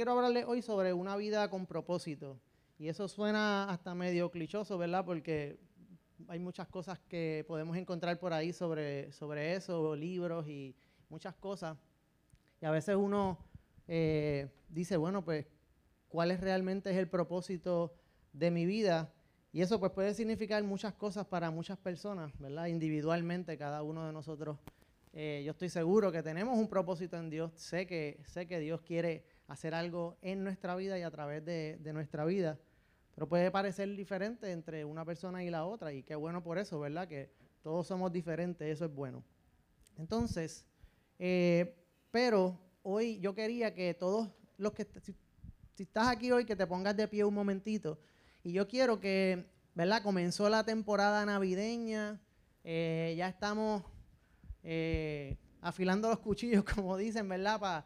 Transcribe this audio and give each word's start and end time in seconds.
quiero 0.00 0.12
hablarles 0.12 0.46
hoy 0.46 0.62
sobre 0.62 0.94
una 0.94 1.14
vida 1.14 1.50
con 1.50 1.66
propósito. 1.66 2.40
Y 2.78 2.88
eso 2.88 3.06
suena 3.06 3.64
hasta 3.64 3.94
medio 3.94 4.30
clichoso, 4.30 4.78
¿verdad? 4.78 5.04
Porque 5.04 5.60
hay 6.26 6.38
muchas 6.38 6.68
cosas 6.68 6.98
que 7.00 7.44
podemos 7.46 7.76
encontrar 7.76 8.18
por 8.18 8.32
ahí 8.32 8.54
sobre, 8.54 9.12
sobre 9.12 9.56
eso, 9.56 9.94
libros 9.94 10.48
y 10.48 10.74
muchas 11.10 11.34
cosas. 11.34 11.76
Y 12.62 12.64
a 12.64 12.70
veces 12.70 12.96
uno 12.96 13.44
eh, 13.88 14.48
dice, 14.70 14.96
bueno, 14.96 15.22
pues, 15.22 15.44
¿cuál 16.08 16.30
es 16.30 16.40
realmente 16.40 16.98
el 16.98 17.06
propósito 17.06 17.92
de 18.32 18.50
mi 18.50 18.64
vida? 18.64 19.12
Y 19.52 19.60
eso 19.60 19.78
pues 19.80 19.92
puede 19.92 20.14
significar 20.14 20.64
muchas 20.64 20.94
cosas 20.94 21.26
para 21.26 21.50
muchas 21.50 21.76
personas, 21.76 22.32
¿verdad? 22.38 22.68
Individualmente, 22.68 23.58
cada 23.58 23.82
uno 23.82 24.06
de 24.06 24.14
nosotros. 24.14 24.56
Eh, 25.12 25.42
yo 25.44 25.50
estoy 25.50 25.68
seguro 25.68 26.10
que 26.10 26.22
tenemos 26.22 26.56
un 26.56 26.68
propósito 26.70 27.18
en 27.18 27.28
Dios. 27.28 27.52
Sé 27.56 27.86
que, 27.86 28.18
sé 28.24 28.46
que 28.46 28.60
Dios 28.60 28.80
quiere 28.80 29.29
hacer 29.50 29.74
algo 29.74 30.16
en 30.22 30.44
nuestra 30.44 30.76
vida 30.76 30.96
y 30.96 31.02
a 31.02 31.10
través 31.10 31.44
de, 31.44 31.78
nuestra 31.92 32.24
vida. 32.24 32.56
Pero 33.14 33.28
puede 33.28 33.50
parecer 33.50 33.94
diferente 33.96 34.52
entre 34.52 34.84
una 34.84 35.04
persona 35.04 35.42
y 35.42 35.50
la 35.50 35.64
otra. 35.64 35.92
Y 35.92 36.04
qué 36.04 36.14
bueno 36.14 36.40
por 36.40 36.56
eso, 36.56 36.78
¿verdad? 36.78 37.08
Que 37.08 37.32
todos 37.60 37.88
somos 37.88 38.12
diferentes, 38.12 38.66
eso 38.68 38.84
es 38.84 38.94
bueno. 38.94 39.24
Entonces, 39.98 40.64
eh, 41.18 41.76
pero 42.12 42.56
hoy 42.84 43.18
yo 43.18 43.34
quería 43.34 43.74
que 43.74 43.92
todos 43.92 44.30
los 44.56 44.72
que, 44.72 44.86
si, 45.02 45.16
estás 45.76 46.08
aquí 46.08 46.30
hoy, 46.30 46.44
que 46.44 46.54
te 46.54 46.66
pongas 46.66 46.96
de 46.96 47.08
pie 47.08 47.24
un 47.24 47.34
momentito 47.34 47.98
y 48.44 48.52
yo 48.52 48.68
quiero 48.68 49.00
que, 49.00 49.50
¿verdad? 49.74 50.00
Comenzó 50.00 50.48
la 50.48 50.62
temporada 50.64 51.26
navideña, 51.26 52.20
eh, 52.62 53.14
ya 53.18 53.28
estamos 53.28 53.82
eh, 54.62 55.36
afilando 55.60 56.08
los 56.08 56.20
cuchillos, 56.20 56.62
como 56.74 56.96
dicen, 56.96 57.28
¿verdad? 57.28 57.84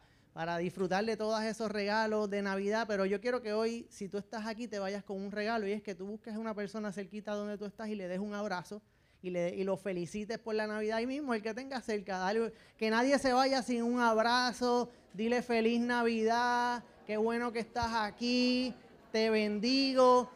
Disfrutar 0.59 1.05
de 1.05 1.15
todos 1.15 1.41
esos 1.43 1.71
regalos 1.71 2.29
de 2.29 2.41
Navidad, 2.41 2.85
pero 2.87 3.05
yo 3.05 3.21
quiero 3.21 3.41
que 3.41 3.53
hoy, 3.53 3.87
si 3.89 4.09
tú 4.09 4.17
estás 4.17 4.45
aquí, 4.45 4.67
te 4.67 4.79
vayas 4.79 5.03
con 5.03 5.21
un 5.21 5.31
regalo 5.31 5.65
y 5.65 5.71
es 5.71 5.81
que 5.81 5.95
tú 5.95 6.05
busques 6.05 6.35
a 6.35 6.39
una 6.39 6.53
persona 6.53 6.91
cerquita 6.91 7.33
donde 7.33 7.57
tú 7.57 7.65
estás 7.65 7.87
y 7.87 7.95
le 7.95 8.07
des 8.09 8.19
un 8.19 8.33
abrazo 8.33 8.81
y, 9.21 9.29
le, 9.29 9.55
y 9.55 9.63
lo 9.63 9.77
felicites 9.77 10.37
por 10.37 10.53
la 10.53 10.67
Navidad 10.67 10.97
ahí 10.97 11.07
mismo, 11.07 11.33
el 11.33 11.41
que 11.41 11.53
tenga 11.53 11.81
cerca, 11.81 12.31
que 12.77 12.89
nadie 12.89 13.17
se 13.17 13.31
vaya 13.31 13.63
sin 13.63 13.81
un 13.83 14.01
abrazo, 14.01 14.89
dile 15.13 15.41
feliz 15.41 15.79
Navidad, 15.79 16.83
qué 17.07 17.15
bueno 17.15 17.53
que 17.53 17.59
estás 17.59 17.93
aquí, 17.93 18.73
te 19.13 19.29
bendigo. 19.29 20.29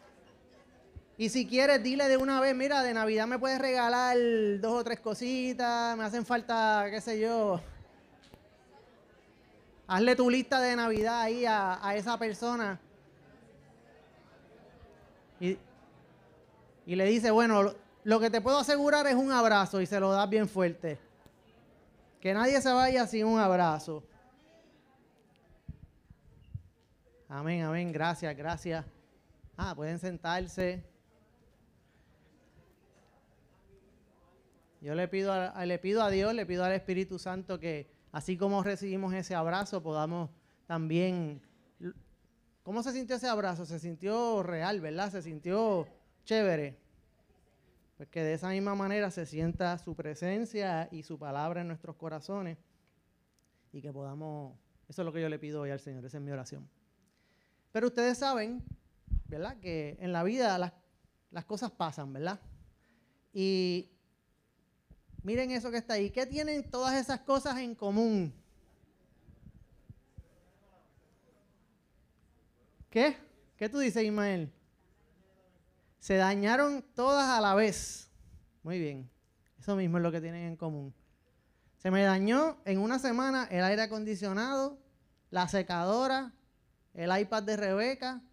Y 1.18 1.28
si 1.28 1.46
quieres, 1.46 1.84
dile 1.84 2.08
de 2.08 2.16
una 2.16 2.40
vez, 2.40 2.56
mira, 2.56 2.82
de 2.84 2.94
Navidad 2.94 3.28
me 3.28 3.38
puedes 3.38 3.60
regalar 3.60 4.18
dos 4.62 4.72
o 4.72 4.84
tres 4.86 5.02
cositas, 5.02 5.98
me 5.98 6.06
hacen 6.06 6.26
falta, 6.26 6.88
qué 6.90 7.02
sé 7.02 7.20
yo. 7.20 7.60
Hazle 9.92 10.16
tu 10.16 10.30
lista 10.30 10.62
de 10.62 10.76
Navidad 10.76 11.20
ahí 11.20 11.46
a, 11.48 11.96
esa 11.96 12.16
persona. 12.20 12.80
Y, 15.40 15.58
y 16.86 16.96
le 16.96 17.06
dice, 17.06 17.32
bueno, 17.32 17.74
lo 18.04 18.20
que 18.20 18.30
te 18.30 18.40
puedo 18.40 18.60
asegurar 18.60 19.08
es 19.08 19.16
un 19.16 19.32
abrazo 19.32 19.82
y 19.82 19.88
se 19.88 20.00
lo 20.00 20.12
das 20.12 20.30
bien 20.30 20.48
fuerte. 20.48 21.00
Que 22.22 22.36
nadie 22.36 22.62
se 22.62 22.72
vaya 22.72 23.08
sin 23.08 23.26
un 23.26 23.40
abrazo. 23.40 24.04
Amén, 27.28 27.64
amén. 27.64 27.92
Gracias, 27.92 28.38
gracias. 28.38 28.86
Ah, 29.58 29.74
pueden 29.76 29.98
sentarse. 29.98 30.84
Yo 34.82 34.94
le 34.94 35.08
pido, 35.08 35.34
le 35.66 35.80
pido 35.80 36.04
a 36.04 36.12
Dios, 36.12 36.32
le 36.36 36.46
pido 36.46 36.64
al 36.64 36.74
Espíritu 36.74 37.18
Santo 37.18 37.60
que 37.60 37.99
así 38.12 38.38
como 38.38 38.64
recibimos 38.64 39.14
ese 39.14 39.36
abrazo, 39.36 39.82
podamos 39.82 40.30
también... 40.66 41.42
¿Cómo 42.64 42.84
se 42.84 42.92
sintió 42.92 43.16
ese 43.16 43.28
abrazo? 43.28 43.66
Se 43.66 43.80
sintió 43.80 44.44
real, 44.44 44.80
¿verdad? 44.80 45.12
Se 45.12 45.22
sintió 45.22 45.88
chévere. 46.24 46.78
Pues 47.98 48.10
que 48.10 48.24
de 48.24 48.34
esa 48.34 48.50
misma 48.50 48.76
manera 48.76 49.10
se 49.10 49.26
sienta 49.26 49.78
su 49.78 49.96
presencia 49.96 50.88
y 50.92 51.04
su 51.04 51.18
palabra 51.18 51.62
en 51.62 51.68
nuestros 51.68 51.96
corazones 51.96 52.58
y 53.72 53.82
que 53.82 53.92
podamos... 53.92 54.58
Eso 54.88 55.02
es 55.02 55.06
lo 55.06 55.14
que 55.14 55.22
yo 55.22 55.30
le 55.30 55.40
pido 55.40 55.62
hoy 55.62 55.72
al 55.72 55.80
Señor, 55.80 56.06
esa 56.06 56.18
es 56.18 56.24
mi 56.24 56.32
oración. 56.32 56.70
Pero 57.72 57.88
ustedes 57.88 58.18
saben, 58.18 58.64
¿verdad? 59.28 59.58
Que 59.60 59.98
en 60.00 60.12
la 60.12 60.24
vida 60.24 60.58
las, 60.58 60.74
las 61.32 61.46
cosas 61.46 61.72
pasan, 61.72 62.14
¿verdad? 62.14 62.40
Y 63.34 63.92
Miren 65.30 65.52
eso 65.52 65.70
que 65.70 65.78
está 65.78 65.94
ahí. 65.94 66.10
¿Qué 66.10 66.26
tienen 66.26 66.64
todas 66.72 66.96
esas 66.96 67.20
cosas 67.20 67.60
en 67.60 67.76
común? 67.76 68.34
¿Qué? 72.90 73.16
¿Qué 73.56 73.70
tú 73.70 73.78
dices, 73.78 74.04
Ismael? 74.04 74.52
Se 76.00 76.16
dañaron 76.16 76.84
todas 76.96 77.30
a 77.30 77.40
la 77.42 77.54
vez. 77.54 78.10
Muy 78.64 78.80
bien. 78.80 79.08
Eso 79.60 79.76
mismo 79.76 79.98
es 79.98 80.04
lo 80.04 80.12
que 80.12 80.20
tienen 80.20 80.48
en 80.48 80.56
común. 80.56 80.96
Se 81.78 81.92
me 81.92 82.02
dañó 82.02 82.58
en 82.66 82.80
una 82.80 82.98
semana 82.98 83.48
el 83.52 83.64
aire 83.64 83.84
acondicionado, 83.84 84.80
la 85.30 85.48
secadora, 85.48 86.34
el 86.96 87.16
iPad 87.16 87.44
de 87.44 87.56
Rebeca 87.56 88.24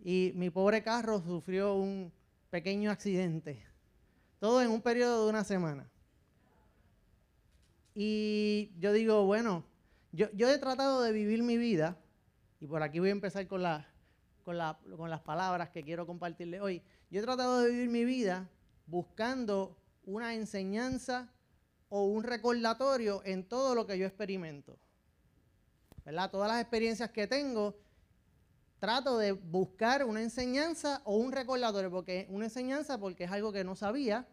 y 0.00 0.32
mi 0.34 0.50
pobre 0.50 0.82
carro 0.82 1.22
sufrió 1.22 1.74
un 1.74 2.12
pequeño 2.50 2.90
accidente. 2.90 3.64
Todo 4.40 4.60
en 4.60 4.72
un 4.72 4.82
periodo 4.82 5.22
de 5.22 5.30
una 5.30 5.44
semana. 5.44 5.91
Y 7.94 8.72
yo 8.78 8.92
digo, 8.92 9.26
bueno, 9.26 9.64
yo, 10.12 10.28
he 10.32 10.58
tratado 10.58 11.02
de 11.02 11.12
vivir 11.12 11.42
mi 11.42 11.56
vida, 11.56 11.96
y 12.60 12.66
por 12.66 12.82
aquí 12.82 12.98
voy 12.98 13.10
a 13.10 13.12
empezar 13.12 13.46
con, 13.46 13.62
con, 14.42 14.56
con 14.96 15.10
las 15.10 15.20
palabras 15.20 15.70
que 15.70 15.82
quiero 15.82 16.06
compartirle 16.06 16.60
hoy. 16.60 16.82
Yo 17.10 17.20
he 17.20 17.22
tratado 17.22 17.60
de 17.60 17.70
vivir 17.70 17.88
mi 17.88 18.04
vida 18.04 18.48
buscando 18.86 19.76
una 20.04 20.34
enseñanza 20.34 21.30
o 21.88 22.04
un 22.04 22.24
recordatorio 22.24 23.22
en 23.24 23.46
todo 23.46 23.74
lo 23.74 23.86
que 23.86 23.98
yo 23.98 24.06
experimento. 24.06 24.78
¿Verdad? 26.04 26.30
Todas 26.30 26.48
las 26.48 26.60
experiencias 26.60 27.10
que 27.10 27.26
tengo, 27.26 27.76
trato 28.78 29.18
de 29.18 29.32
buscar 29.32 30.04
una 30.04 30.22
enseñanza 30.22 31.02
o 31.04 31.16
un 31.16 31.32
recordatorio, 31.32 31.90
porque 31.90 32.26
una 32.30 32.46
enseñanza 32.46 32.98
porque 32.98 33.24
es 33.24 33.30
algo 33.30 33.52
que 33.52 33.62
no 33.62 33.76
sabía, 33.76 34.26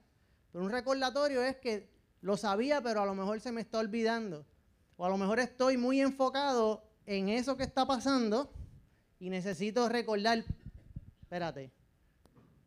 pero 0.51 0.63
un 0.63 0.71
recordatorio 0.71 1.43
es 1.43 1.57
que 1.57 1.89
lo 2.21 2.37
sabía, 2.37 2.81
pero 2.81 3.01
a 3.01 3.05
lo 3.05 3.15
mejor 3.15 3.39
se 3.39 3.51
me 3.51 3.61
está 3.61 3.79
olvidando. 3.79 4.45
O 4.97 5.05
a 5.05 5.09
lo 5.09 5.17
mejor 5.17 5.39
estoy 5.39 5.77
muy 5.77 6.01
enfocado 6.01 6.83
en 7.05 7.29
eso 7.29 7.55
que 7.55 7.63
está 7.63 7.85
pasando 7.85 8.51
y 9.19 9.29
necesito 9.29 9.87
recordar, 9.89 10.43
espérate, 11.21 11.71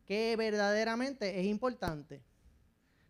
que 0.06 0.34
verdaderamente 0.36 1.40
es 1.40 1.46
importante. 1.46 2.22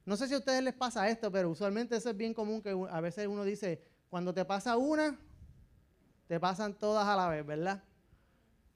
No 0.05 0.17
sé 0.17 0.27
si 0.27 0.35
a 0.35 0.39
ustedes 0.39 0.63
les 0.63 0.75
pasa 0.75 1.09
esto, 1.09 1.31
pero 1.31 1.51
usualmente 1.51 1.97
eso 1.97 2.11
es 2.11 2.17
bien 2.17 2.35
común 2.35 2.61
que 2.61 2.71
a 2.91 3.01
veces 3.01 3.27
uno 3.29 3.45
dice, 3.45 3.83
cuando 4.11 4.35
te 4.35 4.45
pasa 4.45 4.77
una, 4.77 5.19
te 6.27 6.41
pasan 6.41 6.75
todas 6.75 7.07
a 7.07 7.15
la 7.17 7.29
vez, 7.29 7.47
¿verdad? 7.47 7.83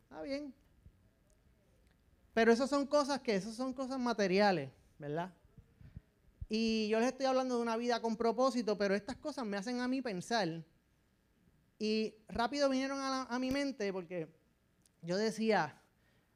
Está 0.04 0.22
bien. 0.22 0.54
Pero 2.32 2.52
esas 2.52 2.70
son 2.70 2.86
cosas 2.86 3.20
que, 3.20 3.34
esas 3.34 3.54
son 3.54 3.72
cosas 3.72 3.98
materiales, 3.98 4.70
¿verdad? 4.98 5.32
Y 6.48 6.88
yo 6.88 7.00
les 7.00 7.08
estoy 7.08 7.26
hablando 7.26 7.56
de 7.56 7.62
una 7.62 7.76
vida 7.76 8.00
con 8.00 8.16
propósito, 8.16 8.78
pero 8.78 8.94
estas 8.94 9.16
cosas 9.16 9.44
me 9.44 9.56
hacen 9.56 9.80
a 9.80 9.88
mí 9.88 10.00
pensar. 10.00 10.62
Y 11.78 12.14
rápido 12.28 12.68
vinieron 12.68 12.98
a, 13.00 13.38
mi 13.38 13.50
mente 13.50 13.92
porque 13.92 14.28
yo 15.02 15.16
decía, 15.16 15.80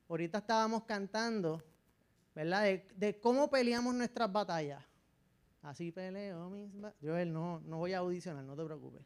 ahorita 0.08 0.38
estábamos 0.38 0.84
cantando, 0.84 1.62
¿verdad? 2.34 2.64
De, 2.96 3.20
cómo 3.20 3.48
peleamos 3.50 3.94
nuestras 3.94 4.30
batallas. 4.30 4.84
Así 5.62 5.92
peleo 5.92 6.50
mis 6.50 6.72
batallas. 6.74 7.00
Yo 7.00 7.24
no, 7.26 7.60
no 7.60 7.78
voy 7.78 7.92
a 7.92 7.98
audicionar, 7.98 8.44
no 8.44 8.56
te 8.56 8.64
preocupes. 8.64 9.02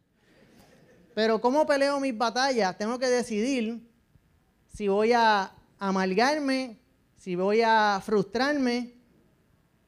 Pero 1.15 1.41
cómo 1.41 1.67
peleo 1.67 2.01
mis 2.01 2.17
batallas, 2.17 2.77
tengo 2.77 2.99
que 2.99 3.07
decidir 3.07 3.89
si 4.67 4.89
voy 4.89 5.13
a 5.13 5.53
amargarme, 5.79 6.81
si 7.17 7.37
voy 7.37 7.61
a 7.63 8.01
frustrarme 8.05 8.94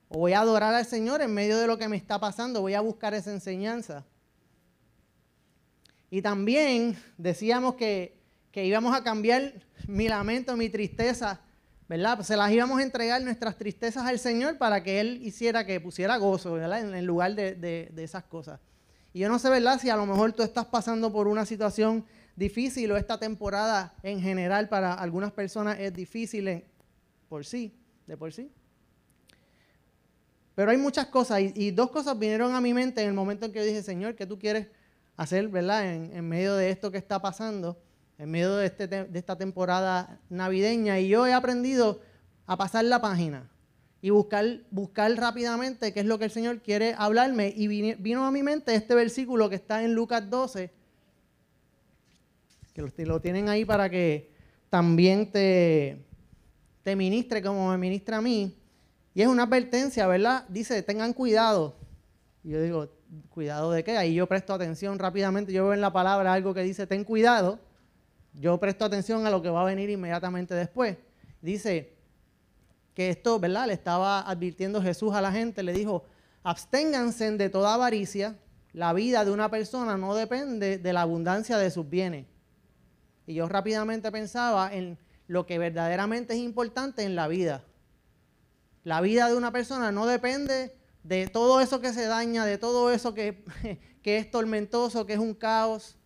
o 0.08 0.18
voy 0.18 0.32
a 0.32 0.40
adorar 0.40 0.74
al 0.74 0.86
Señor 0.86 1.20
en 1.20 1.32
medio 1.32 1.58
de 1.58 1.66
lo 1.66 1.78
que 1.78 1.88
me 1.88 1.96
está 1.96 2.18
pasando, 2.18 2.60
voy 2.60 2.74
a 2.74 2.80
buscar 2.80 3.14
esa 3.14 3.32
enseñanza. 3.32 4.04
Y 6.10 6.22
también 6.22 6.96
decíamos 7.18 7.74
que, 7.74 8.16
íbamos 8.54 8.96
a 8.96 9.02
cambiar 9.02 9.52
mi 9.86 10.08
lamento, 10.08 10.56
mi 10.56 10.70
tristeza, 10.70 11.40
¿verdad? 11.88 12.22
se 12.22 12.36
las 12.36 12.50
íbamos 12.50 12.78
a 12.78 12.82
entregar 12.82 13.22
nuestras 13.22 13.56
tristezas 13.56 14.04
al 14.06 14.18
Señor 14.18 14.56
para 14.56 14.82
que 14.82 15.00
Él 15.00 15.20
hiciera 15.22 15.66
que 15.66 15.80
pusiera 15.80 16.16
gozo, 16.16 16.54
¿verdad? 16.54 16.80
En, 16.80 16.94
el 16.94 17.04
lugar 17.04 17.34
de, 17.34 17.54
de 17.54 18.04
esas 18.04 18.24
cosas. 18.24 18.60
Y 19.12 19.20
yo 19.20 19.28
no 19.28 19.38
sé, 19.38 19.50
¿verdad? 19.50 19.80
Si 19.80 19.90
a 19.90 19.96
lo 19.96 20.06
mejor 20.06 20.32
tú 20.32 20.42
estás 20.42 20.66
pasando 20.66 21.12
por 21.12 21.28
una 21.28 21.44
situación 21.44 22.04
difícil 22.36 22.92
o 22.92 22.96
esta 22.96 23.18
temporada 23.18 23.94
en 24.02 24.20
general 24.20 24.68
para 24.68 24.94
algunas 24.94 25.32
personas 25.32 25.78
es 25.80 25.92
difícil 25.92 26.62
por 27.28 27.44
sí, 27.44 27.74
de 28.06 28.16
por 28.16 28.32
sí. 28.32 28.52
Pero 30.56 30.70
hay 30.70 30.78
muchas 30.78 31.06
cosas 31.06 31.42
y, 31.54 31.70
dos 31.70 31.90
cosas 31.90 32.18
vinieron 32.18 32.54
a 32.54 32.62
mi 32.62 32.72
mente 32.72 33.02
en 33.02 33.08
el 33.08 33.14
momento 33.14 33.44
en 33.44 33.52
que 33.52 33.58
yo 33.58 33.64
dije, 33.66 33.82
Señor, 33.82 34.16
¿qué 34.16 34.26
tú 34.26 34.38
quieres 34.38 34.68
hacer, 35.14 35.48
verdad? 35.48 35.92
En, 35.94 36.26
medio 36.26 36.56
de 36.56 36.70
esto 36.70 36.90
que 36.90 36.96
está 36.96 37.20
pasando. 37.20 37.78
en 38.16 38.30
medio 38.30 38.56
de, 38.56 38.64
este 38.64 38.88
de 38.88 39.18
esta 39.18 39.36
temporada 39.36 40.18
navideña 40.30 40.98
y 40.98 41.08
yo 41.08 41.26
he 41.26 41.34
aprendido 41.34 42.00
a 42.46 42.56
pasar 42.56 42.86
la 42.86 43.02
página 43.02 43.50
y 44.00 44.08
buscar, 44.08 44.46
buscar 44.70 45.12
rápidamente 45.14 45.92
qué 45.92 46.00
es 46.00 46.06
lo 46.06 46.18
que 46.18 46.24
el 46.24 46.30
Señor 46.30 46.62
quiere 46.62 46.94
hablarme. 46.96 47.52
Y 47.54 47.66
vino, 47.66 48.24
a 48.24 48.30
mi 48.30 48.42
mente 48.42 48.74
este 48.74 48.94
versículo 48.94 49.50
que 49.50 49.56
está 49.56 49.82
en 49.82 49.94
Lucas 49.94 50.30
12, 50.30 50.70
que 52.72 53.04
lo, 53.04 53.20
tienen 53.20 53.50
ahí 53.50 53.66
para 53.66 53.90
que 53.90 54.30
también 54.70 55.30
te, 55.30 55.98
te 56.82 56.96
ministre 56.96 57.42
como 57.42 57.68
me 57.70 57.76
ministra 57.76 58.16
a 58.16 58.22
mí. 58.22 58.56
Y 59.16 59.22
es 59.22 59.28
una 59.28 59.44
advertencia, 59.44 60.06
¿verdad? 60.06 60.44
Dice, 60.50 60.82
tengan 60.82 61.14
cuidado. 61.14 61.74
Y 62.44 62.50
yo 62.50 62.60
digo, 62.60 62.90
¿cuidado 63.30 63.72
de 63.72 63.82
qué? 63.82 63.96
Ahí 63.96 64.14
yo 64.14 64.26
presto 64.26 64.52
atención 64.52 64.98
rápidamente. 64.98 65.54
Yo 65.54 65.64
veo 65.64 65.72
en 65.72 65.80
la 65.80 65.90
palabra 65.90 66.34
algo 66.34 66.52
que 66.52 66.60
dice, 66.60 66.86
ten 66.86 67.02
cuidado. 67.02 67.58
Yo 68.34 68.60
presto 68.60 68.84
atención 68.84 69.26
a 69.26 69.30
lo 69.30 69.40
que 69.40 69.48
va 69.48 69.62
a 69.62 69.64
venir 69.64 69.88
inmediatamente 69.88 70.54
después. 70.54 70.98
Dice, 71.40 71.96
que 72.92 73.08
esto, 73.08 73.40
¿verdad? 73.40 73.68
Le 73.68 73.72
estaba 73.72 74.20
advirtiendo 74.20 74.82
Jesús 74.82 75.14
a 75.14 75.22
la 75.22 75.32
gente, 75.32 75.62
le 75.62 75.72
dijo, 75.72 76.04
absténganse 76.42 77.30
de 77.30 77.48
toda 77.48 77.72
avaricia, 77.72 78.36
la 78.74 78.92
vida 78.92 79.24
de 79.24 79.30
una 79.30 79.50
persona 79.50 79.96
no 79.96 80.14
depende 80.14 80.76
de 80.76 80.92
la 80.92 81.00
abundancia 81.00 81.56
de 81.56 81.70
sus 81.70 81.88
bienes. 81.88 82.26
Y 83.26 83.32
yo 83.32 83.48
rápidamente 83.48 84.12
pensaba 84.12 84.70
en 84.74 84.98
lo 85.26 85.46
que 85.46 85.58
verdaderamente 85.58 86.34
es 86.34 86.40
importante 86.40 87.02
en 87.02 87.16
la 87.16 87.28
vida. 87.28 87.64
La 88.86 89.00
vida 89.00 89.28
de 89.28 89.34
una 89.34 89.50
persona 89.50 89.90
no 89.90 90.06
depende 90.06 90.72
de 91.02 91.26
todo 91.26 91.60
eso 91.60 91.80
que 91.80 91.92
se 91.92 92.06
daña, 92.06 92.44
de 92.44 92.56
todo 92.56 92.92
eso 92.92 93.14
que, 93.14 93.42
es 94.04 94.30
tormentoso, 94.30 95.04
que 95.04 95.14
es 95.14 95.18
un 95.18 95.34
caos, 95.34 95.96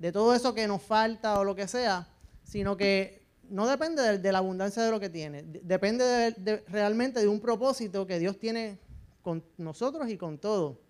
de 0.00 0.10
todo 0.10 0.34
eso 0.34 0.52
que 0.54 0.66
nos 0.66 0.82
falta 0.82 1.38
o 1.38 1.44
lo 1.44 1.54
que 1.54 1.68
sea, 1.68 2.08
sino 2.42 2.76
que 2.76 3.28
no 3.48 3.68
depende 3.68 4.18
de, 4.18 4.32
la 4.32 4.38
abundancia 4.38 4.82
de 4.82 4.90
lo 4.90 4.98
que 4.98 5.08
tiene, 5.08 5.44
depende 5.44 6.34
realmente 6.66 7.20
de 7.20 7.28
un 7.28 7.38
propósito 7.38 8.08
que 8.08 8.18
Dios 8.18 8.40
tiene 8.40 8.80
con 9.22 9.44
nosotros 9.56 10.08
y 10.08 10.16
con 10.16 10.38
todo. 10.38 10.80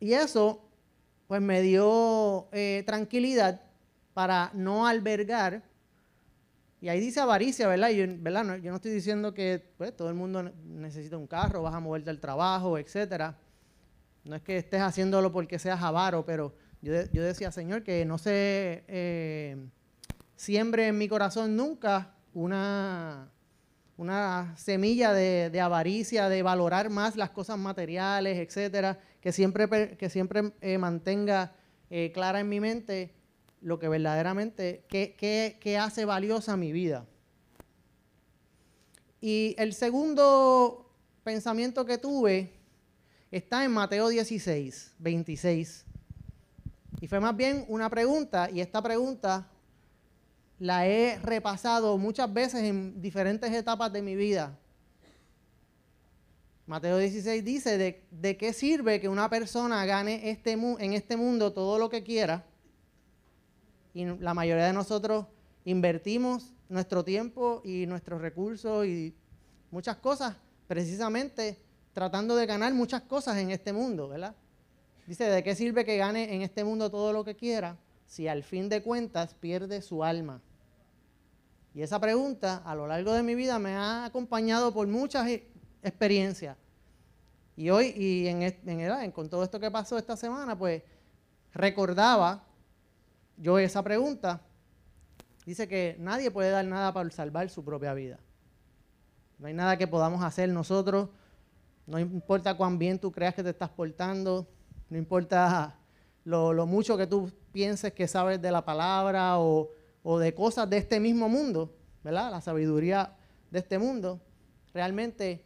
Y 0.00 0.14
eso, 0.14 0.62
pues 1.26 1.42
me 1.42 1.60
dio 1.60 2.48
eh, 2.52 2.84
tranquilidad 2.86 3.60
para 4.14 4.50
no 4.54 4.86
albergar, 4.86 5.62
y 6.80 6.88
ahí 6.88 7.00
dice 7.00 7.20
avaricia, 7.20 7.68
¿verdad? 7.68 7.90
Yo, 7.90 8.04
¿verdad? 8.18 8.44
No, 8.44 8.56
yo 8.56 8.70
no 8.70 8.76
estoy 8.76 8.92
diciendo 8.92 9.34
que 9.34 9.72
pues, 9.76 9.96
todo 9.96 10.08
el 10.08 10.14
mundo 10.14 10.42
necesita 10.64 11.16
un 11.16 11.26
carro, 11.26 11.62
vas 11.62 11.74
a 11.74 11.80
moverte 11.80 12.10
al 12.10 12.20
trabajo, 12.20 12.78
etcétera. 12.78 13.38
No 14.24 14.36
es 14.36 14.42
que 14.42 14.58
estés 14.58 14.80
haciéndolo 14.80 15.32
porque 15.32 15.58
seas 15.58 15.82
avaro, 15.82 16.24
pero 16.24 16.54
yo, 16.82 16.92
yo 17.12 17.22
decía, 17.22 17.50
Señor, 17.50 17.82
que 17.82 18.04
no 18.04 18.18
sé... 18.18 18.84
Eh, 18.88 19.56
siembre 20.38 20.86
en 20.86 20.96
mi 20.96 21.08
corazón 21.08 21.56
nunca 21.56 22.14
una, 22.32 23.28
una 23.96 24.54
semilla 24.56 25.12
de, 25.12 25.60
avaricia, 25.60 26.28
de 26.28 26.42
valorar 26.42 26.90
más 26.90 27.16
las 27.16 27.30
cosas 27.30 27.58
materiales, 27.58 28.38
etcétera, 28.38 29.00
que 29.20 29.32
siempre, 29.32 29.96
que 29.96 30.08
siempre 30.08 30.52
eh, 30.60 30.78
mantenga 30.78 31.56
eh, 31.90 32.12
clara 32.12 32.38
en 32.40 32.48
mi 32.48 32.60
mente 32.60 33.17
lo 33.60 33.78
que 33.78 33.88
verdaderamente, 33.88 34.84
qué, 34.88 35.78
hace 35.78 36.04
valiosa 36.04 36.56
mi 36.56 36.72
vida. 36.72 37.06
Y 39.20 39.54
el 39.58 39.74
segundo 39.74 40.90
pensamiento 41.24 41.84
que 41.84 41.98
tuve 41.98 42.52
está 43.30 43.64
en 43.64 43.72
Mateo 43.72 44.08
16, 44.08 44.94
26. 44.98 45.84
Y 47.00 47.08
fue 47.08 47.20
más 47.20 47.36
bien 47.36 47.64
una 47.68 47.90
pregunta, 47.90 48.48
y 48.50 48.60
esta 48.60 48.82
pregunta 48.82 49.48
la 50.58 50.86
he 50.86 51.18
repasado 51.18 51.96
muchas 51.98 52.32
veces 52.32 52.62
en 52.62 53.00
diferentes 53.00 53.52
etapas 53.52 53.92
de 53.92 54.02
mi 54.02 54.16
vida. 54.16 54.58
Mateo 56.66 56.98
16 56.98 57.44
dice, 57.44 57.78
de, 58.10 58.36
qué 58.36 58.52
sirve 58.52 59.00
que 59.00 59.08
una 59.08 59.30
persona 59.30 59.86
gane 59.86 60.30
este, 60.30 60.52
en 60.52 60.92
este 60.92 61.16
mundo 61.16 61.52
todo 61.52 61.78
lo 61.78 61.88
que 61.88 62.02
quiera? 62.02 62.44
Y 63.98 64.04
la 64.04 64.32
mayoría 64.32 64.64
de 64.64 64.72
nosotros 64.72 65.26
invertimos 65.64 66.54
nuestro 66.68 67.04
tiempo 67.04 67.62
y 67.64 67.84
nuestros 67.86 68.20
recursos 68.20 68.86
y 68.86 69.12
muchas 69.72 69.96
cosas 69.96 70.36
precisamente 70.68 71.58
tratando 71.92 72.36
de 72.36 72.46
ganar 72.46 72.72
muchas 72.74 73.02
cosas 73.02 73.38
en 73.38 73.50
este 73.50 73.72
mundo, 73.72 74.06
¿verdad? 74.06 74.36
Dice, 75.08 75.24
¿de 75.24 75.42
qué 75.42 75.56
sirve 75.56 75.84
que 75.84 75.96
gane 75.96 76.32
en 76.32 76.42
este 76.42 76.62
mundo 76.62 76.88
todo 76.92 77.12
lo 77.12 77.24
que 77.24 77.34
quiera 77.34 77.76
si 78.06 78.28
al 78.28 78.44
fin 78.44 78.68
de 78.68 78.84
cuentas 78.84 79.34
pierde 79.34 79.82
su 79.82 80.04
alma? 80.04 80.40
Y 81.74 81.82
esa 81.82 81.98
pregunta 81.98 82.62
a 82.64 82.76
lo 82.76 82.86
largo 82.86 83.12
de 83.12 83.24
mi 83.24 83.34
vida 83.34 83.58
me 83.58 83.74
ha 83.74 84.04
acompañado 84.04 84.72
por 84.72 84.86
muchas 84.86 85.26
e, 85.26 85.44
experiencias. 85.82 86.56
Y 87.56 87.70
hoy, 87.70 87.92
y 87.96 88.28
en, 88.28 88.42
en, 88.42 89.10
con 89.10 89.28
todo 89.28 89.42
esto 89.42 89.58
que 89.58 89.72
pasó 89.72 89.98
esta 89.98 90.16
semana, 90.16 90.56
pues 90.56 90.84
recordaba 91.52 92.44
yo 93.38 93.58
esa 93.58 93.82
pregunta. 93.82 94.42
Dice 95.46 95.66
que 95.66 95.96
nadie 95.98 96.30
puede 96.30 96.50
dar 96.50 96.64
nada 96.64 96.92
para 96.92 97.10
salvar 97.10 97.48
su 97.48 97.64
propia 97.64 97.94
vida. 97.94 98.18
No 99.38 99.46
hay 99.46 99.54
nada 99.54 99.76
que 99.78 99.86
podamos 99.86 100.22
hacer 100.22 100.48
nosotros. 100.50 101.08
No 101.86 101.98
importa 101.98 102.54
cuán 102.56 102.78
bien 102.78 102.98
tú 102.98 103.10
creas 103.10 103.34
que 103.34 103.42
te 103.42 103.50
estás 103.50 103.70
portando. 103.70 104.46
No 104.90 104.98
importa 104.98 105.76
lo, 106.24 106.66
mucho 106.66 106.98
que 106.98 107.06
tú 107.06 107.32
pienses 107.52 107.92
que 107.92 108.06
sabes 108.06 108.42
de 108.42 108.50
la 108.50 108.64
palabra 108.64 109.38
o 109.38 109.70
o 110.02 110.18
de 110.18 110.34
cosas 110.34 110.68
de 110.70 110.78
este 110.78 111.00
mismo 111.00 111.28
mundo, 111.28 111.74
¿verdad? 112.02 112.30
La 112.30 112.40
sabiduría 112.40 113.12
de 113.50 113.58
este 113.58 113.78
mundo. 113.78 114.20
Realmente, 114.72 115.44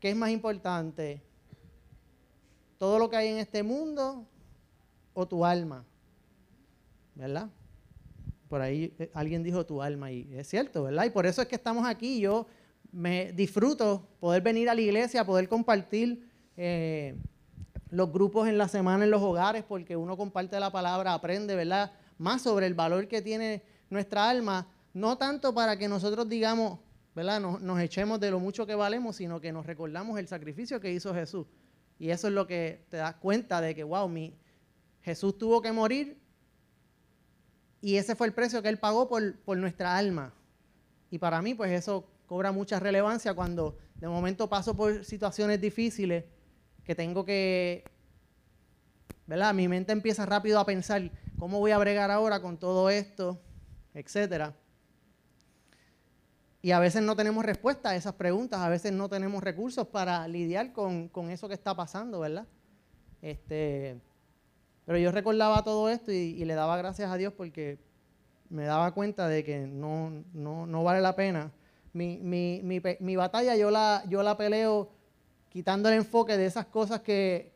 ¿qué 0.00 0.10
es 0.10 0.16
más 0.16 0.30
importante? 0.30 1.22
¿Todo 2.76 2.98
lo 2.98 3.08
que 3.08 3.16
hay 3.16 3.28
en 3.28 3.38
este 3.38 3.62
mundo 3.62 4.26
o 5.14 5.26
tu 5.26 5.44
alma? 5.44 5.86
¿Verdad? 7.22 7.50
Por 8.48 8.60
ahí 8.60 8.92
eh, 8.98 9.08
alguien 9.14 9.44
dijo 9.44 9.64
tu 9.64 9.80
alma 9.80 10.10
y 10.10 10.28
es 10.34 10.48
cierto, 10.48 10.82
¿verdad? 10.82 11.04
Y 11.04 11.10
por 11.10 11.24
eso 11.24 11.40
es 11.40 11.46
que 11.46 11.54
estamos 11.54 11.86
aquí. 11.86 12.18
Yo 12.18 12.48
me 12.90 13.32
disfruto 13.32 14.08
poder 14.18 14.42
venir 14.42 14.68
a 14.68 14.74
la 14.74 14.80
iglesia, 14.80 15.24
poder 15.24 15.48
compartir 15.48 16.28
eh, 16.56 17.14
los 17.90 18.12
grupos 18.12 18.48
en 18.48 18.58
la 18.58 18.66
semana 18.66 19.04
en 19.04 19.12
los 19.12 19.22
hogares, 19.22 19.62
porque 19.62 19.96
uno 19.96 20.16
comparte 20.16 20.58
la 20.58 20.72
palabra, 20.72 21.14
aprende, 21.14 21.54
¿verdad? 21.54 21.92
más 22.18 22.42
sobre 22.42 22.66
el 22.66 22.74
valor 22.74 23.06
que 23.06 23.22
tiene 23.22 23.62
nuestra 23.88 24.28
alma, 24.28 24.66
no 24.92 25.16
tanto 25.16 25.54
para 25.54 25.76
que 25.76 25.86
nosotros 25.86 26.28
digamos, 26.28 26.80
¿verdad? 27.14 27.40
Nos, 27.40 27.80
echemos 27.80 28.18
de 28.18 28.32
lo 28.32 28.40
mucho 28.40 28.66
que 28.66 28.74
valemos, 28.74 29.14
sino 29.14 29.40
que 29.40 29.52
nos 29.52 29.64
recordamos 29.64 30.18
el 30.18 30.26
sacrificio 30.26 30.80
que 30.80 30.92
hizo 30.92 31.14
Jesús. 31.14 31.46
Y 32.00 32.10
eso 32.10 32.26
es 32.26 32.34
lo 32.34 32.48
que 32.48 32.84
te 32.88 32.96
das 32.96 33.14
cuenta 33.14 33.60
de 33.60 33.76
que, 33.76 33.84
wow, 33.84 34.08
mi, 34.08 34.34
Jesús 35.02 35.38
tuvo 35.38 35.62
que 35.62 35.70
morir 35.70 36.21
y 37.82 37.96
ese 37.96 38.16
fue 38.16 38.26
el 38.26 38.32
precio 38.32 38.62
que 38.62 38.70
Él 38.70 38.78
pagó 38.78 39.08
por, 39.08 39.36
por 39.40 39.58
nuestra 39.58 39.98
alma. 39.98 40.32
Y 41.10 41.18
para 41.18 41.42
mí, 41.42 41.54
pues 41.54 41.70
eso 41.72 42.08
cobra 42.26 42.50
mucha 42.50 42.80
relevancia 42.80 43.34
cuando 43.34 43.76
de 43.96 44.08
momento 44.08 44.48
paso 44.48 44.74
por 44.74 45.04
situaciones 45.04 45.60
difíciles 45.60 46.24
que 46.84 46.94
tengo 46.94 47.26
que, 47.26 47.84
¿verdad? 49.26 49.52
Mi 49.52 49.68
mente 49.68 49.92
empieza 49.92 50.24
rápido 50.24 50.58
a 50.58 50.64
pensar, 50.64 51.10
¿Cómo 51.42 51.58
voy 51.58 51.72
a 51.72 51.78
bregar 51.78 52.12
ahora 52.12 52.40
con 52.40 52.56
todo 52.56 52.88
esto? 52.88 53.36
Etcétera. 53.94 54.54
Y 56.62 56.70
a 56.70 56.78
veces 56.78 57.02
no 57.02 57.16
tenemos 57.16 57.44
respuesta 57.44 57.90
a 57.90 57.96
esas 57.96 58.14
preguntas, 58.14 58.60
a 58.60 58.68
veces 58.68 58.92
no 58.92 59.08
tenemos 59.08 59.42
recursos 59.42 59.88
para 59.88 60.28
lidiar 60.28 60.72
con, 60.72 61.10
eso 61.32 61.48
que 61.48 61.54
está 61.54 61.74
pasando, 61.74 62.20
¿verdad? 62.20 62.46
Este, 63.20 64.00
pero 64.84 64.98
yo 64.98 65.12
recordaba 65.12 65.62
todo 65.62 65.88
esto 65.88 66.12
y, 66.12 66.44
le 66.44 66.54
daba 66.54 66.76
gracias 66.76 67.10
a 67.10 67.16
Dios 67.16 67.32
porque 67.32 67.78
me 68.48 68.64
daba 68.64 68.92
cuenta 68.92 69.28
de 69.28 69.44
que 69.44 69.66
no, 69.66 70.24
no, 70.32 70.84
vale 70.84 71.00
la 71.00 71.16
pena. 71.16 71.52
Mi, 71.92 72.18
mi, 72.18 72.60
mi, 72.62 72.80
mi, 73.00 73.16
batalla 73.16 73.54
yo 73.54 73.70
la, 73.70 74.02
yo 74.08 74.22
la 74.22 74.36
peleo 74.36 74.90
quitando 75.50 75.88
el 75.88 75.96
enfoque 75.96 76.36
de 76.36 76.46
esas 76.46 76.66
cosas 76.66 77.00
que, 77.02 77.52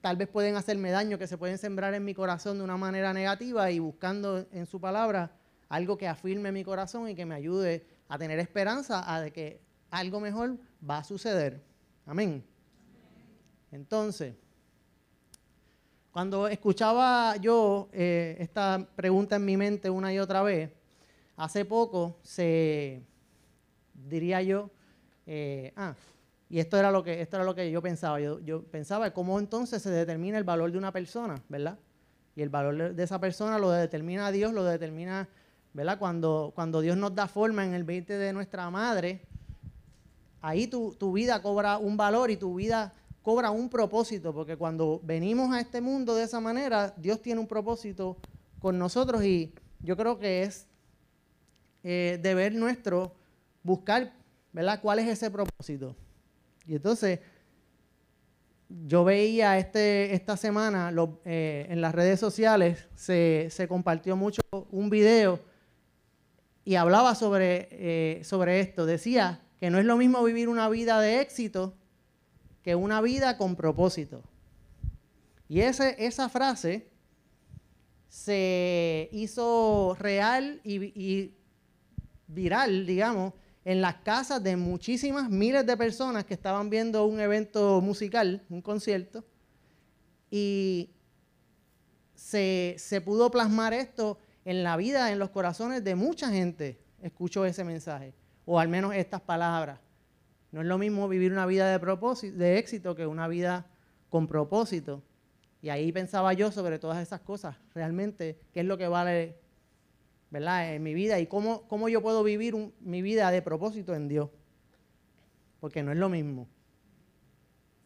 tal 0.00 0.16
vez 0.16 0.28
pueden 0.28 0.56
hacerme 0.56 0.90
daño, 0.90 1.18
que 1.18 1.26
se 1.26 1.38
pueden 1.38 1.58
sembrar 1.58 1.94
en 1.94 2.04
mi 2.04 2.14
corazón 2.14 2.58
de 2.58 2.64
una 2.64 2.76
manera 2.76 3.12
negativa 3.12 3.70
y 3.70 3.78
buscando 3.78 4.46
en 4.52 4.66
su 4.66 4.80
palabra 4.80 5.32
algo 5.68 5.98
que 5.98 6.08
afirme 6.08 6.52
mi 6.52 6.64
corazón 6.64 7.08
y 7.08 7.14
que 7.14 7.26
me 7.26 7.34
ayude 7.34 7.86
a 8.08 8.18
tener 8.18 8.38
esperanza 8.38 9.12
a 9.12 9.20
de 9.20 9.32
que 9.32 9.60
algo 9.90 10.20
mejor 10.20 10.56
va 10.88 10.98
a 10.98 11.04
suceder. 11.04 11.62
Amén. 12.06 12.44
Entonces, 13.70 14.34
cuando 16.18 16.48
escuchaba 16.48 17.36
yo 17.36 17.88
eh, 17.92 18.36
esta 18.40 18.84
pregunta 18.96 19.36
en 19.36 19.44
mi 19.44 19.56
mente 19.56 19.88
una 19.88 20.12
y 20.12 20.18
otra 20.18 20.42
vez, 20.42 20.68
hace 21.36 21.64
poco 21.64 22.18
se, 22.24 23.04
diría 23.94 24.42
yo, 24.42 24.68
eh, 25.28 25.72
ah, 25.76 25.94
y 26.50 26.58
esto 26.58 26.76
era 26.76 26.90
lo 26.90 27.04
que, 27.04 27.20
esto 27.20 27.36
era 27.36 27.44
lo 27.44 27.54
que 27.54 27.70
yo 27.70 27.80
pensaba. 27.80 28.18
Yo, 28.18 28.40
yo 28.40 28.64
pensaba 28.64 29.12
cómo 29.12 29.38
entonces 29.38 29.80
se 29.80 29.90
determina 29.90 30.38
el 30.38 30.42
valor 30.42 30.72
de 30.72 30.78
una 30.78 30.90
persona, 30.90 31.40
¿verdad? 31.48 31.78
Y 32.34 32.42
el 32.42 32.48
valor 32.48 32.96
de 32.96 33.02
esa 33.04 33.20
persona 33.20 33.56
lo 33.56 33.70
determina 33.70 34.32
Dios, 34.32 34.52
lo 34.52 34.64
determina, 34.64 35.28
¿verdad? 35.72 36.00
Cuando, 36.00 36.50
cuando 36.52 36.80
Dios 36.80 36.96
nos 36.96 37.14
da 37.14 37.28
forma 37.28 37.64
en 37.64 37.74
el 37.74 37.84
20 37.84 38.18
de 38.18 38.32
nuestra 38.32 38.68
madre, 38.70 39.20
ahí 40.40 40.66
tu, 40.66 40.96
tu 40.96 41.12
vida 41.12 41.40
cobra 41.40 41.78
un 41.78 41.96
valor 41.96 42.32
y 42.32 42.36
tu 42.36 42.56
vida 42.56 42.92
cobra 43.28 43.50
un 43.50 43.68
propósito, 43.68 44.32
porque 44.32 44.56
cuando 44.56 45.02
venimos 45.04 45.52
a 45.52 45.60
este 45.60 45.82
mundo 45.82 46.14
de 46.14 46.24
esa 46.24 46.40
manera, 46.40 46.94
Dios 46.96 47.20
tiene 47.20 47.38
un 47.38 47.46
propósito 47.46 48.16
con 48.58 48.78
nosotros 48.78 49.22
y 49.22 49.52
yo 49.80 49.98
creo 49.98 50.18
que 50.18 50.44
es 50.44 50.66
eh, 51.84 52.18
deber 52.22 52.54
nuestro 52.54 53.14
buscar, 53.62 54.14
¿verdad? 54.50 54.80
¿Cuál 54.80 55.00
es 55.00 55.08
ese 55.08 55.30
propósito? 55.30 55.94
Y 56.66 56.76
entonces, 56.76 57.20
yo 58.86 59.04
veía 59.04 59.58
este, 59.58 60.14
esta 60.14 60.38
semana 60.38 60.90
eh, 61.26 61.66
en 61.68 61.82
las 61.82 61.94
redes 61.94 62.18
sociales, 62.18 62.88
se, 62.94 63.66
compartió 63.68 64.16
mucho 64.16 64.40
un 64.70 64.88
video 64.88 65.38
y 66.64 66.76
hablaba 66.76 67.14
sobre, 67.14 67.68
eh, 67.72 68.24
sobre 68.24 68.60
esto. 68.60 68.86
Decía 68.86 69.42
que 69.60 69.68
no 69.68 69.78
es 69.78 69.84
lo 69.84 69.98
mismo 69.98 70.24
vivir 70.24 70.48
una 70.48 70.70
vida 70.70 70.98
de 71.02 71.20
éxito 71.20 71.74
que 72.68 72.74
una 72.74 73.00
vida 73.00 73.38
con 73.38 73.56
propósito. 73.56 74.22
Y 75.48 75.60
ese, 75.60 75.96
esa 76.04 76.28
frase 76.28 76.86
se 78.10 79.08
hizo 79.10 79.96
real 79.98 80.60
y 80.62 81.32
viral, 82.26 82.84
digamos, 82.84 83.32
en 83.64 83.80
las 83.80 83.94
casas 84.02 84.42
de 84.42 84.58
muchísimas 84.58 85.30
miles 85.30 85.64
de 85.64 85.78
personas 85.78 86.26
que 86.26 86.34
estaban 86.34 86.68
viendo 86.68 87.06
un 87.06 87.20
evento 87.20 87.80
musical, 87.80 88.44
un 88.50 88.60
concierto, 88.60 89.24
y 90.30 90.90
se, 92.14 93.02
pudo 93.02 93.30
plasmar 93.30 93.72
esto 93.72 94.18
en 94.44 94.62
la 94.62 94.76
vida, 94.76 95.10
en 95.10 95.18
los 95.18 95.30
corazones 95.30 95.82
de 95.84 95.94
mucha 95.94 96.28
gente. 96.28 96.78
Escuchó 97.00 97.46
ese 97.46 97.64
mensaje, 97.64 98.12
o 98.44 98.60
al 98.60 98.68
menos 98.68 98.94
estas 98.94 99.22
palabras. 99.22 99.80
No 100.52 100.60
es 100.60 100.66
lo 100.66 100.78
mismo 100.78 101.08
vivir 101.08 101.32
una 101.32 101.46
vida 101.46 101.78
de, 101.78 102.58
éxito 102.58 102.94
que 102.94 103.06
una 103.06 103.28
vida 103.28 103.66
con 104.08 104.26
propósito. 104.26 105.02
Y 105.60 105.68
ahí 105.68 105.92
pensaba 105.92 106.32
yo 106.32 106.50
sobre 106.52 106.78
todas 106.78 106.98
esas 107.02 107.20
cosas, 107.20 107.56
realmente, 107.74 108.40
qué 108.52 108.60
es 108.60 108.66
lo 108.66 108.78
que 108.78 108.88
vale 108.88 109.36
¿verdad? 110.30 110.74
En 110.74 110.82
mi 110.82 110.94
vida 110.94 111.18
y 111.18 111.26
cómo, 111.26 111.62
cómo 111.68 111.88
yo 111.88 112.02
puedo 112.02 112.22
vivir 112.22 112.54
mi 112.80 113.02
vida 113.02 113.30
de 113.30 113.42
propósito 113.42 113.94
en 113.94 114.08
Dios. 114.08 114.30
Porque 115.60 115.82
no 115.82 115.90
es 115.90 115.98
lo 115.98 116.08
mismo. 116.08 116.48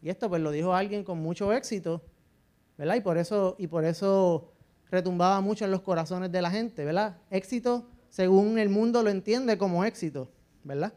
Y 0.01 0.09
esto 0.09 0.29
pues 0.29 0.41
lo 0.41 0.51
dijo 0.51 0.73
alguien 0.73 1.03
con 1.03 1.19
mucho 1.19 1.53
éxito, 1.53 2.03
¿verdad? 2.77 2.95
Y 2.95 3.01
por 3.01 3.17
eso, 3.17 3.55
y 3.57 3.67
por 3.67 3.85
eso 3.85 4.51
retumbaba 4.91 5.39
mucho 5.41 5.65
en 5.65 5.71
los 5.71 5.81
corazones 5.81 6.31
de 6.31 6.41
la 6.41 6.51
gente, 6.51 6.83
¿verdad? 6.83 7.17
Éxito 7.29 7.89
según 8.09 8.59
el 8.59 8.69
mundo 8.69 9.01
lo 9.01 9.09
entiende 9.09 9.57
como 9.57 9.85
éxito, 9.85 10.29
¿verdad? 10.63 10.93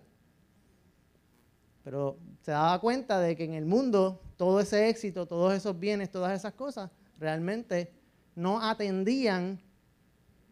Pero 1.87 2.19
se 2.43 2.51
daba 2.51 2.81
cuenta 2.81 3.21
de 3.21 3.37
que 3.37 3.45
en 3.45 3.55
el 3.55 3.65
mundo 3.65 4.21
todo 4.37 4.59
ese 4.59 4.89
éxito, 4.89 5.25
todos 5.25 5.55
esos 5.55 5.79
bienes, 5.79 6.11
todas 6.11 6.37
esas 6.37 6.53
cosas, 6.55 6.91
realmente 7.17 7.93
no 8.35 8.61
atendían 8.61 9.63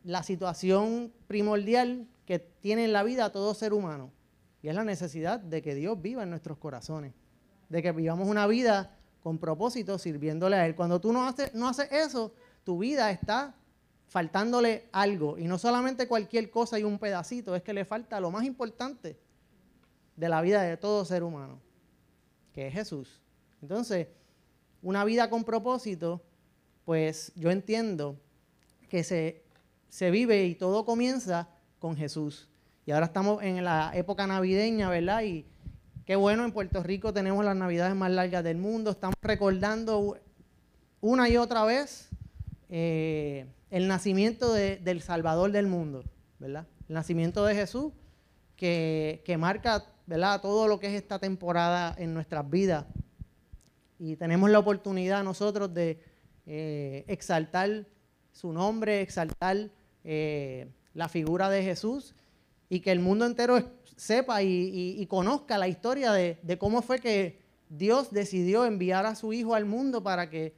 la 0.05 0.23
situación 0.23 1.12
primordial 1.26 2.07
que 2.25 2.38
tiene 2.38 2.85
en 2.85 2.93
la 2.93 3.03
vida 3.03 3.33
todo 3.33 3.53
ser 3.55 3.73
humano. 3.73 4.12
Y 4.62 4.69
es 4.69 4.76
la 4.76 4.85
necesidad 4.85 5.41
de 5.41 5.61
que 5.61 5.75
Dios 5.75 6.00
viva 6.00 6.23
en 6.23 6.31
nuestros 6.31 6.57
corazones. 6.57 7.14
De 7.69 7.83
que 7.83 7.91
vivamos 7.91 8.29
una 8.29 8.47
vida 8.47 8.97
con 9.21 9.38
propósito 9.38 9.99
sirviéndole 9.99 10.55
a 10.55 10.67
Él. 10.67 10.76
Cuando 10.76 11.00
tú 11.00 11.12
no 11.12 11.26
haces, 11.26 11.53
no 11.53 11.69
haces 11.69 11.91
eso, 11.91 12.33
tu 12.62 12.79
vida 12.79 13.11
está 13.11 13.57
faltándole 14.07 14.88
algo. 14.93 15.37
Y 15.37 15.49
no 15.49 15.59
solamente 15.59 16.07
cualquier 16.07 16.49
cosa 16.53 16.79
y 16.79 16.85
un 16.85 17.00
pedacito, 17.00 17.57
es 17.57 17.64
que 17.64 17.75
le 17.75 17.85
falta 17.85 18.21
lo 18.21 18.31
más 18.31 18.45
importante 18.45 19.24
de 20.16 20.28
la 20.28 20.42
vida 20.42 20.62
de 20.62 20.76
todo 20.76 21.04
ser 21.04 21.23
humano, 21.23 21.61
que 22.52 22.68
es 22.68 22.75
Jesús. 22.75 23.21
Entonces, 23.62 24.09
una 24.83 25.04
vida 25.04 25.30
con 25.30 25.44
propósito, 25.44 26.23
pues 26.85 27.33
yo 27.35 27.50
entiendo 27.50 28.21
que 28.88 29.02
se 29.02 29.44
se 29.94 30.11
vive 30.11 30.44
y 30.47 30.56
todo 30.56 30.85
comienza 30.85 31.49
con 31.78 31.97
Jesús. 31.97 32.49
Y 32.85 32.90
ahora 32.90 33.06
estamos 33.06 33.40
en 33.44 33.62
la 33.62 33.92
época 33.94 34.26
navideña, 34.26 34.90
¿verdad? 34.90 35.23
Y 35.23 35.47
qué 36.04 36.16
bueno, 36.16 36.44
en 36.44 36.50
Puerto 36.50 36.83
Rico 36.83 37.12
tenemos 37.12 37.44
las 37.44 37.54
navidades 37.54 37.94
más 37.94 38.11
largas 38.11 38.42
del 38.42 38.56
mundo. 38.56 38.90
Estamos 38.90 39.14
recordando 39.23 40.18
una 41.00 41.28
y 41.28 41.37
otra 41.37 41.64
vez 41.64 42.09
eh, 42.71 43.47
el 43.71 43.87
nacimiento 43.87 44.52
del 44.52 45.00
Salvador 45.00 45.52
del 45.52 45.68
mundo, 45.68 46.02
¿verdad? 46.40 46.66
El 46.88 46.97
nacimiento 46.97 47.44
de 47.44 47.54
Jesús 47.54 47.92
que, 48.56 49.37
marca, 49.38 49.85
¿verdad? 50.07 50.41
Todo 50.41 50.69
lo 50.69 50.79
que 50.79 50.89
es 50.89 50.95
esta 50.95 51.19
temporada 51.19 51.95
en 51.99 52.15
nuestras 52.15 52.49
vidas. 52.49 52.87
Y 53.99 54.17
tenemos 54.17 54.51
la 54.51 54.59
oportunidad 54.59 55.25
nosotros 55.25 55.73
de 55.73 56.01
eh, 56.47 57.05
exaltar 57.09 57.87
su 58.33 58.53
nombre, 58.53 59.01
exaltar 59.01 59.71
eh, 60.03 60.69
la 60.93 61.09
figura 61.09 61.49
de 61.49 61.63
Jesús 61.63 62.15
y 62.69 62.81
que 62.81 62.93
el 62.93 63.01
mundo 63.01 63.25
entero 63.25 63.63
sepa 63.97 64.43
y, 64.43 65.07
conozca 65.07 65.57
la 65.59 65.69
historia 65.69 66.13
de, 66.13 66.59
cómo 66.59 66.83
fue 66.83 66.99
que 66.99 67.41
Dios 67.69 68.11
decidió 68.11 68.65
enviar 68.65 69.07
a 69.07 69.15
su 69.15 69.33
Hijo 69.33 69.55
al 69.55 69.65
mundo 69.65 70.03
para 70.03 70.29
que 70.29 70.55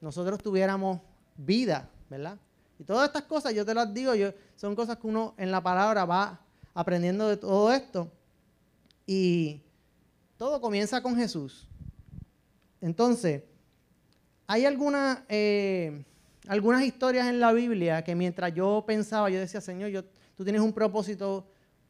nosotros 0.00 0.42
tuviéramos 0.42 1.00
vida, 1.36 1.88
¿verdad? 2.08 2.38
Y 2.78 2.84
todas 2.84 3.08
estas 3.08 3.22
cosas, 3.22 3.54
yo 3.54 3.64
te 3.64 3.74
las 3.74 3.92
digo, 3.92 4.14
yo, 4.14 4.32
son 4.56 4.74
cosas 4.74 4.96
que 4.98 5.06
uno 5.06 5.34
en 5.36 5.50
la 5.50 5.62
palabra 5.62 6.04
va 6.04 6.40
aprendiendo 6.74 7.28
de 7.28 7.36
todo 7.36 7.72
esto. 7.72 8.10
Y 9.06 9.62
todo 10.36 10.60
comienza 10.60 11.02
con 11.02 11.16
Jesús. 11.16 11.68
Entonces, 12.80 13.42
hay. 14.46 14.64
Eh, 15.28 16.04
algunas 16.48 16.82
historias 16.82 17.28
en 17.28 17.38
la 17.38 17.52
Biblia 17.52 18.02
que 18.02 18.14
mientras 18.14 18.52
yo 18.54 18.82
pensaba, 18.86 19.30
yo 19.30 19.38
decía, 19.38 19.60
Señor, 19.60 19.90
yo, 19.90 20.04
tú 20.36 20.44
tienes 20.44 20.62
un 20.62 20.72
propósito 20.72 21.46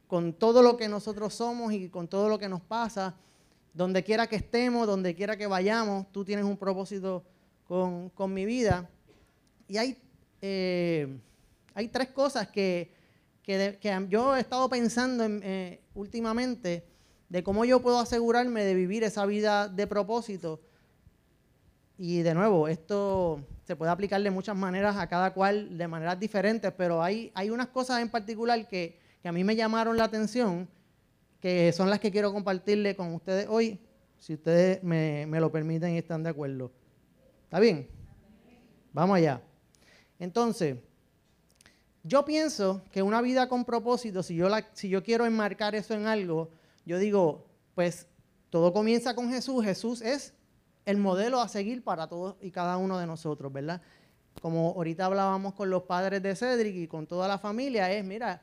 con 0.07 0.33
todo 0.33 0.61
lo 0.61 0.77
que 0.77 0.89
nosotros 0.89 1.33
somos 1.33 1.73
y 1.73 1.89
con 1.89 2.07
todo 2.07 2.27
lo 2.29 2.37
que 2.37 2.49
nos 2.49 2.61
pasa. 2.61 3.15
Donde 3.73 4.03
quiera 4.03 4.27
que 4.27 4.35
estemos, 4.35 4.85
donde 4.85 5.15
quiera 5.15 5.37
que 5.37 5.47
vayamos, 5.47 6.11
tú 6.11 6.25
tienes 6.25 6.43
un 6.43 6.57
propósito 6.57 7.23
con, 7.65 8.33
mi 8.33 8.45
vida. 8.45 8.89
Y 9.67 9.77
hay, 9.77 9.97
eh, 10.41 11.17
hay 11.73 11.87
tres 11.87 12.09
cosas 12.09 12.49
que, 12.49 12.93
yo 14.09 14.35
he 14.35 14.41
estado 14.41 14.69
pensando 14.69 15.25
eh, 15.27 15.81
últimamente 15.95 16.85
de 17.31 17.43
cómo 17.43 17.63
yo 17.63 17.81
puedo 17.81 17.97
asegurarme 17.97 18.65
de 18.65 18.75
vivir 18.75 19.05
esa 19.05 19.25
vida 19.25 19.69
de 19.69 19.87
propósito. 19.87 20.59
Y 21.97 22.23
de 22.23 22.33
nuevo, 22.33 22.67
esto 22.67 23.39
se 23.63 23.77
puede 23.77 23.89
aplicar 23.89 24.21
de 24.21 24.29
muchas 24.29 24.57
maneras 24.57 24.97
a 24.97 25.07
cada 25.07 25.33
cual, 25.33 25.77
de 25.77 25.87
maneras 25.87 26.19
diferentes, 26.19 26.73
pero 26.73 27.01
hay, 27.01 27.31
hay 27.33 27.49
unas 27.49 27.67
cosas 27.67 28.01
en 28.01 28.09
particular 28.09 28.67
que, 28.67 28.99
a 29.23 29.31
mí 29.31 29.45
me 29.45 29.55
llamaron 29.55 29.95
la 29.95 30.03
atención, 30.03 30.67
que 31.39 31.71
son 31.71 31.89
las 31.89 32.01
que 32.01 32.11
quiero 32.11 32.33
compartirle 32.33 32.97
con 32.97 33.13
ustedes 33.13 33.47
hoy, 33.49 33.79
si 34.17 34.33
ustedes 34.33 34.83
me, 34.83 35.25
lo 35.25 35.49
permiten 35.53 35.93
y 35.93 35.99
están 35.99 36.23
de 36.23 36.31
acuerdo. 36.31 36.69
¿Está 37.45 37.61
bien? 37.61 37.87
Vamos 38.91 39.15
allá. 39.15 39.41
Entonces, 40.19 40.75
yo 42.03 42.25
pienso 42.25 42.83
que 42.91 43.01
una 43.01 43.21
vida 43.21 43.47
con 43.47 43.63
propósito, 43.63 44.21
si 44.21 44.35
yo, 44.35 44.49
la, 44.49 44.67
si 44.73 44.89
yo 44.89 45.01
quiero 45.01 45.25
enmarcar 45.25 45.75
eso 45.75 45.93
en 45.93 46.07
algo, 46.07 46.49
yo 46.85 46.97
digo, 46.97 47.47
pues 47.75 48.07
todo 48.49 48.73
comienza 48.73 49.15
con 49.15 49.29
Jesús. 49.29 49.63
Jesús 49.63 50.01
es 50.01 50.33
el 50.85 50.97
modelo 50.97 51.39
a 51.39 51.47
seguir 51.47 51.83
para 51.83 52.07
todos 52.07 52.35
y 52.41 52.51
cada 52.51 52.77
uno 52.77 52.97
de 52.97 53.07
nosotros, 53.07 53.51
¿verdad? 53.51 53.81
Como 54.41 54.69
ahorita 54.69 55.05
hablábamos 55.05 55.53
con 55.53 55.69
los 55.69 55.83
padres 55.83 56.21
de 56.23 56.35
Cedric 56.35 56.75
y 56.75 56.87
con 56.87 57.07
toda 57.07 57.27
la 57.27 57.37
familia, 57.37 57.91
es, 57.91 58.03
mira, 58.03 58.41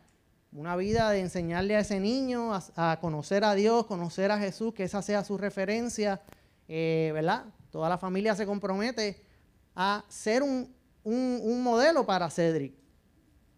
una 0.52 0.76
vida 0.76 1.10
de 1.10 1.20
enseñarle 1.20 1.76
a 1.76 1.80
ese 1.80 2.00
niño 2.00 2.52
a, 2.54 2.98
conocer 3.00 3.44
a 3.44 3.54
Dios, 3.54 3.86
conocer 3.86 4.30
a 4.30 4.38
Jesús, 4.38 4.72
que 4.72 4.84
esa 4.84 5.02
sea 5.02 5.24
su 5.24 5.36
referencia, 5.36 6.22
eh, 6.68 7.10
¿verdad? 7.12 7.46
Toda 7.70 7.88
la 7.88 7.98
familia 7.98 8.34
se 8.34 8.46
compromete 8.46 9.22
a 9.74 10.04
ser 10.08 10.42
un, 10.42 10.74
modelo 11.62 12.06
para 12.06 12.30
Cedric. 12.30 12.74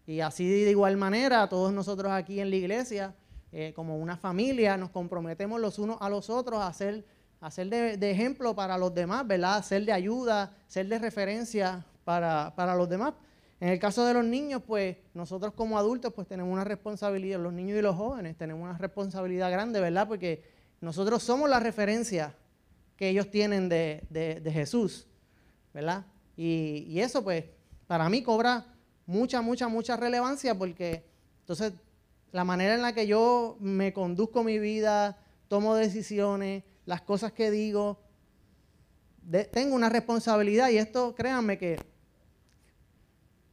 Y 0.05 0.19
así 0.19 0.47
de 0.47 0.71
igual 0.71 0.97
manera, 0.97 1.47
todos 1.47 1.71
nosotros 1.71 2.11
aquí 2.11 2.39
en 2.39 2.49
la 2.49 2.55
iglesia, 2.55 3.15
eh, 3.51 3.73
como 3.75 3.97
una 3.97 4.17
familia, 4.17 4.77
nos 4.77 4.89
comprometemos 4.89 5.59
los 5.59 5.79
unos 5.79 5.97
a 6.01 6.09
los 6.09 6.29
otros 6.29 6.61
a 6.61 6.71
ser 6.73 7.05
hacer 7.41 7.69
de, 7.69 8.11
ejemplo 8.11 8.55
para 8.55 8.77
los 8.77 8.93
demás, 8.93 9.27
¿verdad? 9.27 9.63
Ser 9.65 9.83
de 9.83 9.91
ayuda, 9.91 10.55
ser 10.67 10.87
de 10.87 10.99
referencia 10.99 11.83
para, 12.05 12.75
los 12.75 12.87
demás. 12.87 13.15
En 13.59 13.69
el 13.69 13.79
caso 13.79 14.05
de 14.05 14.13
los 14.13 14.23
niños, 14.23 14.61
pues 14.65 14.97
nosotros 15.13 15.53
como 15.53 15.77
adultos 15.77 16.13
pues 16.13 16.27
tenemos 16.27 16.53
una 16.53 16.63
responsabilidad, 16.63 17.39
los 17.39 17.51
niños 17.51 17.79
y 17.79 17.81
los 17.81 17.95
jóvenes 17.95 18.37
tenemos 18.37 18.63
una 18.63 18.77
responsabilidad 18.77 19.51
grande, 19.51 19.79
¿verdad? 19.79 20.07
Porque 20.07 20.43
nosotros 20.81 21.23
somos 21.23 21.49
la 21.49 21.59
referencia 21.59 22.35
que 22.95 23.09
ellos 23.09 23.29
tienen 23.31 23.69
de, 23.69 24.51
Jesús, 24.53 25.07
¿verdad? 25.73 26.05
Y, 26.37 26.99
eso 26.99 27.23
pues 27.23 27.45
para 27.87 28.07
mí 28.07 28.21
cobra 28.21 28.67
mucha, 29.07 29.41
mucha, 29.41 29.67
mucha 29.67 29.97
relevancia 29.97 30.55
porque 30.55 31.03
entonces 31.39 31.73
la 32.31 32.43
manera 32.43 32.75
en 32.75 32.81
la 32.81 32.93
que 32.93 33.07
yo 33.07 33.57
me 33.59 33.93
conduzco 33.93 34.43
mi 34.43 34.59
vida, 34.59 35.17
tomo 35.47 35.75
decisiones, 35.75 36.63
las 36.85 37.01
cosas 37.01 37.31
que 37.33 37.51
digo, 37.51 37.99
tengo 39.51 39.75
una 39.75 39.89
responsabilidad 39.89 40.69
y 40.69 40.77
esto, 40.77 41.13
créanme 41.13 41.57
que 41.57 41.79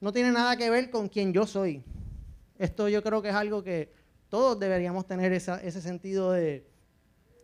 no 0.01 0.13
tiene 0.13 0.31
nada 0.33 0.57
que 0.57 0.71
ver 0.71 0.91
con 0.91 1.09
quien 1.09 1.33
yo 1.33 1.47
soy. 1.47 1.83
Esto 2.59 2.89
yo 2.89 3.03
creo 3.03 3.21
que 3.21 3.29
es 3.29 3.35
algo 3.35 3.63
que 3.63 3.93
todos 4.29 4.59
deberíamos 4.59 5.07
tener 5.07 5.33
ese 5.33 5.81
sentido 5.81 6.33
de, 6.33 6.69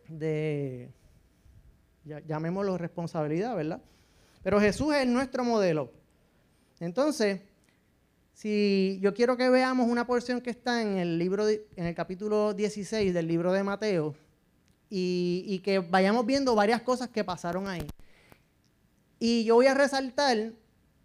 de 0.08 0.92
llamémoslo 2.04 2.78
responsabilidad, 2.78 3.56
¿verdad? 3.56 3.82
Pero 4.42 4.60
Jesús 4.60 4.94
es 4.94 5.06
nuestro 5.06 5.44
modelo. 5.44 5.90
Entonces, 6.80 7.40
si 8.34 8.98
yo 9.00 9.14
quiero 9.14 9.36
que 9.36 9.48
veamos 9.48 9.88
una 9.88 10.06
porción 10.06 10.40
que 10.42 10.50
está 10.50 10.82
en 10.82 10.98
el 10.98 11.18
libro, 11.18 11.48
en 11.48 11.86
el 11.86 11.94
capítulo 11.94 12.52
16 12.52 13.14
del 13.14 13.26
libro 13.26 13.52
de 13.52 13.62
Mateo, 13.62 14.14
y, 14.90 15.60
que 15.64 15.78
vayamos 15.80 16.24
viendo 16.24 16.54
varias 16.54 16.82
cosas 16.82 17.08
que 17.08 17.24
pasaron 17.24 17.66
ahí. 17.66 17.86
Y 19.18 19.44
yo 19.44 19.56
voy 19.56 19.66
a 19.66 19.74
resaltar 19.74 20.52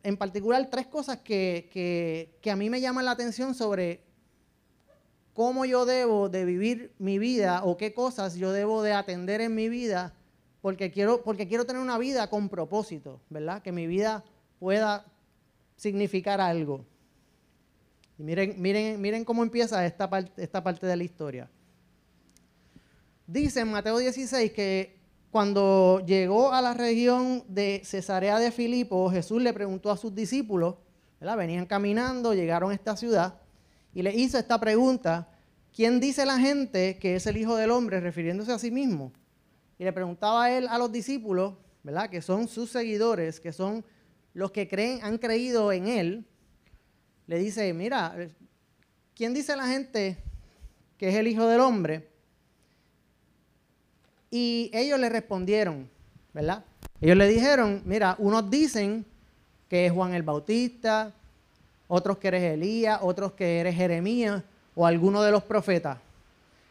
en 0.04 0.18
particular 0.18 0.70
tres 0.70 0.86
cosas 0.86 1.18
que, 1.18 1.70
que 2.42 2.52
a 2.52 2.56
mí 2.56 2.70
me 2.70 2.82
llaman 2.82 3.06
la 3.06 3.12
atención 3.12 3.56
sobre 3.56 4.04
cómo 5.34 5.66
yo 5.66 5.86
debo 5.86 6.30
de 6.30 6.46
vivir 6.46 6.94
mi 7.00 7.18
vida 7.18 7.64
o 7.64 7.78
qué 7.78 7.94
cosas 7.94 8.36
yo 8.36 8.52
debo 8.52 8.84
de 8.84 8.94
atender 8.94 9.42
en 9.42 9.56
mi 9.56 9.70
vida 9.70 10.14
porque 10.62 10.92
quiero, 10.92 11.24
porque 11.24 11.48
quiero 11.48 11.66
tener 11.66 11.82
una 11.82 11.98
vida 11.98 12.30
con 12.30 12.50
propósito, 12.50 13.22
¿verdad? 13.30 13.62
Que 13.62 13.72
mi 13.72 13.88
vida 13.88 14.24
pueda 14.60 15.06
significar 15.78 16.42
algo. 16.42 16.86
Y 18.20 18.24
miren, 18.24 18.62
miren, 18.62 19.02
miren 19.02 19.26
cómo 19.26 19.42
empieza 19.42 19.84
esta 19.86 20.10
parte, 20.10 20.86
de 20.86 20.96
la 20.96 21.04
historia. 21.04 21.50
Dice 23.26 23.62
en 23.62 23.72
Mateo 23.72 23.98
16 23.98 24.52
que 24.52 25.00
cuando 25.32 26.04
llegó 26.06 26.52
a 26.52 26.62
la 26.62 26.76
región 26.76 27.44
de 27.48 27.82
Cesarea 27.84 28.38
de 28.38 28.52
Filipo, 28.52 29.10
Jesús 29.10 29.42
le 29.42 29.54
preguntó 29.54 29.90
a 29.90 29.98
sus 29.98 30.14
discípulos, 30.14 30.76
venían 31.20 31.66
caminando, 31.66 32.34
llegaron 32.34 32.72
a 32.72 32.76
esta 32.76 32.96
ciudad, 32.96 33.40
y 33.94 34.04
le 34.04 34.14
hizo 34.14 34.38
esta 34.38 34.60
pregunta, 34.60 35.30
¿quién 35.74 36.00
dice 36.00 36.26
la 36.26 36.38
gente 36.38 37.00
que 37.00 37.16
es 37.16 37.26
el 37.26 37.38
Hijo 37.38 37.56
del 37.56 37.72
Hombre 37.72 38.00
refiriéndose 38.00 38.52
a 38.52 38.60
sí 38.60 38.70
mismo? 38.70 39.12
Y 39.80 39.86
le 39.86 39.94
preguntaba 39.94 40.44
a 40.44 40.58
él 40.58 40.68
a 40.68 40.78
los 40.78 40.92
discípulos. 40.92 41.54
Que 42.12 42.22
son 42.22 42.48
sus 42.48 42.70
seguidores, 42.70 43.40
que 43.40 43.52
son 43.52 43.84
los 44.34 44.52
que 44.52 44.68
creen, 44.68 45.00
han 45.02 45.18
creído 45.18 45.72
en 45.72 45.88
él. 45.88 46.26
Le 47.30 47.38
dice, 47.38 47.72
mira, 47.76 48.16
¿quién 49.16 49.36
dice 49.36 49.56
la 49.56 49.68
gente 49.68 50.18
que 50.98 51.10
es 51.10 51.16
el 51.16 51.28
Hijo 51.28 51.46
del 51.46 51.60
Hombre? 51.60 52.10
Y 54.32 54.72
ellos 54.74 55.00
le 55.00 55.10
respondieron, 55.10 55.88
¿verdad? 56.34 56.66
Ellos 57.00 57.16
le 57.16 57.28
dijeron, 57.28 57.84
mira, 57.86 58.16
unos 58.18 58.50
dicen 58.50 59.06
que 59.70 59.86
es 59.86 59.92
Juan 59.92 60.16
el 60.16 60.24
Bautista, 60.24 61.14
otros 61.88 62.18
que 62.18 62.30
eres 62.30 62.42
Elías, 62.42 62.98
otros 63.04 63.34
que 63.34 63.60
eres 63.60 63.76
Jeremías 63.76 64.42
o 64.74 64.88
alguno 64.88 65.22
de 65.22 65.30
los 65.30 65.44
profetas. 65.44 66.00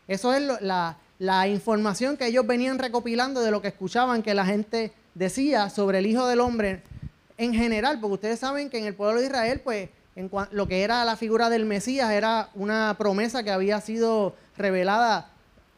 Eso 0.09 0.35
es 0.35 0.43
la, 0.61 0.99
la 1.21 1.47
información 1.47 2.17
que 2.17 2.27
ellos 2.27 2.45
venían 2.45 2.81
recopilando 2.81 3.43
de 3.43 3.53
lo 3.53 3.63
que 3.63 3.69
escuchaban 3.69 4.25
que 4.25 4.35
la 4.35 4.45
gente 4.45 4.91
decía 5.15 5.71
sobre 5.71 6.01
el 6.01 6.07
Hijo 6.07 6.27
del 6.27 6.41
Hombre 6.41 6.83
en 7.37 7.55
general, 7.55 8.01
porque 8.01 8.15
ustedes 8.15 8.41
saben 8.41 8.69
que 8.69 8.79
en 8.79 8.87
el 8.87 8.97
pueblo 8.97 9.21
de 9.21 9.29
Israel, 9.29 9.61
pues, 9.63 9.91
lo 10.51 10.67
que 10.67 10.83
era 10.83 11.05
la 11.05 11.17
figura 11.17 11.49
del 11.49 11.65
Mesías 11.65 12.11
era 12.11 12.51
una 12.55 12.97
promesa 12.99 13.43
que 13.43 13.51
había 13.51 13.81
sido 13.81 14.35
revelada 14.57 15.31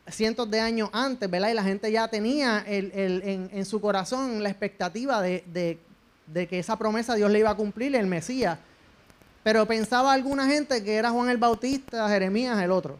cientos 0.08 0.50
de 0.50 0.60
años 0.60 0.90
antes, 0.92 1.30
¿verdad? 1.30 1.50
Y 1.50 1.54
la 1.54 1.62
gente 1.62 1.92
ya 1.92 2.08
tenía 2.08 2.64
en, 2.66 3.64
su 3.64 3.80
corazón 3.80 4.42
la 4.42 4.48
expectativa 4.48 5.20
de, 5.22 5.78
de, 6.26 6.46
que 6.46 6.58
esa 6.58 6.76
promesa 6.76 7.14
Dios 7.14 7.30
le 7.30 7.40
iba 7.40 7.50
a 7.50 7.54
cumplir, 7.54 7.94
el 7.94 8.06
Mesías. 8.06 8.58
Pero 9.42 9.66
pensaba 9.66 10.12
alguna 10.12 10.46
gente 10.46 10.82
que 10.84 10.96
era 10.96 11.10
Juan 11.10 11.28
el 11.30 11.38
Bautista, 11.38 12.08
Jeremías, 12.08 12.60
el 12.62 12.70
otro. 12.70 12.98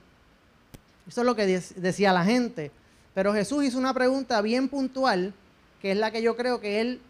Eso 1.09 1.20
es 1.22 1.26
lo 1.26 1.35
que 1.35 1.61
decía 1.76 2.12
la 2.12 2.24
gente. 2.24 2.70
Pero 3.14 3.35
Jesús 3.35 3.64
hizo 3.64 3.79
una 3.79 3.92
pregunta 3.92 4.40
bien 4.40 4.68
puntual, 4.68 5.35
que 5.83 5.92
es 5.92 5.96
la 5.98 6.11
que 6.11 6.22
yo 6.22 6.37
creo 6.37 6.61
que 6.61 6.81
él, 6.81 7.00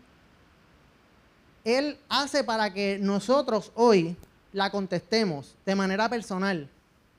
él 1.64 1.99
hace 2.09 2.44
para 2.44 2.73
que 2.73 2.99
nosotros 3.01 3.73
hoy 3.75 4.16
la 4.53 4.70
contestemos 4.70 5.55
de 5.64 5.75
manera 5.75 6.09
personal. 6.09 6.68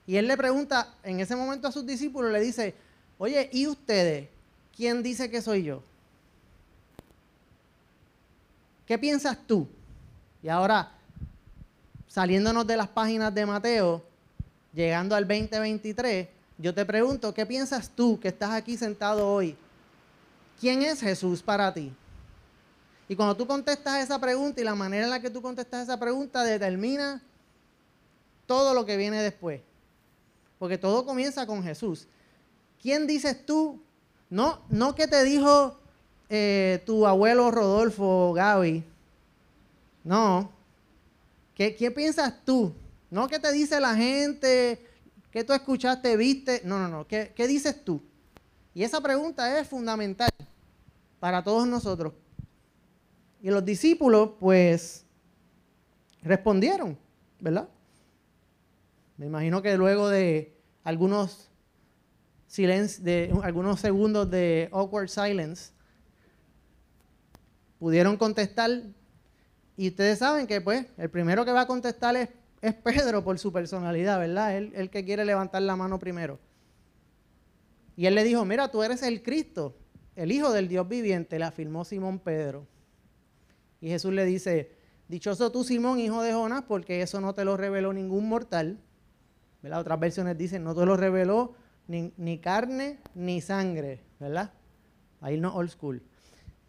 Y 0.07 0.17
él 0.17 0.27
le 0.27 0.35
pregunta 0.35 0.93
en 1.03 1.19
ese 1.19 1.35
momento 1.35 1.67
a 1.67 1.71
sus 1.71 1.85
discípulos, 1.85 2.31
le 2.31 2.39
dice, 2.39 2.75
oye, 3.17 3.49
¿y 3.53 3.67
ustedes? 3.67 4.29
¿Quién 4.75 5.03
dice 5.03 5.29
que 5.29 5.41
soy 5.41 5.63
yo? 5.63 5.83
¿Qué 8.85 8.97
piensas 8.97 9.37
tú? 9.47 9.67
Y 10.43 10.49
ahora, 10.49 10.91
saliéndonos 12.07 12.65
de 12.65 12.77
las 12.77 12.87
páginas 12.87 13.33
de 13.33 13.45
Mateo, 13.45 14.03
llegando 14.73 15.15
al 15.15 15.27
2023, 15.27 16.27
yo 16.57 16.73
te 16.73 16.85
pregunto, 16.85 17.33
¿qué 17.33 17.45
piensas 17.45 17.89
tú 17.89 18.19
que 18.19 18.29
estás 18.29 18.51
aquí 18.51 18.75
sentado 18.75 19.31
hoy? 19.31 19.55
¿Quién 20.59 20.81
es 20.81 20.99
Jesús 20.99 21.41
para 21.41 21.73
ti? 21.73 21.93
Y 23.11 23.15
cuando 23.17 23.35
tú 23.35 23.45
contestas 23.45 24.01
esa 24.01 24.19
pregunta 24.21 24.61
y 24.61 24.63
la 24.63 24.73
manera 24.73 25.03
en 25.03 25.09
la 25.09 25.19
que 25.19 25.29
tú 25.29 25.41
contestas 25.41 25.83
esa 25.83 25.99
pregunta 25.99 26.45
determina 26.45 27.21
todo 28.45 28.73
lo 28.73 28.85
que 28.85 28.95
viene 28.95 29.21
después. 29.21 29.59
Porque 30.57 30.77
todo 30.77 31.05
comienza 31.05 31.45
con 31.45 31.61
Jesús. 31.61 32.07
¿Quién 32.81 33.07
dices 33.07 33.45
tú? 33.45 33.81
No, 34.29 34.61
no 34.69 34.95
que 34.95 35.07
te 35.07 35.25
dijo 35.25 35.77
eh, 36.29 36.81
tu 36.85 37.05
abuelo 37.05 37.51
Rodolfo 37.51 38.31
Gaby. 38.31 38.85
No. 40.05 40.49
¿Qué, 41.53 41.75
¿Qué 41.75 41.91
piensas 41.91 42.33
tú? 42.45 42.73
No 43.09 43.27
que 43.27 43.39
te 43.39 43.51
dice 43.51 43.81
la 43.81 43.93
gente, 43.93 44.87
¿Qué 45.31 45.45
tú 45.45 45.53
escuchaste, 45.53 46.15
viste? 46.17 46.61
No, 46.63 46.77
no, 46.77 46.87
no. 46.87 47.07
¿Qué, 47.07 47.33
dices 47.47 47.83
tú? 47.83 48.01
Y 48.73 48.83
esa 48.83 49.01
pregunta 49.01 49.59
es 49.59 49.67
fundamental 49.67 50.29
para 51.19 51.43
todos 51.43 51.65
nosotros. 51.67 52.13
Y 53.41 53.49
los 53.49 53.65
discípulos, 53.65 54.31
pues, 54.39 55.05
respondieron, 56.21 56.97
¿verdad? 57.39 57.67
Me 59.17 59.25
imagino 59.25 59.61
que 59.61 59.75
luego 59.77 60.09
de 60.09 60.55
algunos, 60.83 61.49
de 62.55 63.33
algunos 63.41 63.79
segundos 63.79 64.29
de 64.29 64.69
awkward 64.71 65.09
silence, 65.09 65.71
pudieron 67.79 68.15
contestar. 68.15 68.69
Y 69.75 69.87
ustedes 69.89 70.19
saben 70.19 70.45
que, 70.45 70.61
pues, 70.61 70.85
el 70.97 71.09
primero 71.09 71.43
que 71.43 71.51
va 71.51 71.61
a 71.61 71.67
contestar 71.67 72.15
es 72.15 72.73
Pedro 72.83 73.23
por 73.23 73.39
su 73.39 73.51
personalidad, 73.51 74.19
¿verdad? 74.19 74.55
Él 74.55 74.71
el 74.75 74.91
que 74.91 75.03
quiere 75.03 75.25
levantar 75.25 75.63
la 75.63 75.75
mano 75.75 75.97
primero. 75.97 76.39
Y 77.95 78.05
él 78.05 78.13
le 78.13 78.23
dijo, 78.23 78.45
mira, 78.45 78.69
tú 78.69 78.83
eres 78.83 79.01
el 79.01 79.23
Cristo, 79.23 79.75
el 80.15 80.31
Hijo 80.31 80.51
del 80.51 80.67
Dios 80.67 80.87
viviente, 80.87 81.39
le 81.39 81.45
afirmó 81.45 81.83
Simón 81.85 82.19
Pedro. 82.19 82.67
Y 83.81 83.89
Jesús 83.89 84.13
le 84.13 84.23
dice, 84.25 84.71
dichoso 85.07 85.51
tú 85.51 85.63
Simón, 85.63 85.99
hijo 85.99 86.21
de 86.21 86.33
Jonás, 86.33 86.63
porque 86.67 87.01
eso 87.01 87.19
no 87.19 87.33
te 87.33 87.43
lo 87.43 87.57
reveló 87.57 87.91
ningún 87.91 88.29
mortal. 88.29 88.79
¿verdad? 89.61 89.81
Otras 89.81 89.99
versiones 89.99 90.37
dicen, 90.37 90.63
no 90.63 90.73
te 90.73 90.85
lo 90.85 90.95
reveló 90.95 91.55
ni, 91.87 92.13
ni 92.17 92.39
carne 92.39 92.99
ni 93.15 93.41
sangre, 93.41 94.01
¿verdad? 94.19 94.53
Ahí 95.19 95.39
no 95.39 95.53
old 95.55 95.71
school. 95.71 96.01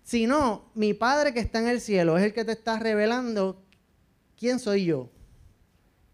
Sino 0.02 0.70
mi 0.74 0.94
Padre 0.94 1.32
que 1.32 1.40
está 1.40 1.60
en 1.60 1.68
el 1.68 1.80
cielo 1.80 2.18
es 2.18 2.24
el 2.24 2.32
que 2.32 2.44
te 2.44 2.52
está 2.52 2.78
revelando 2.78 3.62
quién 4.36 4.58
soy 4.58 4.86
yo. 4.86 5.10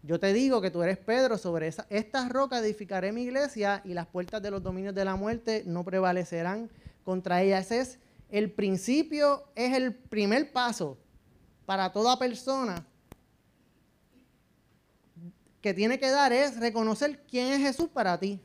Yo 0.03 0.19
te 0.19 0.31
digo 0.31 0.61
que 0.61 0.71
tú 0.71 0.81
eres 0.81 0.97
Pedro, 0.97 1.37
sobre 1.37 1.67
esa, 1.67 1.85
esta 1.89 2.29
roca 2.29 2.59
edificaré 2.59 3.11
mi 3.11 3.23
iglesia 3.23 3.81
y 3.83 3.93
las 3.93 4.07
puertas 4.07 4.41
de 4.41 4.51
los 4.51 4.63
dominios 4.63 4.95
de 4.95 5.03
la 5.03 5.15
muerte 5.15 5.63
no 5.65 5.83
prevalecerán 5.83 6.69
contra 7.03 7.41
ella. 7.41 7.59
Es 7.59 7.99
el 8.29 8.51
principio, 8.51 9.51
es 9.55 9.75
el 9.75 9.95
primer 9.95 10.51
paso 10.51 10.97
para 11.65 11.91
toda 11.91 12.17
persona 12.17 12.85
que 15.61 15.73
tiene 15.73 15.99
que 15.99 16.09
dar 16.09 16.31
es 16.31 16.57
reconocer 16.57 17.23
quién 17.27 17.47
es 17.47 17.59
Jesús 17.59 17.89
para 17.89 18.19
ti. 18.19 18.39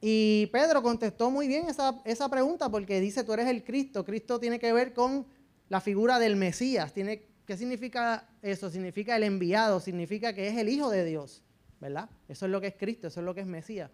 Y 0.00 0.46
Pedro 0.46 0.82
contestó 0.82 1.30
muy 1.30 1.46
bien 1.46 1.68
esa, 1.68 2.00
esa 2.04 2.28
pregunta 2.30 2.70
porque 2.70 3.00
dice, 3.00 3.22
tú 3.24 3.34
eres 3.34 3.46
el 3.48 3.62
Cristo. 3.62 4.04
Cristo 4.04 4.40
tiene 4.40 4.58
que 4.58 4.72
ver 4.72 4.94
con 4.94 5.26
la 5.68 5.80
figura 5.80 6.18
del 6.18 6.36
Mesías, 6.36 6.94
tiene 6.94 7.30
¿Qué 7.50 7.56
significa 7.56 8.28
eso? 8.42 8.70
Significa 8.70 9.16
el 9.16 9.24
enviado, 9.24 9.80
significa 9.80 10.32
que 10.32 10.46
es 10.46 10.56
el 10.56 10.68
Hijo 10.68 10.88
de 10.88 11.04
Dios, 11.04 11.42
¿verdad? 11.80 12.08
Eso 12.28 12.46
es 12.46 12.52
lo 12.52 12.60
que 12.60 12.68
es 12.68 12.76
Cristo, 12.76 13.08
eso 13.08 13.18
es 13.18 13.26
lo 13.26 13.34
que 13.34 13.40
es 13.40 13.46
Mesías. 13.48 13.90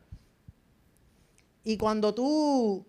Y 1.65 1.79
cuando 1.79 2.15
tú 2.15 2.87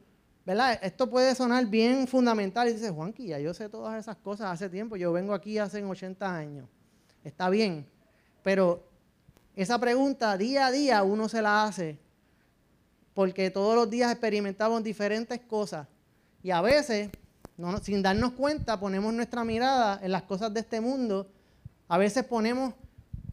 ¿verdad? 0.48 0.80
Esto 0.82 1.10
puede 1.10 1.36
sonar 1.36 1.66
bien 1.66 2.08
fundamental 2.08 2.70
y 2.70 2.72
dice, 2.72 2.90
Juanqui, 2.90 3.28
ya 3.28 3.38
yo 3.38 3.54
sé 3.54 3.68
todas 3.68 4.00
esas 4.00 4.16
cosas 4.16 4.50
hace 4.50 4.70
tiempo, 4.70 4.96
yo 4.96 5.12
vengo 5.12 5.34
aquí 5.34 5.58
hace 5.58 5.84
80 5.84 6.34
años. 6.34 6.70
Está 7.22 7.50
bien, 7.50 7.86
pero 8.44 8.82
esa 9.58 9.78
pregunta 9.78 10.38
día 10.38 10.68
a 10.68 10.72
día 10.72 11.04
uno 11.04 11.28
se 11.28 11.42
la 11.42 11.66
hace 11.66 12.00
porque 13.14 13.52
todos 13.52 13.76
los 13.76 13.90
días 13.90 14.10
experimentamos 14.10 14.82
diferentes 14.86 15.38
cosas 15.42 15.86
y 16.42 16.52
a 16.52 16.62
veces, 16.62 17.10
sin 17.82 18.02
darnos 18.02 18.32
cuenta, 18.32 18.80
ponemos 18.80 19.14
nuestra 19.14 19.44
mirada 19.44 20.00
en 20.02 20.14
las 20.14 20.24
cosas 20.24 20.54
de 20.54 20.62
este 20.62 20.80
mundo, 20.80 21.30
a 21.90 21.98
veces 21.98 22.24
ponemos 22.24 22.74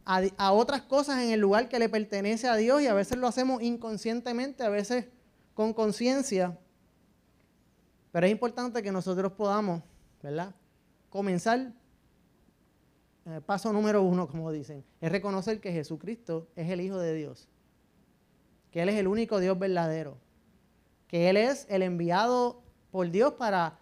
a, 0.03 0.21
a 0.35 0.51
otras 0.51 0.81
cosas 0.81 1.23
en 1.23 1.29
el 1.29 1.39
lugar 1.39 1.69
que 1.69 1.79
le 1.79 1.87
pertenece 1.87 2.49
a 2.49 2.57
Dios 2.57 2.81
y 2.81 2.87
a 2.87 2.93
veces 2.93 3.17
lo 3.17 3.27
hacemos 3.27 3.63
inconscientemente, 3.63 4.65
a 4.65 4.69
veces 4.69 5.05
con 5.53 5.71
conciencia. 5.71 6.59
Pero 8.15 8.27
es 8.27 8.31
importante 8.31 8.81
que 8.81 8.93
nosotros 8.93 9.33
podamos, 9.33 9.83
¿verdad? 10.23 10.55
Comenzar, 11.09 11.73
paso 13.45 13.73
número 13.73 14.03
uno, 14.03 14.25
como 14.29 14.53
dicen, 14.53 14.85
es 15.01 15.11
reconocer 15.11 15.59
que 15.59 15.73
Jesucristo 15.73 16.47
es 16.55 16.69
el 16.69 16.79
Hijo 16.79 16.97
de 16.97 17.13
Dios, 17.13 17.49
que 18.71 18.81
Él 18.81 18.87
es 18.87 18.95
el 18.95 19.09
único 19.09 19.41
Dios 19.41 19.59
verdadero, 19.59 20.17
que 21.09 21.29
Él 21.29 21.35
es 21.35 21.67
el 21.69 21.81
enviado 21.81 22.63
por 22.89 23.11
Dios 23.11 23.33
para 23.33 23.79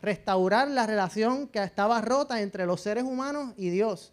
restaurar 0.00 0.70
la 0.70 0.86
relación 0.86 1.48
que 1.48 1.60
estaba 1.60 2.00
rota 2.00 2.40
entre 2.40 2.66
los 2.66 2.80
seres 2.80 3.02
humanos 3.02 3.52
y 3.56 3.70
Dios. 3.70 4.12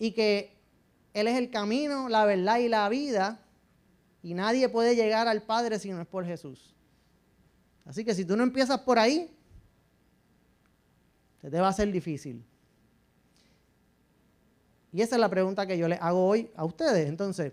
Y 0.00 0.10
que 0.14 0.58
Él 1.14 1.28
es 1.28 1.38
el 1.38 1.48
camino, 1.48 2.08
la 2.08 2.24
verdad 2.24 2.58
y 2.58 2.68
la 2.68 2.88
vida, 2.88 3.40
y 4.20 4.34
nadie 4.34 4.68
puede 4.68 4.96
llegar 4.96 5.28
al 5.28 5.42
Padre 5.42 5.78
si 5.78 5.92
no 5.92 6.00
es 6.00 6.08
por 6.08 6.26
Jesús. 6.26 6.72
Así 7.92 8.06
que 8.06 8.14
si 8.14 8.24
tú 8.24 8.38
no 8.38 8.42
empiezas 8.42 8.80
por 8.80 8.98
ahí, 8.98 9.30
te 11.42 11.60
va 11.60 11.68
a 11.68 11.72
ser 11.74 11.92
difícil. 11.92 12.42
Y 14.94 15.02
esa 15.02 15.16
es 15.16 15.20
la 15.20 15.28
pregunta 15.28 15.66
que 15.66 15.76
yo 15.76 15.86
le 15.88 15.96
hago 15.96 16.26
hoy 16.26 16.50
a 16.56 16.64
ustedes. 16.64 17.06
Entonces, 17.06 17.52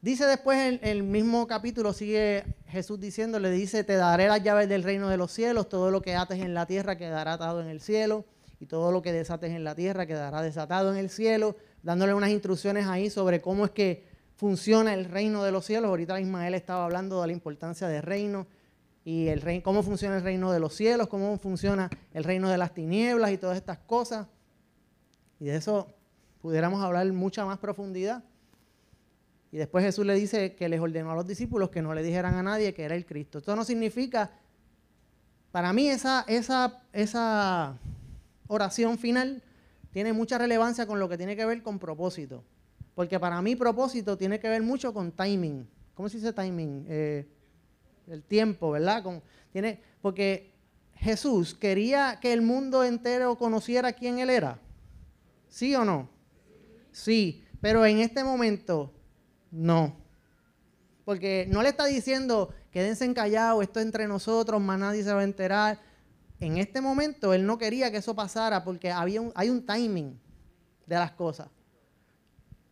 dice 0.00 0.24
después 0.24 0.58
en 0.58 0.80
el 0.82 1.02
mismo 1.02 1.46
capítulo, 1.46 1.92
sigue 1.92 2.42
Jesús 2.68 2.98
diciendo, 2.98 3.38
le 3.38 3.50
dice, 3.50 3.84
te 3.84 3.96
daré 3.96 4.28
las 4.28 4.42
llaves 4.42 4.66
del 4.66 4.82
reino 4.82 5.10
de 5.10 5.18
los 5.18 5.30
cielos, 5.30 5.68
todo 5.68 5.90
lo 5.90 6.00
que 6.00 6.16
ates 6.16 6.40
en 6.40 6.54
la 6.54 6.64
tierra 6.64 6.96
quedará 6.96 7.34
atado 7.34 7.60
en 7.60 7.68
el 7.68 7.82
cielo, 7.82 8.24
y 8.60 8.64
todo 8.64 8.92
lo 8.92 9.02
que 9.02 9.12
desates 9.12 9.50
en 9.50 9.64
la 9.64 9.74
tierra 9.74 10.06
quedará 10.06 10.40
desatado 10.40 10.90
en 10.90 10.96
el 10.96 11.10
cielo, 11.10 11.54
dándole 11.82 12.14
unas 12.14 12.30
instrucciones 12.30 12.86
ahí 12.86 13.10
sobre 13.10 13.42
cómo 13.42 13.66
es 13.66 13.72
que 13.72 14.13
funciona 14.36 14.94
el 14.94 15.06
reino 15.06 15.42
de 15.44 15.52
los 15.52 15.64
cielos. 15.64 15.88
Ahorita 15.88 16.20
Ismael 16.20 16.54
estaba 16.54 16.84
hablando 16.84 17.20
de 17.20 17.28
la 17.28 17.32
importancia 17.32 17.88
del 17.88 18.02
reino 18.02 18.46
y 19.04 19.28
el 19.28 19.40
reino, 19.40 19.62
cómo 19.62 19.82
funciona 19.82 20.16
el 20.16 20.22
reino 20.22 20.50
de 20.50 20.60
los 20.60 20.74
cielos, 20.74 21.08
cómo 21.08 21.38
funciona 21.38 21.90
el 22.12 22.24
reino 22.24 22.48
de 22.48 22.58
las 22.58 22.72
tinieblas 22.72 23.32
y 23.32 23.38
todas 23.38 23.56
estas 23.56 23.78
cosas. 23.78 24.26
Y 25.38 25.46
de 25.46 25.56
eso 25.56 25.94
pudiéramos 26.40 26.82
hablar 26.82 27.10
mucha 27.12 27.44
más 27.44 27.58
profundidad. 27.58 28.24
Y 29.52 29.58
después 29.58 29.84
Jesús 29.84 30.04
le 30.04 30.14
dice 30.14 30.54
que 30.56 30.68
les 30.68 30.80
ordenó 30.80 31.12
a 31.12 31.14
los 31.14 31.26
discípulos 31.26 31.70
que 31.70 31.80
no 31.80 31.94
le 31.94 32.02
dijeran 32.02 32.34
a 32.34 32.42
nadie 32.42 32.74
que 32.74 32.84
era 32.84 32.96
el 32.96 33.06
Cristo. 33.06 33.38
Esto 33.38 33.54
no 33.54 33.64
significa, 33.64 34.32
para 35.52 35.72
mí 35.72 35.88
esa, 35.88 36.24
esa, 36.26 36.82
esa 36.92 37.78
oración 38.48 38.98
final 38.98 39.42
tiene 39.92 40.12
mucha 40.12 40.38
relevancia 40.38 40.86
con 40.86 40.98
lo 40.98 41.08
que 41.08 41.16
tiene 41.16 41.36
que 41.36 41.44
ver 41.44 41.62
con 41.62 41.78
propósito. 41.78 42.42
Porque 42.94 43.18
para 43.18 43.42
mí 43.42 43.56
propósito 43.56 44.16
tiene 44.16 44.38
que 44.38 44.48
ver 44.48 44.62
mucho 44.62 44.94
con 44.94 45.10
timing. 45.10 45.68
¿Cómo 45.94 46.08
se 46.08 46.18
dice 46.18 46.32
timing? 46.32 46.86
Eh, 46.88 47.26
el 48.06 48.22
tiempo, 48.22 48.70
¿verdad? 48.70 49.02
Tiene, 49.52 49.80
porque 50.00 50.52
Jesús 50.94 51.54
quería 51.54 52.18
que 52.20 52.32
el 52.32 52.42
mundo 52.42 52.84
entero 52.84 53.36
conociera 53.36 53.92
quién 53.92 54.18
Él 54.18 54.30
era. 54.30 54.60
¿Sí 55.48 55.74
o 55.74 55.84
no? 55.84 56.08
Sí, 56.92 57.44
pero 57.60 57.84
en 57.84 57.98
este 57.98 58.22
momento 58.22 58.92
no. 59.50 59.96
Porque 61.04 61.46
no 61.50 61.62
le 61.62 61.70
está 61.70 61.86
diciendo, 61.86 62.54
quédense 62.70 63.12
callados, 63.12 63.62
esto 63.62 63.80
es 63.80 63.86
entre 63.86 64.06
nosotros, 64.06 64.60
más 64.60 64.78
nadie 64.78 65.02
se 65.02 65.12
va 65.12 65.20
a 65.20 65.24
enterar. 65.24 65.80
En 66.40 66.58
este 66.58 66.80
momento 66.80 67.34
Él 67.34 67.44
no 67.44 67.58
quería 67.58 67.90
que 67.90 67.98
eso 67.98 68.14
pasara 68.14 68.64
porque 68.64 68.90
había 68.90 69.20
hay 69.34 69.50
un 69.50 69.66
timing 69.66 70.18
de 70.86 70.94
las 70.96 71.12
cosas 71.12 71.48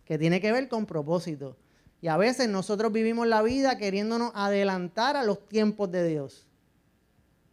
que 0.05 0.19
tiene 0.19 0.41
que 0.41 0.53
ver 0.53 0.69
con 0.69 0.87
propósito. 0.87 1.57
Y 2.01 2.09
a 2.09 2.17
veces 2.17 2.49
nosotros 2.49 2.93
vivimos 2.93 3.27
la 3.27 3.43
vida 3.43 3.79
queriéndonos 3.79 4.33
adelantar 4.35 5.17
a 5.17 5.23
los 5.23 5.49
tiempos 5.49 5.91
de 5.91 6.09
Dios. 6.09 6.49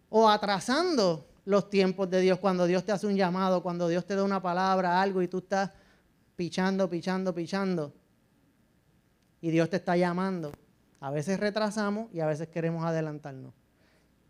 O 0.09 0.27
atrasando 0.27 1.27
los 1.45 1.69
tiempos 1.69 2.09
de 2.09 2.19
Dios 2.21 2.39
cuando 2.39 2.65
Dios 2.65 2.83
te 2.83 2.91
hace 2.91 3.05
un 3.05 3.15
llamado, 3.15 3.61
cuando 3.61 3.87
Dios 3.87 4.05
te 4.05 4.15
da 4.15 4.23
una 4.23 4.41
palabra, 4.41 5.01
algo 5.01 5.21
y 5.21 5.27
tú 5.27 5.37
estás 5.37 5.71
pichando, 6.35 6.89
pichando, 6.89 7.33
pichando. 7.33 7.93
Y 9.39 9.51
Dios 9.51 9.69
te 9.69 9.77
está 9.77 9.95
llamando. 9.95 10.51
A 10.99 11.11
veces 11.11 11.39
retrasamos 11.39 12.11
y 12.11 12.19
a 12.19 12.25
veces 12.25 12.47
queremos 12.49 12.83
adelantarnos. 12.83 13.53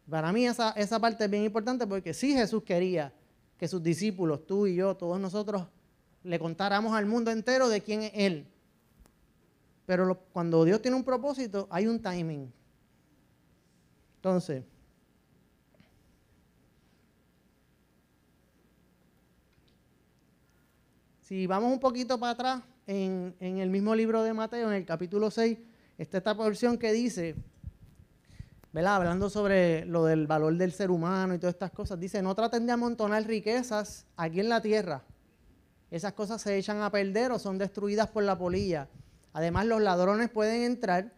Para 0.10 0.34
mí 0.34 0.46
esa, 0.46 0.72
esa 0.72 1.00
parte 1.00 1.26
es 1.26 1.32
bien 1.32 1.44
importante 1.44 1.88
porque 1.88 2.14
sí 2.14 2.34
Jesús 2.34 2.64
quería 2.64 3.14
que 3.58 3.68
sus 3.68 3.82
discípulos, 3.82 4.46
tú 4.46 4.68
y 4.68 4.76
yo, 4.76 4.96
todos 4.96 5.20
nosotros, 5.20 5.68
le 6.24 6.40
contáramos 6.40 6.94
al 6.94 7.06
mundo 7.06 7.32
entero 7.32 7.70
de 7.70 7.82
quién 7.82 8.04
es 8.04 8.12
Él. 8.14 8.46
Pero 9.86 10.20
cuando 10.32 10.64
Dios 10.66 10.82
tiene 10.82 10.98
un 10.98 11.04
propósito, 11.04 11.68
hay 11.72 11.88
un 11.88 12.02
timing. 12.02 12.52
Entonces, 14.18 14.64
si 21.22 21.48
vamos 21.48 21.72
un 21.72 21.80
poquito 21.80 22.20
para 22.20 22.34
atrás, 22.34 22.64
en, 22.86 23.36
el 23.40 23.70
mismo 23.70 23.96
libro 23.96 24.24
de 24.24 24.34
Mateo, 24.34 24.70
en 24.70 24.76
el 24.76 24.86
capítulo 24.86 25.32
6, 25.32 25.58
está 25.98 26.18
esta 26.18 26.36
porción 26.36 26.78
que 26.78 26.92
dice. 26.92 27.36
Hablando 28.74 29.30
sobre 29.30 29.86
lo 29.86 30.06
del 30.06 30.28
valor 30.28 30.56
del 30.56 30.72
ser 30.72 30.92
humano 30.92 31.34
y 31.34 31.40
todas 31.40 31.56
estas 31.56 31.72
cosas, 31.72 32.00
dice, 32.00 32.22
no 32.22 32.36
traten 32.36 32.66
de 32.66 32.72
amontonar 32.72 33.26
riquezas 33.26 34.06
aquí 34.16 34.40
en 34.40 34.50
la 34.50 34.62
tierra 34.62 35.04
esas 35.92 36.14
cosas 36.14 36.42
se 36.42 36.58
echan 36.58 36.82
a 36.82 36.92
perder 36.92 37.32
o 37.32 37.40
son 37.40 37.58
destruidas 37.58 38.08
por 38.08 38.24
la 38.24 38.38
polilla. 38.38 38.88
Además, 39.34 39.66
los 39.66 39.82
ladrones 39.82 40.30
pueden 40.30 40.64
entrar 40.64 41.14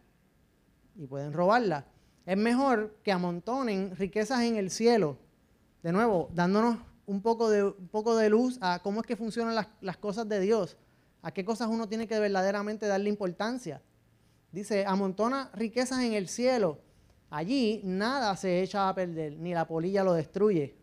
y 0.95 1.07
pueden 1.07 1.33
robarlas. 1.33 1.85
Es 2.25 2.37
mejor 2.37 2.95
que 3.03 3.11
amontonen 3.11 3.95
riquezas 3.95 4.41
en 4.43 4.55
el 4.55 4.69
cielo. 4.69 5.17
De 5.83 5.91
nuevo, 5.91 6.29
dándonos 6.33 6.77
un 7.05 7.21
poco 7.21 7.49
de, 7.49 7.63
un 7.63 7.87
poco 7.87 8.15
de 8.15 8.29
luz 8.29 8.57
a 8.61 8.79
cómo 8.83 9.01
es 9.01 9.07
que 9.07 9.15
funcionan 9.15 9.55
las, 9.55 9.67
las 9.81 9.97
cosas 9.97 10.29
de 10.29 10.39
Dios, 10.39 10.77
a 11.21 11.31
qué 11.31 11.43
cosas 11.43 11.67
uno 11.67 11.89
tiene 11.89 12.07
que 12.07 12.19
verdaderamente 12.19 12.87
darle 12.87 13.09
importancia. 13.09 13.81
Dice, 14.51 14.85
amontona 14.85 15.49
riquezas 15.53 16.03
en 16.03 16.13
el 16.13 16.27
cielo. 16.27 16.79
Allí 17.29 17.81
nada 17.83 18.35
se 18.35 18.61
echa 18.61 18.89
a 18.89 18.95
perder, 18.95 19.37
ni 19.37 19.53
la 19.53 19.65
polilla 19.65 20.03
lo 20.03 20.13
destruye. 20.13 20.75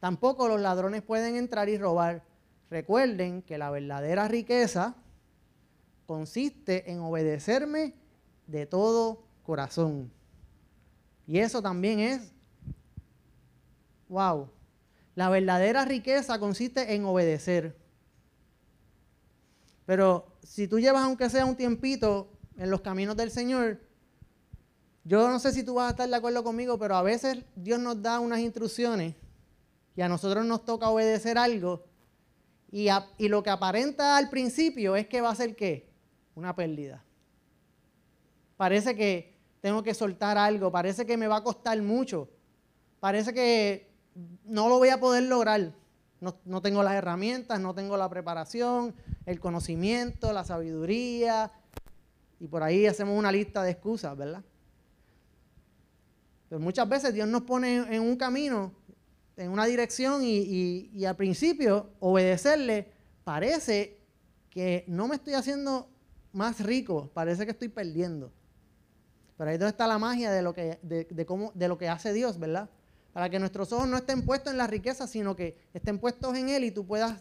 Tampoco 0.00 0.48
los 0.48 0.60
ladrones 0.60 1.02
pueden 1.02 1.36
entrar 1.36 1.68
y 1.68 1.76
robar. 1.76 2.22
Recuerden 2.70 3.42
que 3.42 3.58
la 3.58 3.70
verdadera 3.70 4.28
riqueza 4.28 4.96
consiste 6.06 6.90
en 6.90 7.00
obedecerme 7.00 7.94
de 8.46 8.66
todo 8.66 9.24
corazón. 9.42 10.10
Y 11.26 11.38
eso 11.38 11.62
también 11.62 12.00
es, 12.00 12.32
wow, 14.08 14.50
la 15.14 15.28
verdadera 15.28 15.84
riqueza 15.84 16.38
consiste 16.38 16.94
en 16.94 17.04
obedecer. 17.04 17.76
Pero 19.86 20.26
si 20.42 20.66
tú 20.66 20.78
llevas 20.78 21.04
aunque 21.04 21.30
sea 21.30 21.44
un 21.44 21.56
tiempito 21.56 22.30
en 22.56 22.70
los 22.70 22.80
caminos 22.80 23.16
del 23.16 23.30
Señor, 23.30 23.80
yo 25.04 25.28
no 25.28 25.38
sé 25.38 25.52
si 25.52 25.62
tú 25.62 25.74
vas 25.74 25.88
a 25.88 25.90
estar 25.90 26.08
de 26.08 26.16
acuerdo 26.16 26.42
conmigo, 26.42 26.78
pero 26.78 26.96
a 26.96 27.02
veces 27.02 27.44
Dios 27.54 27.78
nos 27.78 28.00
da 28.00 28.20
unas 28.20 28.40
instrucciones 28.40 29.14
y 29.94 30.00
a 30.00 30.08
nosotros 30.08 30.44
nos 30.46 30.64
toca 30.64 30.88
obedecer 30.88 31.36
algo 31.36 31.84
y, 32.74 33.28
lo 33.28 33.40
que 33.44 33.50
aparenta 33.50 34.16
al 34.16 34.28
principio 34.28 34.96
es 34.96 35.06
que 35.06 35.20
va 35.20 35.30
a 35.30 35.34
ser 35.36 35.54
qué? 35.54 35.88
Una 36.34 36.56
pérdida. 36.56 37.04
Parece 38.56 38.96
que 38.96 39.32
tengo 39.60 39.84
que 39.84 39.94
soltar 39.94 40.36
algo, 40.36 40.72
parece 40.72 41.06
que 41.06 41.16
me 41.16 41.28
va 41.28 41.36
a 41.36 41.44
costar 41.44 41.80
mucho, 41.80 42.28
parece 42.98 43.32
que 43.32 43.92
no 44.44 44.68
lo 44.68 44.78
voy 44.78 44.88
a 44.88 44.98
poder 44.98 45.22
lograr. 45.22 45.72
No, 46.20 46.36
no, 46.44 46.60
tengo 46.62 46.82
las 46.82 46.94
herramientas, 46.94 47.60
no 47.60 47.74
tengo 47.74 47.96
la 47.96 48.08
preparación, 48.08 48.92
el 49.24 49.38
conocimiento, 49.38 50.32
la 50.32 50.42
sabiduría, 50.42 51.52
y 52.40 52.48
por 52.48 52.64
ahí 52.64 52.86
hacemos 52.86 53.16
una 53.16 53.30
lista 53.30 53.62
de 53.62 53.70
excusas, 53.70 54.16
¿verdad? 54.16 54.42
Pero 56.48 56.60
muchas 56.60 56.88
veces 56.88 57.14
Dios 57.14 57.28
nos 57.28 57.42
pone 57.42 57.76
en 57.94 58.02
un 58.02 58.16
camino 58.16 58.72
en 59.36 59.50
una 59.50 59.66
dirección 59.66 60.22
y, 60.22 61.04
al 61.04 61.16
principio 61.16 61.90
obedecerle 62.00 62.92
parece 63.24 63.98
que 64.50 64.84
no 64.86 65.08
me 65.08 65.16
estoy 65.16 65.34
haciendo 65.34 65.88
más 66.32 66.60
rico, 66.60 67.10
parece 67.12 67.44
que 67.44 67.52
estoy 67.52 67.68
perdiendo. 67.68 68.32
Pero 69.36 69.50
ahí 69.50 69.58
donde 69.58 69.70
está 69.70 69.86
la 69.86 69.98
magia 69.98 70.30
de 70.30 70.42
lo 70.42 70.54
que, 70.54 70.78
de, 70.82 71.26
cómo, 71.26 71.50
de 71.54 71.68
lo 71.68 71.76
que 71.76 71.88
hace 71.88 72.12
Dios, 72.12 72.38
¿verdad? 72.38 72.70
Para 73.12 73.28
que 73.30 73.38
nuestros 73.38 73.72
ojos 73.72 73.88
no 73.88 73.96
estén 73.96 74.24
puestos 74.24 74.52
en 74.52 74.58
la 74.58 74.66
riqueza, 74.66 75.06
sino 75.06 75.34
que 75.34 75.58
estén 75.72 75.98
puestos 75.98 76.36
en 76.36 76.48
Él 76.48 76.64
y 76.64 76.70
tú 76.70 76.86
puedas 76.86 77.20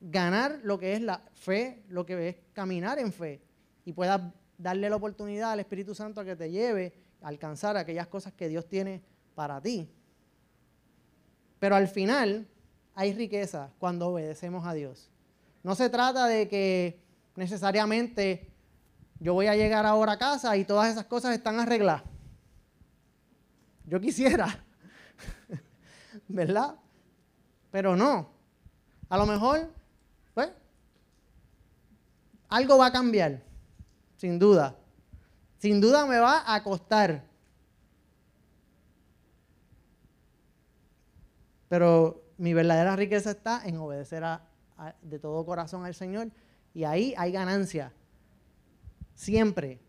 ganar 0.00 0.60
lo 0.62 0.78
que 0.78 0.94
es 0.94 1.02
la 1.02 1.22
fe, 1.34 1.84
lo 1.88 2.06
que 2.06 2.28
es 2.28 2.36
caminar 2.52 2.98
en 2.98 3.12
fe 3.12 3.42
y 3.84 3.92
puedas 3.92 4.20
darle 4.58 4.88
la 4.88 4.96
oportunidad 4.96 5.52
al 5.52 5.60
Espíritu 5.60 5.94
Santo 5.94 6.20
a 6.20 6.24
que 6.24 6.36
te 6.36 6.50
lleve 6.50 6.92
a 7.20 7.28
alcanzar 7.28 7.76
aquellas 7.76 8.06
cosas 8.06 8.32
que 8.32 8.48
Dios 8.48 8.66
tiene 8.68 9.02
para 9.34 9.60
ti. 9.60 9.88
Pero 11.62 11.76
al 11.76 11.86
final 11.86 12.48
hay 12.96 13.12
riqueza 13.12 13.70
cuando 13.78 14.08
obedecemos 14.08 14.66
a 14.66 14.72
Dios. 14.72 15.08
No 15.62 15.76
se 15.76 15.88
trata 15.88 16.26
de 16.26 16.48
que 16.48 17.00
necesariamente 17.36 18.50
yo 19.20 19.32
voy 19.32 19.46
a 19.46 19.54
llegar 19.54 19.86
ahora 19.86 20.14
a 20.14 20.18
casa 20.18 20.56
y 20.56 20.64
todas 20.64 20.90
esas 20.90 21.04
cosas 21.04 21.36
están 21.36 21.60
arregladas. 21.60 22.02
Yo 23.84 24.00
quisiera, 24.00 24.64
¿verdad? 26.26 26.74
Pero 27.70 27.94
no. 27.94 28.28
A 29.08 29.16
lo 29.16 29.24
mejor, 29.24 29.72
pues, 30.34 30.50
algo 32.48 32.76
va 32.76 32.86
a 32.86 32.92
cambiar, 32.92 33.40
sin 34.16 34.36
duda. 34.36 34.74
Sin 35.58 35.80
duda 35.80 36.06
me 36.06 36.18
va 36.18 36.42
a 36.44 36.60
costar. 36.64 37.22
Pero 41.72 42.22
mi 42.36 42.52
verdadera 42.52 42.96
riqueza 42.96 43.30
está 43.30 43.62
en 43.64 43.78
obedecer 43.78 44.22
de 45.00 45.18
todo 45.18 45.46
corazón 45.46 45.86
al 45.86 45.94
Señor 45.94 46.28
y 46.74 46.84
ahí 46.84 47.14
hay 47.16 47.32
ganancia. 47.32 47.94
Siempre. 49.14 49.80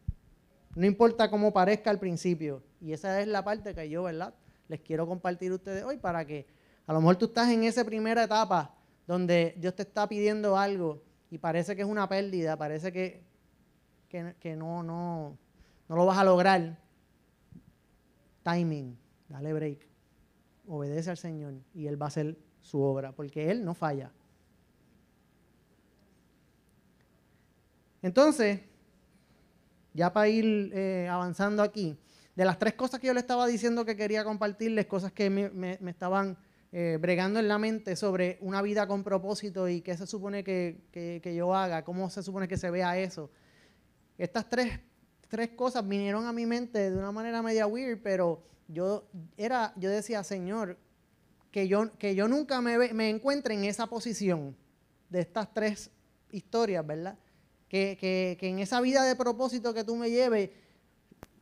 No 0.75 0.85
importa 0.85 1.29
cómo 1.29 1.51
parezca 1.51 1.89
al 1.89 1.99
principio. 1.99 2.63
Y 2.79 2.93
esa 2.93 3.19
es 3.19 3.27
la 3.27 3.43
parte 3.43 3.75
que 3.75 3.89
yo, 3.89 4.03
¿verdad? 4.03 4.33
Les 4.69 4.79
quiero 4.79 5.05
compartir 5.05 5.51
a 5.51 5.55
ustedes 5.55 5.83
hoy 5.83 5.97
para 5.97 6.23
que 6.23 6.47
a 6.87 6.93
lo 6.93 7.01
mejor 7.01 7.17
tú 7.17 7.25
estás 7.25 7.49
en 7.49 7.65
esa 7.65 7.83
primera 7.83 8.23
etapa 8.23 8.73
donde 9.05 9.53
Dios 9.57 9.75
te 9.75 9.81
está 9.81 10.07
pidiendo 10.07 10.57
algo 10.57 11.03
y 11.29 11.37
parece 11.37 11.75
que 11.75 11.81
es 11.81 11.87
una 11.89 12.07
pérdida, 12.07 12.55
parece 12.55 12.93
que, 12.93 13.25
que, 14.07 14.55
no, 14.55 14.83
no, 14.83 15.37
no 15.89 15.95
lo 15.97 16.05
vas 16.05 16.17
a 16.17 16.23
lograr. 16.23 16.77
Timing, 18.41 18.97
dale 19.27 19.51
break 19.51 19.92
obedece 20.67 21.09
al 21.09 21.17
Señor 21.17 21.53
y 21.73 21.87
Él 21.87 22.01
va 22.01 22.05
a 22.05 22.09
hacer 22.09 22.37
su 22.61 22.81
obra, 22.81 23.11
porque 23.11 23.51
Él 23.51 23.63
no 23.63 23.73
falla. 23.73 24.11
Entonces, 28.01 28.59
ya 29.93 30.11
para 30.11 30.27
ir 30.27 30.71
eh, 30.73 31.07
avanzando 31.09 31.63
aquí, 31.63 31.97
de 32.35 32.45
las 32.45 32.57
tres 32.57 32.73
cosas 32.73 32.99
que 32.99 33.07
yo 33.07 33.13
le 33.13 33.19
estaba 33.19 33.47
diciendo 33.47 33.85
que 33.85 33.95
quería 33.95 34.23
compartirles, 34.23 34.87
cosas 34.87 35.11
que 35.11 35.29
me, 35.29 35.77
estaban 35.87 36.37
eh, 36.71 36.97
bregando 36.99 37.39
en 37.39 37.47
la 37.47 37.57
mente 37.57 37.95
sobre 37.95 38.37
una 38.41 38.61
vida 38.61 38.87
con 38.87 39.03
propósito 39.03 39.69
y 39.69 39.81
qué 39.81 39.95
se 39.95 40.07
supone 40.07 40.43
que, 40.43 40.81
que, 40.91 41.35
yo 41.35 41.53
haga, 41.55 41.83
cómo 41.83 42.09
se 42.09 42.23
supone 42.23 42.47
que 42.47 42.57
se 42.57 42.71
vea 42.71 42.97
eso. 42.97 43.29
Estas 44.17 44.49
tres, 44.49 44.79
tres 45.33 45.49
cosas 45.55 45.87
vinieron 45.87 46.27
a 46.27 46.31
mi 46.31 46.45
mente 46.45 46.91
de 46.91 46.95
una 46.95 47.11
manera 47.11 47.41
media 47.41 47.65
weird, 47.65 47.99
pero 48.03 48.43
yo, 48.67 49.09
era, 49.35 49.73
yo 49.77 49.89
decía, 49.89 50.23
Señor, 50.23 50.77
que 51.49 51.67
yo, 51.67 51.91
que 51.97 52.13
yo 52.13 52.27
nunca 52.27 52.61
me, 52.61 52.93
me 52.93 53.09
encuentre 53.09 53.55
en 53.55 53.63
esa 53.63 53.87
posición 53.87 54.55
de 55.09 55.21
estas 55.21 55.51
tres 55.51 55.89
historias, 56.31 56.85
¿verdad? 56.85 57.17
Que, 57.67 57.97
que, 57.99 58.37
que, 58.39 58.47
en 58.47 58.59
esa 58.59 58.79
vida 58.79 59.05
de 59.05 59.15
propósito 59.15 59.73
que 59.73 59.83
tú 59.83 59.95
me 59.95 60.11
lleves, 60.11 60.51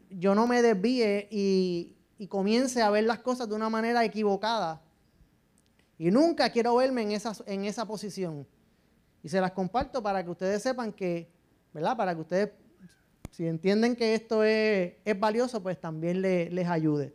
yo 0.09 0.35
no 0.35 0.47
me 0.47 0.61
desvíe 0.61 1.27
y, 1.29 1.97
y, 2.17 2.27
comience 2.27 2.81
a 2.81 2.89
ver 2.91 3.03
las 3.03 3.19
cosas 3.19 3.49
de 3.49 3.55
una 3.55 3.69
manera 3.69 4.05
equivocada. 4.05 4.81
Y 5.97 6.11
nunca 6.11 6.49
quiero 6.49 6.77
verme 6.77 7.01
en 7.01 7.11
esa, 7.11 7.33
en 7.45 7.65
esa 7.65 7.85
posición. 7.85 8.47
Y 9.21 9.27
se 9.27 9.41
las 9.41 9.51
comparto 9.51 10.01
para 10.01 10.23
que 10.23 10.29
ustedes 10.29 10.63
sepan 10.63 10.93
que, 10.93 11.29
¿verdad? 11.73 11.97
Para 11.97 12.15
que 12.15 12.21
ustedes 12.21 12.60
si 13.41 13.47
entienden 13.47 13.95
que 13.95 14.13
esto 14.13 14.43
es, 14.43 14.93
valioso, 15.19 15.63
pues 15.63 15.81
también 15.81 16.21
les 16.21 16.67
ayude. 16.67 17.11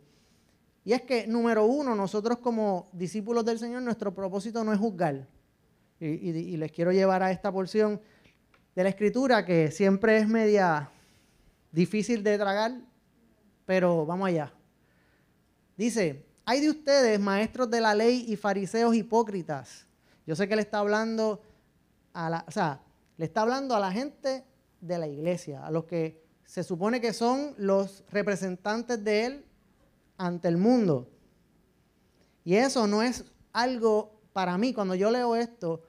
Y 0.83 0.91
es 0.91 1.01
que, 1.03 1.25
número 1.25 1.65
uno, 1.65 1.95
nosotros 1.95 2.39
como 2.39 2.89
discípulos 2.91 3.45
del 3.45 3.59
Señor, 3.59 3.81
nuestro 3.81 4.13
propósito 4.13 4.61
no 4.65 4.73
es 4.73 4.77
juzgar. 4.77 5.25
Y, 6.01 6.57
les 6.57 6.69
quiero 6.73 6.91
llevar 6.91 7.23
a 7.23 7.31
esta 7.31 7.49
porción 7.49 8.01
de 8.75 8.83
la 8.83 8.89
Escritura 8.89 9.45
que 9.45 9.71
siempre 9.71 10.17
es 10.17 10.27
media 10.27 10.91
difícil 11.71 12.21
de 12.23 12.37
tragar, 12.37 12.73
pero 13.65 14.05
vamos 14.05 14.27
allá. 14.27 14.51
Dice, 15.77 16.25
hay 16.43 16.59
de 16.59 16.71
ustedes, 16.71 17.21
maestros 17.21 17.71
de 17.71 17.79
la 17.79 17.95
ley 17.95 18.25
y 18.27 18.35
fariseos 18.35 18.93
hipócritas. 18.93 19.87
Yo 20.25 20.35
sé 20.35 20.49
que 20.49 20.57
le 20.57 20.61
está 20.63 20.79
hablando 20.79 21.41
a 22.11 22.29
la, 22.29 22.43
o 22.45 22.51
sea, 22.51 22.81
le 23.15 23.23
está 23.23 23.43
hablando 23.43 23.77
a 23.77 23.79
la 23.79 23.93
gente 23.93 24.43
de 24.81 24.97
la 24.97 25.07
iglesia, 25.07 25.65
a 25.65 25.71
los 25.71 25.85
que 25.85 26.23
se 26.45 26.63
supone 26.63 27.01
que 27.01 27.13
son 27.13 27.53
los 27.57 28.03
representantes 28.09 29.03
de 29.03 29.25
Él 29.25 29.45
ante 30.17 30.47
el 30.47 30.57
mundo. 30.57 31.09
Y 32.43 32.55
eso 32.55 32.87
no 32.87 33.03
es 33.03 33.25
algo 33.51 34.21
para 34.33 34.57
mí, 34.57 34.73
cuando 34.73 34.95
yo 34.95 35.11
leo 35.11 35.35
esto, 35.35 35.81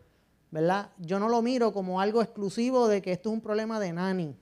¿verdad? 0.50 0.90
Yo 0.98 1.18
no 1.20 1.28
lo 1.28 1.42
miro 1.42 1.72
como 1.72 2.00
algo 2.00 2.22
exclusivo 2.22 2.88
de 2.88 3.02
que 3.02 3.12
esto 3.12 3.28
es 3.28 3.34
un 3.34 3.40
problema 3.40 3.78
de 3.78 3.92
Nani. 3.92 4.36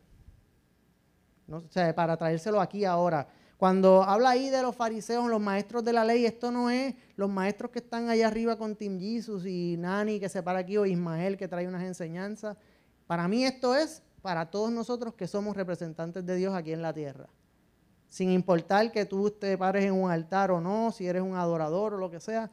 No, 1.47 1.59
o 1.59 1.95
para 1.95 2.17
traérselo 2.17 2.61
aquí 2.61 2.85
ahora. 2.85 3.29
Cuando 3.57 4.03
habla 4.03 4.31
ahí 4.31 4.51
de 4.51 4.63
los 4.63 4.77
fariseos, 4.77 5.29
los 5.29 5.41
maestros 5.41 5.83
de 5.85 5.93
la 5.93 6.05
ley, 6.05 6.27
esto 6.27 6.51
no 6.51 6.69
es 6.69 6.95
los 7.17 7.31
maestros 7.31 7.71
que 7.71 7.79
están 7.79 8.09
allá 8.11 8.27
arriba 8.29 8.57
con 8.59 8.77
Tim 8.77 8.99
Jesus 9.01 9.47
y 9.47 9.77
Nani 9.79 10.21
que 10.21 10.29
se 10.29 10.43
para 10.43 10.61
aquí 10.61 10.77
o 10.77 10.85
Ismael 10.85 11.37
que 11.37 11.49
trae 11.49 11.67
unas 11.67 11.83
enseñanzas. 11.83 12.57
Para 13.07 13.29
mí 13.29 13.45
esto 13.45 13.75
es 13.75 14.03
para 14.27 14.51
todos 14.51 14.73
nosotros 14.73 15.15
que 15.15 15.29
somos 15.29 15.57
representantes 15.57 16.27
de 16.27 16.35
Dios 16.35 16.53
aquí 16.53 16.73
en 16.73 16.83
la 16.83 16.93
tierra. 16.93 17.29
Sin 18.09 18.33
importar 18.33 18.91
que 18.91 19.05
tú 19.05 19.31
te 19.31 19.57
pares 19.57 19.85
en 19.85 19.93
un 19.93 20.11
altar 20.11 20.51
o 20.51 20.61
no, 20.61 20.91
si 20.91 21.07
eres 21.07 21.23
un 21.23 21.37
adorador 21.37 21.95
o 21.95 21.97
lo 21.97 22.11
que 22.11 22.19
sea, 22.19 22.51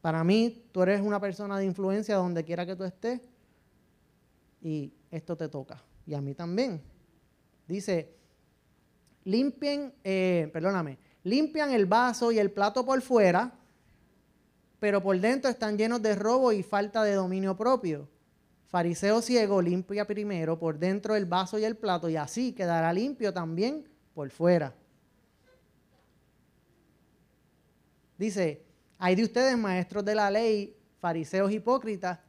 para 0.00 0.24
mí 0.24 0.64
tú 0.72 0.80
eres 0.80 1.02
una 1.02 1.20
persona 1.20 1.58
de 1.58 1.66
influencia 1.66 2.16
donde 2.16 2.42
quiera 2.44 2.64
que 2.64 2.74
tú 2.76 2.84
estés 2.84 3.20
y 4.62 4.90
esto 5.10 5.36
te 5.36 5.50
toca. 5.50 5.82
Y 6.06 6.14
a 6.14 6.22
mí 6.22 6.32
también. 6.32 6.80
Dice, 7.68 8.16
limpien, 9.24 9.92
eh, 10.02 10.48
perdóname, 10.50 10.96
limpian 11.24 11.72
el 11.72 11.84
vaso 11.84 12.32
y 12.32 12.38
el 12.38 12.50
plato 12.50 12.86
por 12.86 13.02
fuera, 13.02 13.52
pero 14.80 15.02
por 15.02 15.20
dentro 15.20 15.50
están 15.50 15.76
llenos 15.76 16.00
de 16.00 16.14
robo 16.14 16.52
y 16.52 16.62
falta 16.62 17.04
de 17.04 17.12
dominio 17.12 17.54
propio. 17.54 18.08
Fariseo 18.72 19.20
ciego 19.20 19.60
limpia 19.60 20.06
primero 20.06 20.58
por 20.58 20.78
dentro 20.78 21.14
el 21.14 21.26
vaso 21.26 21.58
y 21.58 21.64
el 21.64 21.76
plato 21.76 22.08
y 22.08 22.16
así 22.16 22.54
quedará 22.54 22.90
limpio 22.90 23.30
también 23.30 23.86
por 24.14 24.30
fuera. 24.30 24.74
Dice, 28.16 28.64
hay 28.98 29.14
de 29.14 29.24
ustedes 29.24 29.58
maestros 29.58 30.02
de 30.06 30.14
la 30.14 30.30
ley, 30.30 30.74
fariseos 31.00 31.52
hipócritas, 31.52 32.20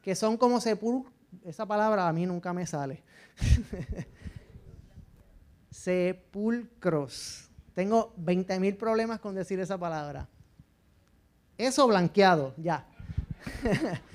que 0.00 0.14
son 0.14 0.38
como 0.38 0.58
sepulcros. 0.58 1.12
Esa 1.44 1.66
palabra 1.66 2.08
a 2.08 2.12
mí 2.14 2.24
nunca 2.24 2.54
me 2.54 2.64
sale. 2.66 3.02
Sepulcros. 5.70 7.50
Tengo 7.74 8.14
20 8.16 8.58
mil 8.58 8.74
problemas 8.78 9.20
con 9.20 9.34
decir 9.34 9.60
esa 9.60 9.76
palabra. 9.76 10.30
Eso 11.58 11.86
blanqueado, 11.86 12.54
ya. 12.56 12.86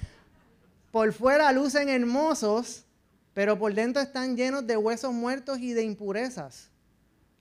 Por 1.00 1.14
fuera 1.14 1.50
lucen 1.54 1.88
hermosos, 1.88 2.86
pero 3.34 3.58
por 3.58 3.74
dentro 3.74 4.02
están 4.02 4.36
llenos 4.36 4.68
de 4.68 4.76
huesos 4.76 5.14
muertos 5.14 5.58
y 5.60 5.72
de 5.72 5.82
impurezas. 5.82 6.72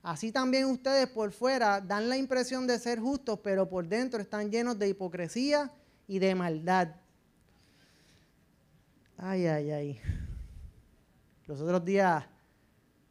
Así 0.01 0.31
también 0.31 0.63
ustedes 0.63 1.09
por 1.09 1.33
fuera 1.33 1.81
dan 1.81 2.07
la 2.07 2.15
impresión 2.15 2.67
de 2.67 2.79
ser 2.79 3.01
justos, 3.01 3.41
pero 3.43 3.67
por 3.67 3.85
dentro 3.85 4.21
están 4.21 4.49
llenos 4.49 4.79
de 4.79 4.87
hipocresía 4.87 5.73
y 6.07 6.19
de 6.19 6.35
maldad. 6.35 6.95
Ay, 9.17 9.47
ay, 9.47 9.71
ay. 9.71 10.01
Los 11.45 11.59
otros 11.59 11.83
días 11.83 12.23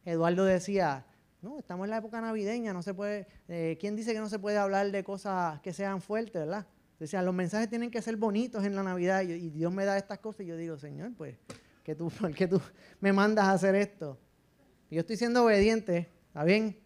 Eduardo 0.03 0.45
decía, 0.45 1.05
no, 1.43 1.59
estamos 1.59 1.83
en 1.83 1.91
la 1.91 1.97
época 1.97 2.21
navideña, 2.21 2.73
no 2.73 2.81
se 2.81 2.95
puede, 2.95 3.27
eh, 3.49 3.77
¿quién 3.79 3.95
dice 3.95 4.13
que 4.13 4.19
no 4.19 4.29
se 4.29 4.39
puede 4.39 4.57
hablar 4.57 4.89
de 4.89 5.03
cosas 5.03 5.61
que 5.61 5.73
sean 5.73 6.01
fuertes, 6.01 6.41
verdad? 6.41 6.65
Decía, 6.99 7.21
los 7.21 7.33
mensajes 7.33 7.69
tienen 7.69 7.89
que 7.89 8.01
ser 8.01 8.17
bonitos 8.17 8.65
en 8.65 8.75
la 8.75 8.83
Navidad 8.83 9.21
y, 9.21 9.49
Dios 9.49 9.71
me 9.71 9.85
da 9.85 9.97
estas 9.97 10.19
cosas 10.19 10.41
y 10.41 10.47
yo 10.47 10.57
digo, 10.57 10.77
Señor, 10.77 11.13
pues, 11.15 11.37
¿qué 11.83 11.95
tú, 11.95 12.09
¿por 12.19 12.33
qué 12.33 12.47
tú 12.47 12.61
me 12.99 13.13
mandas 13.13 13.45
a 13.45 13.53
hacer 13.53 13.73
esto? 13.75 14.19
Yo 14.91 14.99
estoy 14.99 15.15
siendo 15.15 15.45
obediente, 15.45 16.09
¿está 16.27 16.43
bien? 16.43 16.77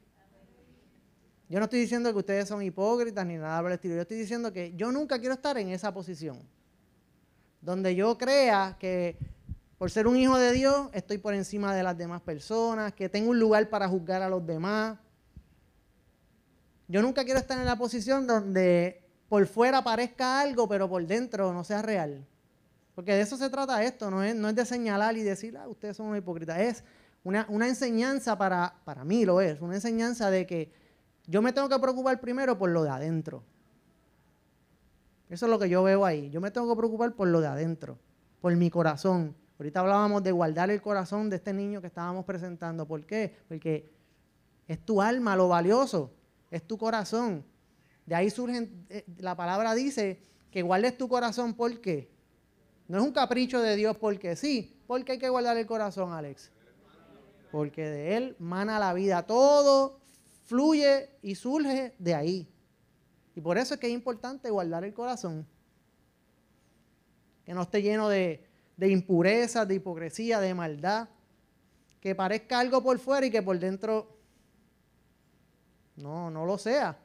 Yo 1.49 1.59
no 1.59 1.65
estoy 1.65 1.79
diciendo 1.79 2.11
que 2.11 2.19
ustedes 2.19 2.47
son 2.47 2.61
hipócritas 2.61 3.25
ni 3.25 3.37
nada 3.37 3.59
por 3.61 3.71
el 3.71 3.75
estilo. 3.75 3.95
Yo 3.95 4.01
estoy 4.01 4.17
diciendo 4.17 4.51
que 4.53 4.73
yo 4.75 4.91
nunca 4.91 5.19
quiero 5.19 5.35
estar 5.35 5.57
en 5.57 5.69
esa 5.69 5.93
posición. 5.93 6.39
Donde 7.61 7.95
yo 7.95 8.17
crea 8.17 8.75
que, 8.79 9.17
por 9.77 9.89
ser 9.89 10.07
un 10.07 10.17
hijo 10.17 10.37
de 10.37 10.51
Dios, 10.51 10.89
estoy 10.93 11.17
por 11.17 11.33
encima 11.33 11.75
de 11.75 11.83
las 11.83 11.97
demás 11.97 12.21
personas, 12.21 12.93
que 12.93 13.07
tengo 13.07 13.29
un 13.29 13.39
lugar 13.39 13.69
para 13.69 13.87
juzgar 13.87 14.21
a 14.21 14.29
los 14.29 14.45
demás. 14.45 14.97
Yo 16.87 17.01
nunca 17.01 17.23
quiero 17.23 17.39
estar 17.39 17.57
en 17.57 17.65
la 17.65 17.77
posición 17.77 18.27
donde 18.27 19.02
por 19.33 19.47
fuera 19.47 19.83
parezca 19.83 20.41
algo, 20.41 20.67
pero 20.67 20.87
por 20.87 21.03
dentro 21.07 21.51
no 21.53 21.63
sea 21.63 21.81
real. 21.81 22.23
Porque 22.93 23.15
de 23.15 23.21
eso 23.21 23.35
se 23.35 23.49
trata 23.49 23.83
esto, 23.83 24.11
no 24.11 24.21
es, 24.21 24.35
no 24.35 24.47
es 24.47 24.53
de 24.53 24.63
señalar 24.63 25.17
y 25.17 25.23
decir, 25.23 25.57
ah, 25.57 25.67
ustedes 25.67 25.97
son 25.97 26.05
unos 26.05 26.19
hipócritas. 26.19 26.59
Es 26.59 26.83
una, 27.23 27.47
una 27.49 27.67
enseñanza 27.67 28.37
para, 28.37 28.75
para 28.85 29.03
mí, 29.03 29.25
lo 29.25 29.41
es, 29.41 29.59
una 29.59 29.73
enseñanza 29.73 30.29
de 30.29 30.45
que 30.45 30.71
yo 31.25 31.41
me 31.41 31.51
tengo 31.51 31.67
que 31.67 31.79
preocupar 31.79 32.21
primero 32.21 32.59
por 32.59 32.69
lo 32.69 32.83
de 32.83 32.91
adentro. 32.91 33.41
Eso 35.31 35.47
es 35.47 35.49
lo 35.49 35.57
que 35.57 35.67
yo 35.67 35.81
veo 35.81 36.05
ahí. 36.05 36.29
Yo 36.29 36.39
me 36.39 36.51
tengo 36.51 36.69
que 36.69 36.77
preocupar 36.77 37.15
por 37.15 37.27
lo 37.27 37.41
de 37.41 37.47
adentro, 37.47 37.97
por 38.39 38.55
mi 38.55 38.69
corazón. 38.69 39.35
Ahorita 39.57 39.79
hablábamos 39.79 40.21
de 40.21 40.31
guardar 40.31 40.69
el 40.69 40.79
corazón 40.79 41.31
de 41.31 41.37
este 41.37 41.53
niño 41.53 41.81
que 41.81 41.87
estábamos 41.87 42.23
presentando. 42.23 42.85
¿Por 42.85 43.03
qué? 43.07 43.35
Porque 43.47 43.91
es 44.67 44.85
tu 44.85 45.01
alma 45.01 45.35
lo 45.35 45.47
valioso, 45.47 46.11
es 46.51 46.61
tu 46.67 46.77
corazón. 46.77 47.43
De 48.05 48.15
ahí 48.15 48.29
surge, 48.29 48.69
eh, 48.89 49.05
la 49.17 49.35
palabra 49.35 49.73
dice 49.73 50.21
que 50.51 50.61
guardes 50.61 50.97
tu 50.97 51.07
corazón, 51.07 51.53
¿por 51.53 51.79
qué? 51.79 52.09
No 52.87 52.97
es 52.97 53.03
un 53.03 53.13
capricho 53.13 53.61
de 53.61 53.75
Dios 53.75 53.97
porque 53.97 54.35
sí. 54.35 54.79
¿Por 54.85 55.03
qué 55.03 55.13
hay 55.13 55.19
que 55.19 55.29
guardar 55.29 55.57
el 55.57 55.65
corazón, 55.65 56.11
Alex? 56.11 56.51
Porque 57.51 57.89
de 57.89 58.17
él 58.17 58.35
mana 58.39 58.77
la 58.79 58.93
vida. 58.93 59.25
Todo 59.25 59.99
fluye 60.45 61.09
y 61.21 61.35
surge 61.35 61.95
de 61.97 62.13
ahí. 62.13 62.49
Y 63.35 63.41
por 63.41 63.57
eso 63.57 63.73
es 63.73 63.79
que 63.79 63.87
es 63.87 63.93
importante 63.93 64.49
guardar 64.49 64.83
el 64.83 64.93
corazón. 64.93 65.47
Que 67.45 67.53
no 67.53 67.63
esté 67.63 67.81
lleno 67.81 68.09
de, 68.09 68.45
de 68.77 68.89
impurezas, 68.89 69.67
de 69.67 69.75
hipocresía, 69.75 70.39
de 70.39 70.53
maldad. 70.53 71.09
Que 71.99 72.15
parezca 72.15 72.59
algo 72.59 72.83
por 72.83 72.99
fuera 72.99 73.25
y 73.25 73.31
que 73.31 73.41
por 73.41 73.57
dentro 73.57 74.17
no, 75.95 76.29
no 76.29 76.45
lo 76.45 76.57
sea. 76.57 76.99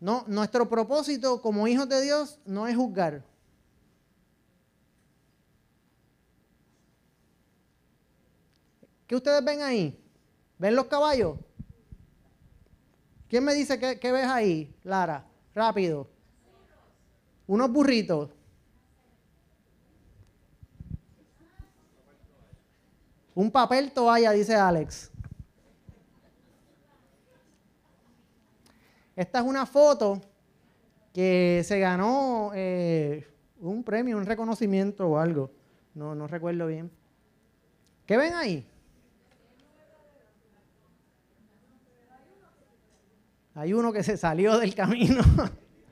No, 0.00 0.24
nuestro 0.26 0.68
propósito 0.68 1.42
como 1.42 1.68
hijos 1.68 1.88
de 1.88 2.00
Dios 2.00 2.38
no 2.46 2.66
es 2.66 2.74
juzgar. 2.74 3.22
¿Qué 9.06 9.16
ustedes 9.16 9.44
ven 9.44 9.60
ahí? 9.60 10.00
¿Ven 10.56 10.74
los 10.74 10.86
caballos? 10.86 11.36
¿Quién 13.28 13.44
me 13.44 13.54
dice 13.54 13.78
qué, 13.78 14.12
ves 14.12 14.26
ahí, 14.26 14.74
Lara? 14.82 15.24
Rápido. 15.54 16.08
Unos 17.46 17.70
burritos. 17.70 18.30
Un 23.34 23.50
papel 23.50 23.92
toalla, 23.92 24.32
dice 24.32 24.54
Alex. 24.54 25.10
Esta 29.20 29.40
es 29.40 29.44
una 29.44 29.66
foto 29.66 30.18
que 31.12 31.60
se 31.66 31.78
ganó 31.78 32.52
eh, 32.54 33.28
un 33.60 33.84
premio, 33.84 34.16
un 34.16 34.24
reconocimiento 34.24 35.06
o 35.06 35.18
algo. 35.18 35.50
No, 35.94 36.14
no 36.14 36.26
recuerdo 36.26 36.66
bien. 36.66 36.90
¿Qué 38.06 38.16
ven 38.16 38.32
ahí? 38.32 38.66
Hay 43.56 43.74
uno 43.74 43.92
que 43.92 44.02
se 44.02 44.16
salió 44.16 44.56
del 44.56 44.74
camino. 44.74 45.22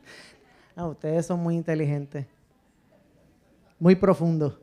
ustedes 0.76 1.26
son 1.26 1.40
muy 1.40 1.54
inteligentes. 1.54 2.24
Muy 3.78 3.94
profundos. 3.94 4.58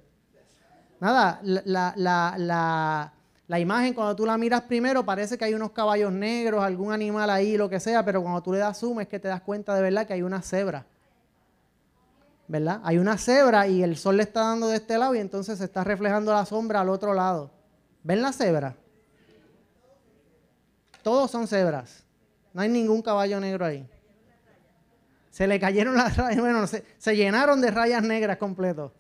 Nada, 1.00 1.40
la, 1.44 3.14
imagen 3.60 3.94
cuando 3.94 4.16
tú 4.16 4.26
la 4.26 4.38
miras 4.38 4.62
primero 4.62 5.06
parece 5.06 5.38
que 5.38 5.46
hay 5.46 5.54
unos 5.54 5.72
caballos 5.72 6.12
negros, 6.12 6.64
algún 6.64 6.92
animal 6.92 7.30
ahí, 7.30 7.58
lo 7.58 7.70
que 7.70 7.80
sea, 7.80 8.04
pero 8.04 8.22
cuando 8.22 8.42
tú 8.42 8.52
le 8.52 8.60
das 8.60 8.80
zoom 8.80 9.02
es 9.02 9.08
que 9.08 9.20
te 9.20 9.28
das 9.28 9.42
cuenta 9.42 9.76
de 9.76 9.82
verdad 9.82 10.08
que 10.08 10.14
hay 10.14 10.24
una 10.24 10.42
cebra. 10.42 10.86
¿Verdad? 12.48 12.82
Hay 12.84 12.98
una 12.98 13.18
cebra 13.18 13.68
y 13.68 13.84
el 13.84 13.98
sol 13.98 14.18
le 14.18 14.24
está 14.24 14.42
dando 14.42 14.68
de 14.68 14.78
este 14.78 14.98
lado 14.98 15.16
y 15.16 15.20
entonces 15.20 15.60
se 15.60 15.66
está 15.66 15.84
reflejando 15.84 16.34
la 16.34 16.46
sombra 16.46 16.82
al 16.82 16.90
otro 16.90 17.14
lado. 17.14 17.52
¿Ven 18.04 18.22
la 18.22 18.32
cebra? 18.32 18.76
Todos 21.04 21.30
son 21.30 21.48
cebras. 21.48 22.04
No 22.54 22.62
hay 22.62 22.70
ningún 22.70 23.02
caballo 23.02 23.40
negro 23.40 23.66
ahí. 23.66 23.88
Se 25.30 25.46
le 25.46 25.60
cayeron 25.60 25.96
las 25.96 26.18
rayas, 26.18 26.40
bueno, 26.40 26.66
se, 26.66 27.16
llenaron 27.16 27.62
de 27.62 27.70
rayas 27.70 28.02
negras 28.02 28.38
completo. 28.38 28.94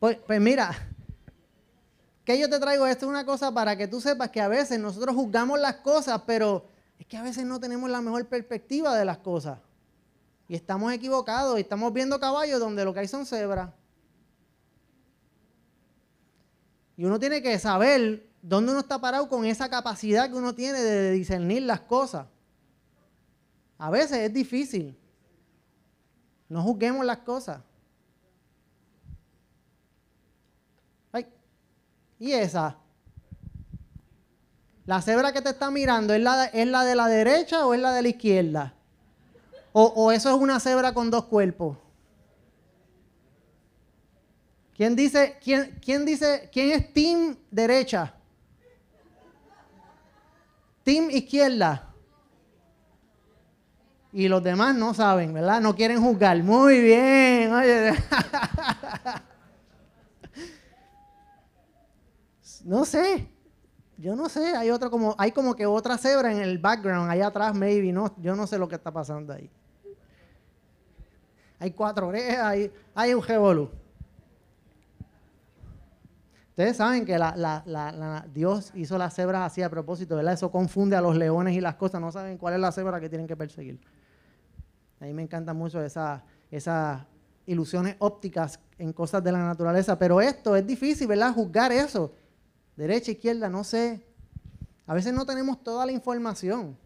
Pues, 0.00 0.18
pues 0.26 0.40
mira, 0.40 0.74
que 2.24 2.38
yo 2.38 2.48
te 2.48 2.58
traigo 2.58 2.86
esto 2.86 3.06
es 3.06 3.10
una 3.10 3.24
cosa 3.24 3.52
para 3.52 3.76
que 3.76 3.86
tú 3.86 4.00
sepas 4.00 4.30
que 4.30 4.40
a 4.40 4.48
veces 4.48 4.78
nosotros 4.78 5.14
juzgamos 5.14 5.60
las 5.60 5.76
cosas, 5.76 6.22
pero 6.26 6.66
es 6.98 7.06
que 7.06 7.16
a 7.16 7.22
veces 7.22 7.44
no 7.44 7.60
tenemos 7.60 7.90
la 7.90 8.00
mejor 8.00 8.26
perspectiva 8.26 8.96
de 8.96 9.04
las 9.04 9.18
cosas. 9.18 9.58
Y 10.48 10.54
estamos 10.54 10.92
equivocados 10.92 11.58
y 11.58 11.62
estamos 11.62 11.92
viendo 11.92 12.18
caballos 12.18 12.60
donde 12.60 12.84
lo 12.84 12.92
que 12.92 13.00
hay 13.00 13.08
son 13.08 13.26
cebras. 13.26 13.70
Y 16.96 17.04
uno 17.04 17.18
tiene 17.18 17.42
que 17.42 17.58
saber 17.58 18.34
¿Dónde 18.46 18.72
uno 18.72 18.80
está 18.80 19.00
parado 19.00 19.26
con 19.26 19.46
esa 19.46 19.70
capacidad 19.70 20.28
que 20.28 20.36
uno 20.36 20.54
tiene 20.54 20.78
de 20.78 21.12
discernir 21.12 21.62
las 21.62 21.80
cosas? 21.80 22.26
A 23.78 23.88
veces 23.88 24.18
es 24.18 24.34
difícil. 24.34 24.94
No 26.50 26.62
juzguemos 26.62 27.06
las 27.06 27.20
cosas. 27.20 27.62
¿Y 32.24 32.32
esa? 32.32 32.78
¿La 34.86 35.02
cebra 35.02 35.30
que 35.34 35.42
te 35.42 35.50
está 35.50 35.70
mirando 35.70 36.14
es 36.14 36.22
la, 36.22 36.46
de, 36.46 36.64
la 36.64 36.82
de 36.82 36.94
la 36.94 37.06
derecha 37.06 37.66
o 37.66 37.74
es 37.74 37.80
la 37.80 37.92
de 37.92 38.00
la 38.00 38.08
izquierda? 38.08 38.72
¿O, 39.74 39.84
o 39.84 40.10
eso 40.10 40.30
es 40.30 40.36
una 40.36 40.58
cebra 40.58 40.94
con 40.94 41.10
dos 41.10 41.26
cuerpos? 41.26 41.76
¿Quién 44.74 44.96
dice, 44.96 45.36
quién, 45.44 45.78
quién 45.84 46.06
dice, 46.06 46.48
quién 46.50 46.70
es 46.70 46.94
team 46.94 47.36
derecha? 47.50 48.14
Team 50.82 51.10
izquierda. 51.10 51.92
Y 54.14 54.28
los 54.28 54.42
demás 54.42 54.74
no 54.74 54.94
saben, 54.94 55.34
¿verdad? 55.34 55.60
No 55.60 55.76
quieren 55.76 56.00
juzgar. 56.00 56.42
Muy 56.42 56.80
bien. 56.80 57.50
no 62.64 62.84
sé. 62.84 63.28
Yo 63.96 64.16
no 64.16 64.28
sé. 64.28 64.56
Hay 64.56 64.70
otro 64.70 64.90
como, 64.90 65.14
hay 65.18 65.30
como 65.30 65.54
que 65.54 65.66
otra 65.66 65.96
cebra 65.98 66.32
en 66.32 66.40
el 66.40 66.58
background, 66.58 67.10
allá 67.10 67.28
atrás, 67.28 67.54
maybe. 67.54 67.92
No, 67.92 68.14
yo 68.18 68.34
no 68.34 68.46
sé 68.46 68.58
lo 68.58 68.66
que 68.68 68.74
está 68.74 68.90
pasando 68.90 69.32
ahí. 69.32 69.48
Hay 71.60 71.70
cuatro 71.70 72.08
orejas, 72.08 72.44
hay, 72.44 72.72
hay 72.94 73.14
un 73.14 73.22
revolú. 73.22 73.70
Ustedes 76.50 76.76
saben 76.76 77.04
que 77.04 77.18
Dios 78.32 78.70
hizo 78.74 78.96
las 78.96 79.14
cebras 79.14 79.50
así 79.50 79.62
a 79.62 79.68
propósito, 79.68 80.16
¿verdad? 80.16 80.34
Eso 80.34 80.50
confunde 80.50 80.94
a 80.94 81.00
los 81.00 81.16
leones 81.16 81.56
y 81.56 81.60
las 81.60 81.74
cosas, 81.74 82.00
no 82.00 82.12
saben 82.12 82.38
cuál 82.38 82.54
es 82.54 82.60
la 82.60 82.70
cebra 82.70 83.00
que 83.00 83.08
tienen 83.08 83.26
que 83.26 83.36
perseguir. 83.36 83.80
A 85.00 85.04
mí 85.04 85.12
me 85.12 85.22
encantan 85.22 85.56
mucho 85.56 85.82
esas 85.82 86.22
ilusiones 87.46 87.96
ópticas 87.98 88.60
en 88.78 88.92
cosas 88.92 89.24
de 89.24 89.32
la 89.32 89.38
naturaleza, 89.38 89.98
pero 89.98 90.20
esto 90.20 90.54
es 90.54 90.64
difícil, 90.64 91.08
¿verdad? 91.08 91.32
Juzgar 91.32 91.72
eso. 91.72 92.12
Derecha, 92.76 93.12
izquierda, 93.12 93.48
no 93.48 93.62
sé. 93.64 94.04
A 94.86 94.94
veces 94.94 95.12
no 95.14 95.24
tenemos 95.24 95.62
toda 95.62 95.86
la 95.86 95.92
información, 95.92 96.76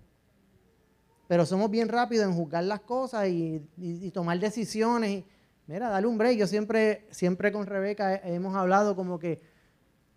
pero 1.26 1.44
somos 1.44 1.70
bien 1.70 1.88
rápidos 1.88 2.26
en 2.26 2.34
juzgar 2.34 2.64
las 2.64 2.80
cosas 2.80 3.28
y, 3.28 4.10
tomar 4.12 4.38
decisiones. 4.38 5.24
Mira, 5.66 5.88
dale 5.88 6.06
un 6.06 6.16
break. 6.16 6.38
Yo 6.38 6.46
siempre, 6.46 7.06
siempre 7.10 7.52
con 7.52 7.66
Rebeca 7.66 8.16
hemos 8.16 8.54
hablado 8.54 8.94
como 8.94 9.18
que 9.18 9.42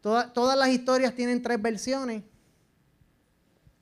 todas 0.01 0.57
las 0.57 0.69
historias 0.69 1.13
tienen 1.15 1.41
tres 1.41 1.61
versiones, 1.61 2.23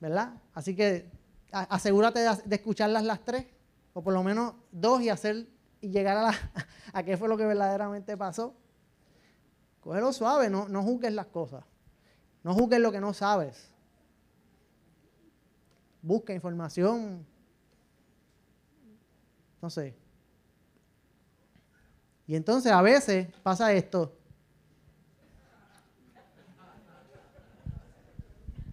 ¿verdad? 0.00 0.34
Así 0.54 0.74
que 0.74 1.10
asegúrate 1.50 2.20
de, 2.20 2.54
escucharlas 2.54 3.04
las 3.04 3.24
tres, 3.24 3.46
o 3.92 4.02
por 4.02 4.14
lo 4.14 4.22
menos 4.22 4.54
dos, 4.70 5.02
y 5.02 5.08
hacer 5.08 5.46
y 5.80 5.90
llegar 5.90 6.34
a 6.92 7.02
qué 7.04 7.16
fue 7.16 7.28
lo 7.28 7.36
que 7.36 7.46
verdaderamente 7.46 8.16
pasó. 8.16 8.54
Cógelo 9.80 10.12
suave, 10.12 10.50
no, 10.50 10.68
no 10.68 10.82
juzgues 10.82 11.12
las 11.12 11.26
cosas. 11.26 11.64
No 12.42 12.54
juzgues 12.54 12.80
lo 12.80 12.92
que 12.92 13.00
no 13.00 13.12
sabes. 13.12 13.70
Busca 16.02 16.32
información. 16.32 17.26
No 19.60 19.68
sé. 19.68 19.94
Y 22.26 22.36
entonces 22.36 22.72
a 22.72 22.80
veces 22.80 23.28
pasa 23.42 23.72
esto. 23.72 24.16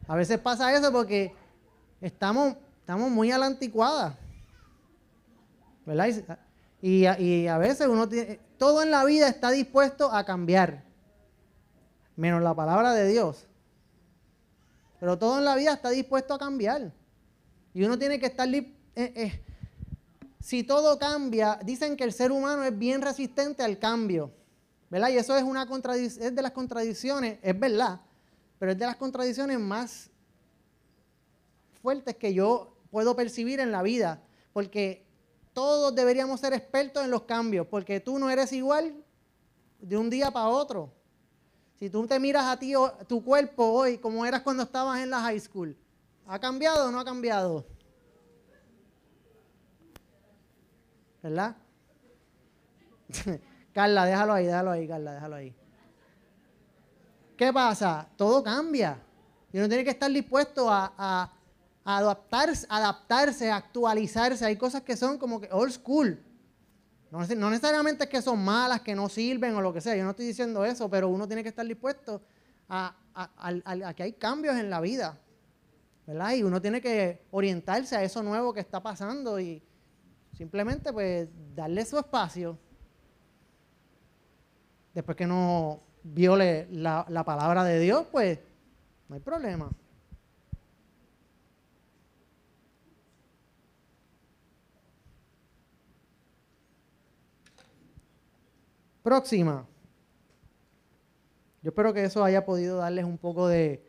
A 0.08 0.16
veces 0.16 0.40
pasa 0.40 0.74
eso 0.74 0.92
porque 0.92 1.36
estamos, 2.00 2.56
estamos 2.80 3.12
muy 3.12 3.32
a 3.32 3.38
la 3.38 3.48
anticuada. 3.48 4.18
¿Verdad? 5.86 6.40
Y, 6.82 7.48
a 7.48 7.58
veces 7.58 7.88
uno 7.88 8.08
tiene, 8.08 8.40
todo 8.58 8.84
en 8.84 8.92
la 8.92 9.04
vida 9.04 9.28
está 9.28 9.52
dispuesto 9.52 10.12
a 10.12 10.24
cambiar, 10.24 10.84
menos 12.16 12.42
la 12.42 12.54
palabra 12.54 12.94
de 12.94 13.08
Dios. 13.08 13.48
Pero 15.00 15.18
todo 15.18 15.38
en 15.38 15.46
la 15.46 15.56
vida 15.56 15.74
está 15.74 15.90
dispuesto 15.90 16.34
a 16.34 16.40
cambiar. 16.40 16.94
Y 17.74 17.84
uno 17.84 17.98
tiene 17.98 18.20
que 18.20 18.28
estar... 18.28 18.48
Eh, 18.54 18.74
eh, 18.96 19.44
si 20.40 20.64
todo 20.64 20.98
cambia, 20.98 21.60
dicen 21.64 21.98
que 21.98 22.04
el 22.04 22.14
ser 22.14 22.32
humano 22.32 22.64
es 22.64 22.78
bien 22.78 23.02
resistente 23.02 23.64
al 23.64 23.78
cambio. 23.80 24.32
¿Verdad? 24.90 25.10
Y 25.10 25.18
eso 25.18 25.36
es, 25.36 25.44
una 25.44 25.68
es 26.00 26.18
de 26.36 26.42
las 26.42 26.52
contradicciones, 26.52 27.40
es 27.42 27.60
verdad, 27.60 28.00
pero 28.58 28.72
es 28.72 28.80
de 28.80 28.86
las 28.86 28.96
contradicciones 28.96 29.60
más 29.60 30.10
fuertes 31.82 32.16
que 32.16 32.34
yo 32.34 32.78
puedo 32.90 33.16
percibir 33.16 33.60
en 33.60 33.72
la 33.72 33.82
vida. 33.82 34.24
Porque 34.54 35.06
todos 35.54 35.94
deberíamos 35.94 36.40
ser 36.40 36.54
expertos 36.54 37.04
en 37.04 37.12
los 37.12 37.24
cambios, 37.24 37.68
porque 37.68 38.00
tú 38.00 38.18
no 38.18 38.30
eres 38.30 38.54
igual 38.54 38.96
de 39.80 39.98
un 39.98 40.10
día 40.10 40.32
para 40.32 40.48
otro. 40.48 40.94
Si 41.80 41.90
tú 41.90 42.08
te 42.08 42.20
miras 42.20 42.46
a 42.46 42.58
ti, 42.58 42.74
tu 43.08 43.24
cuerpo 43.24 43.64
hoy, 43.66 43.98
como 44.00 44.26
eras 44.26 44.42
cuando 44.42 44.64
estabas 44.64 45.00
en 45.00 45.12
la 45.12 45.20
high 45.22 45.40
school, 45.40 45.78
¿ha 46.26 46.40
cambiado 46.40 46.88
o 46.88 46.92
no 46.92 47.00
ha 47.00 47.06
cambiado? 47.06 47.66
¿Verdad? 51.22 51.56
Carla, 53.74 54.06
déjalo 54.06 54.34
ahí, 54.34 54.46
déjalo 54.46 54.72
ahí, 54.72 54.88
Carla, 54.88 55.14
déjalo 55.14 55.36
ahí. 55.36 55.56
¿Qué 57.38 57.54
pasa? 57.54 58.08
Todo 58.18 58.44
cambia. 58.44 59.00
Y 59.54 59.60
uno 59.60 59.68
tiene 59.68 59.84
que 59.84 59.92
estar 59.92 60.12
dispuesto 60.12 60.68
a, 60.70 61.32
adaptarse, 61.86 62.66
adaptarse, 62.70 63.52
actualizarse. 63.52 64.44
Hay 64.44 64.58
cosas 64.58 64.82
que 64.82 64.98
son 64.98 65.20
como 65.20 65.40
que 65.40 65.48
old 65.52 65.72
school. 65.72 66.20
No, 67.12 67.50
necesariamente 67.50 68.04
es 68.04 68.10
que 68.10 68.22
son 68.22 68.44
malas, 68.44 68.82
que 68.82 68.94
no 68.94 69.08
sirven 69.08 69.56
o 69.56 69.62
lo 69.62 69.74
que 69.74 69.82
sea. 69.82 69.96
Yo 69.96 70.04
no 70.04 70.12
estoy 70.12 70.28
diciendo 70.28 70.66
eso, 70.66 70.90
pero 70.90 71.08
uno 71.08 71.28
tiene 71.28 71.42
que 71.42 71.50
estar 71.50 71.66
dispuesto 71.66 72.22
a, 72.68 72.96
que 73.96 74.04
hay 74.04 74.14
cambios 74.14 74.58
en 74.58 74.70
la 74.70 74.82
vida. 74.82 75.18
¿verdad? 76.06 76.34
Y 76.34 76.44
uno 76.44 76.62
tiene 76.62 76.82
que 76.82 77.26
orientarse 77.32 77.96
a 77.96 78.04
eso 78.04 78.24
nuevo 78.24 78.54
que 78.54 78.62
está 78.62 78.82
pasando 78.82 79.40
y 79.40 79.62
simplemente 80.34 80.92
pues 80.94 81.28
darle 81.56 81.86
su 81.86 81.98
espacio. 81.98 82.58
Después 84.94 85.16
que 85.18 85.28
no 85.28 85.82
viole 86.04 86.68
la, 86.72 87.06
la 87.10 87.24
palabra 87.24 87.64
de 87.64 87.80
Dios, 87.80 88.08
pues 88.12 88.40
no 89.08 89.16
hay 89.16 89.22
problema. 89.22 89.70
Próxima. 99.08 99.66
Yo 101.62 101.70
espero 101.70 101.94
que 101.94 102.04
eso 102.04 102.26
haya 102.26 102.44
podido 102.46 102.76
darles 102.76 103.06
un 103.06 103.18
poco 103.18 103.48
de 103.48 103.82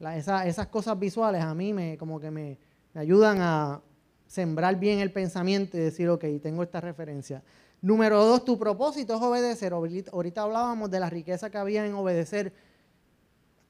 esas 0.00 0.66
cosas 0.68 0.98
visuales 0.98 1.42
a 1.42 1.52
mí 1.52 1.74
me 1.74 1.98
como 1.98 2.18
que 2.18 2.30
me, 2.30 2.58
ayudan 2.94 3.42
a 3.42 3.82
sembrar 4.26 4.76
bien 4.78 5.00
el 5.00 5.12
pensamiento 5.12 5.76
y 5.76 5.80
decir, 5.80 6.08
ok, 6.08 6.24
tengo 6.42 6.62
esta 6.62 6.80
referencia. 6.80 7.42
Número 7.82 8.24
dos, 8.24 8.46
tu 8.46 8.58
propósito 8.58 9.14
es 9.14 9.20
obedecer. 9.20 9.74
Ahorita 9.74 10.40
hablábamos 10.40 10.90
de 10.90 11.00
la 11.00 11.10
riqueza 11.10 11.50
que 11.50 11.58
había 11.58 11.84
en 11.84 11.92
obedecer. 11.92 12.54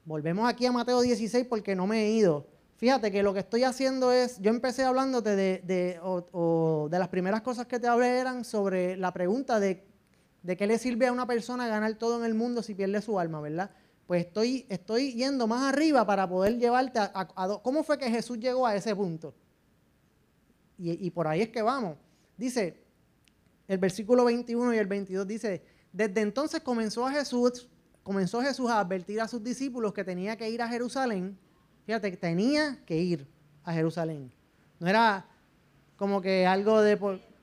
Volvemos 0.05 0.49
aquí 0.49 0.67
a 0.67 0.71
Mateo 0.71 1.01
16 1.01 1.49
porque 1.49 1.75
no 1.75 1.89
me 1.89 2.05
he 2.05 2.11
ido. 2.13 2.47
Fíjate 2.77 3.11
que 3.11 3.25
lo 3.25 3.35
que 3.35 3.41
estoy 3.41 3.65
haciendo 3.65 4.13
es, 4.13 4.39
yo 4.39 4.51
empecé 4.51 4.85
hablándote 4.85 5.35
de, 5.35 5.63
de, 5.65 5.99
de 5.99 6.99
las 7.01 7.09
primeras 7.09 7.41
cosas 7.41 7.67
que 7.67 7.81
te 7.81 7.89
hablé 7.89 8.21
eran 8.21 8.45
sobre 8.45 8.97
la 8.97 9.13
pregunta 9.13 9.59
de 9.59 9.94
¿De 10.45 10.59
qué 10.59 10.67
le 10.67 10.79
sirve 10.79 11.07
a 11.07 11.13
una 11.13 11.27
persona 11.27 11.67
ganar 11.67 11.95
todo 11.95 12.19
en 12.19 12.27
el 12.27 12.35
mundo 12.35 12.63
si 12.63 12.75
pierde 12.75 13.01
su 13.01 13.19
alma, 13.19 13.41
verdad? 13.41 13.71
Pues 14.07 14.27
estoy, 14.27 14.67
estoy 14.69 15.15
yendo 15.15 15.47
más 15.47 15.73
arriba 15.73 16.07
para 16.07 16.29
poder 16.29 16.59
llevarte 16.59 16.99
a, 16.99 17.61
¿Cómo 17.63 17.83
fue 17.83 17.97
que 17.97 18.11
Jesús 18.11 18.39
llegó 18.39 18.67
a 18.67 18.77
ese 18.77 18.95
punto? 18.95 19.35
Y, 20.77 21.11
por 21.13 21.27
ahí 21.29 21.41
es 21.41 21.49
que 21.49 21.63
vamos. 21.63 21.97
Dice, 22.37 22.85
el 23.67 23.79
versículo 23.79 24.27
21 24.27 24.75
y 24.75 24.77
el 24.77 24.87
22 24.87 25.27
dice, 25.27 25.65
desde 25.91 26.21
entonces 26.21 26.61
comenzó 26.61 27.07
a 27.07 27.13
Jesús, 27.13 27.67
comenzó 28.03 28.43
Jesús 28.43 28.69
a 28.71 28.81
advertir 28.81 29.23
a 29.23 29.29
sus 29.29 29.43
discípulos 29.43 29.95
que 29.95 30.05
tenía 30.05 30.37
que 30.37 30.51
ir 30.51 30.61
a 30.61 30.69
Jerusalén. 30.69 31.39
Fíjate, 31.87 32.15
tenía 32.19 32.85
que 32.85 32.99
ir 32.99 33.27
a 33.63 33.73
Jerusalén. 33.73 34.31
No 34.79 34.89
era 34.89 35.27
como 35.97 36.21
que 36.21 36.45
algo 36.45 36.83
de 36.83 36.99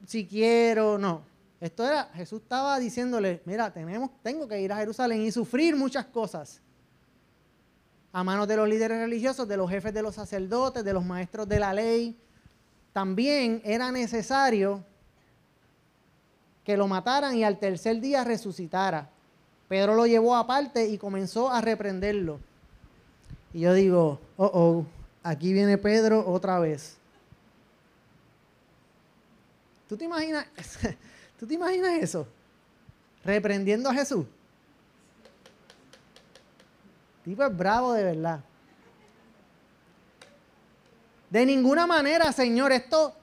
si 0.05 0.27
quiero, 0.27 0.99
no. 0.99 1.30
Esto 1.61 1.85
era, 1.85 2.05
Jesús 2.15 2.41
estaba 2.41 2.79
diciéndole, 2.79 3.39
mira, 3.45 3.71
tenemos, 3.71 4.09
tengo 4.23 4.47
que 4.47 4.59
ir 4.59 4.73
a 4.73 4.77
Jerusalén 4.77 5.21
y 5.21 5.31
sufrir 5.31 5.75
muchas 5.75 6.07
cosas. 6.07 6.59
A 8.11 8.23
manos 8.23 8.47
de 8.47 8.57
los 8.57 8.67
líderes 8.67 8.97
religiosos, 8.97 9.47
de 9.47 9.57
los 9.57 9.69
jefes 9.69 9.93
de 9.93 10.01
los 10.01 10.15
sacerdotes, 10.15 10.83
de 10.83 10.91
los 10.91 11.05
maestros 11.05 11.47
de 11.47 11.59
la 11.59 11.71
ley. 11.71 12.19
También 12.91 13.61
era 13.63 13.91
necesario 13.91 14.83
que 16.63 16.75
lo 16.75 16.87
mataran 16.87 17.35
y 17.37 17.43
al 17.43 17.59
tercer 17.59 18.01
día 18.01 18.23
resucitara. 18.23 19.11
Pedro 19.67 19.93
lo 19.93 20.07
llevó 20.07 20.35
aparte 20.35 20.89
y 20.89 20.97
comenzó 20.97 21.51
a 21.51 21.61
reprenderlo. 21.61 22.39
Y 23.53 23.61
yo 23.61 23.73
digo, 23.75 24.19
oh, 24.35 24.51
oh, 24.51 24.85
aquí 25.21 25.53
viene 25.53 25.77
Pedro 25.77 26.27
otra 26.27 26.57
vez. 26.57 26.97
¿Tú 29.87 29.95
te 29.95 30.05
imaginas? 30.05 30.47
¿Tú 31.41 31.47
te 31.47 31.55
imaginas 31.55 31.93
eso? 31.93 32.27
Reprendiendo 33.25 33.89
a 33.89 33.95
Jesús. 33.95 34.27
Tipo 37.25 37.43
es 37.43 37.57
bravo 37.57 37.93
de 37.93 38.03
verdad. 38.03 38.41
De 41.31 41.43
ninguna 41.43 41.87
manera, 41.87 42.31
Señor, 42.31 42.71
esto 42.71 43.15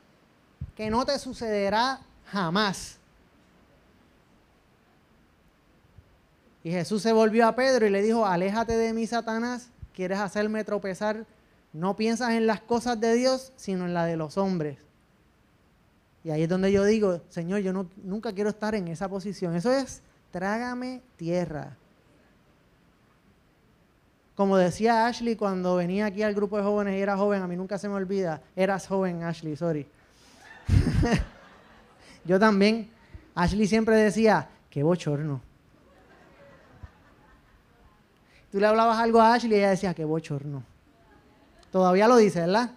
que 0.75 0.91
no 0.91 1.07
te 1.07 1.16
sucederá 1.16 2.01
jamás. 2.27 2.99
Y 6.64 6.73
Jesús 6.73 7.01
se 7.03 7.12
volvió 7.12 7.47
a 7.47 7.55
Pedro 7.55 7.87
y 7.87 7.91
le 7.91 8.03
dijo, 8.03 8.27
aléjate 8.27 8.77
de 8.77 8.93
mí, 8.93 9.07
Satanás, 9.07 9.69
quieres 9.95 10.19
hacerme 10.19 10.64
tropezar. 10.64 11.25
No 11.73 11.95
piensas 11.95 12.31
en 12.31 12.49
las 12.49 12.61
cosas 12.61 12.99
de 12.99 13.14
Dios, 13.14 13.53
sino 13.55 13.87
en 13.87 13.95
la 13.95 14.07
de 14.07 14.16
los 14.16 14.37
hombres. 14.37 14.88
Y 16.25 16.31
ahí 16.31 16.43
es 16.43 16.49
donde 16.49 16.73
yo 16.73 16.85
digo, 16.85 17.21
Señor, 17.29 17.61
yo 17.61 17.73
no, 17.73 17.89
nunca 18.03 18.33
quiero 18.33 18.51
estar 18.51 18.75
en 18.75 18.89
esa 18.89 19.09
posición. 19.09 19.55
Eso 19.55 19.73
es, 19.73 20.03
trágame 20.31 21.03
tierra. 21.16 21.77
Como 24.35 24.57
decía 24.57 25.07
Ashley 25.07 25.37
cuando 25.37 25.77
venía 25.77 26.07
aquí 26.07 26.23
al 26.23 26.35
grupo 26.35 26.57
de 26.57 26.62
jóvenes 26.62 26.97
y 26.97 27.01
era 27.01 27.16
joven, 27.16 27.43
a 27.43 27.49
mí 27.49 27.57
nunca 27.57 27.77
se 27.77 27.89
me 27.89 27.95
olvida, 27.95 28.41
eras 28.55 28.87
joven 28.87 29.25
Ashley, 29.25 29.57
sorry. 29.57 29.87
yo 32.25 32.39
también, 32.39 32.89
Ashley 33.35 33.66
siempre 33.66 33.97
decía, 33.97 34.49
qué 34.71 34.83
bochorno. 34.83 35.41
Tú 38.53 38.61
le 38.61 38.66
hablabas 38.66 38.99
algo 38.99 39.21
a 39.21 39.35
Ashley 39.35 39.55
y 39.55 39.59
ella 39.59 39.71
decía, 39.71 39.95
qué 39.95 40.05
bochorno. 40.05 40.62
Todavía 41.73 42.07
lo 42.09 42.16
dice, 42.16 42.41
¿verdad? 42.41 42.71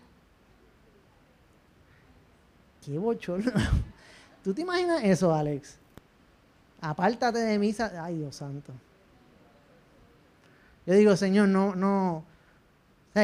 Qué 2.86 2.98
bochorno. 2.98 3.52
¿Tú 4.44 4.54
te 4.54 4.62
imaginas 4.62 5.04
eso, 5.04 5.34
Alex? 5.34 5.78
Apártate 6.82 7.40
de 7.40 7.60
mí. 7.60 7.76
Ay, 8.02 8.18
Dios 8.18 8.36
santo. 8.36 8.74
Yo 10.88 10.96
digo, 10.96 11.16
Señor, 11.16 11.48
no, 11.48 11.76
no. 11.76 12.24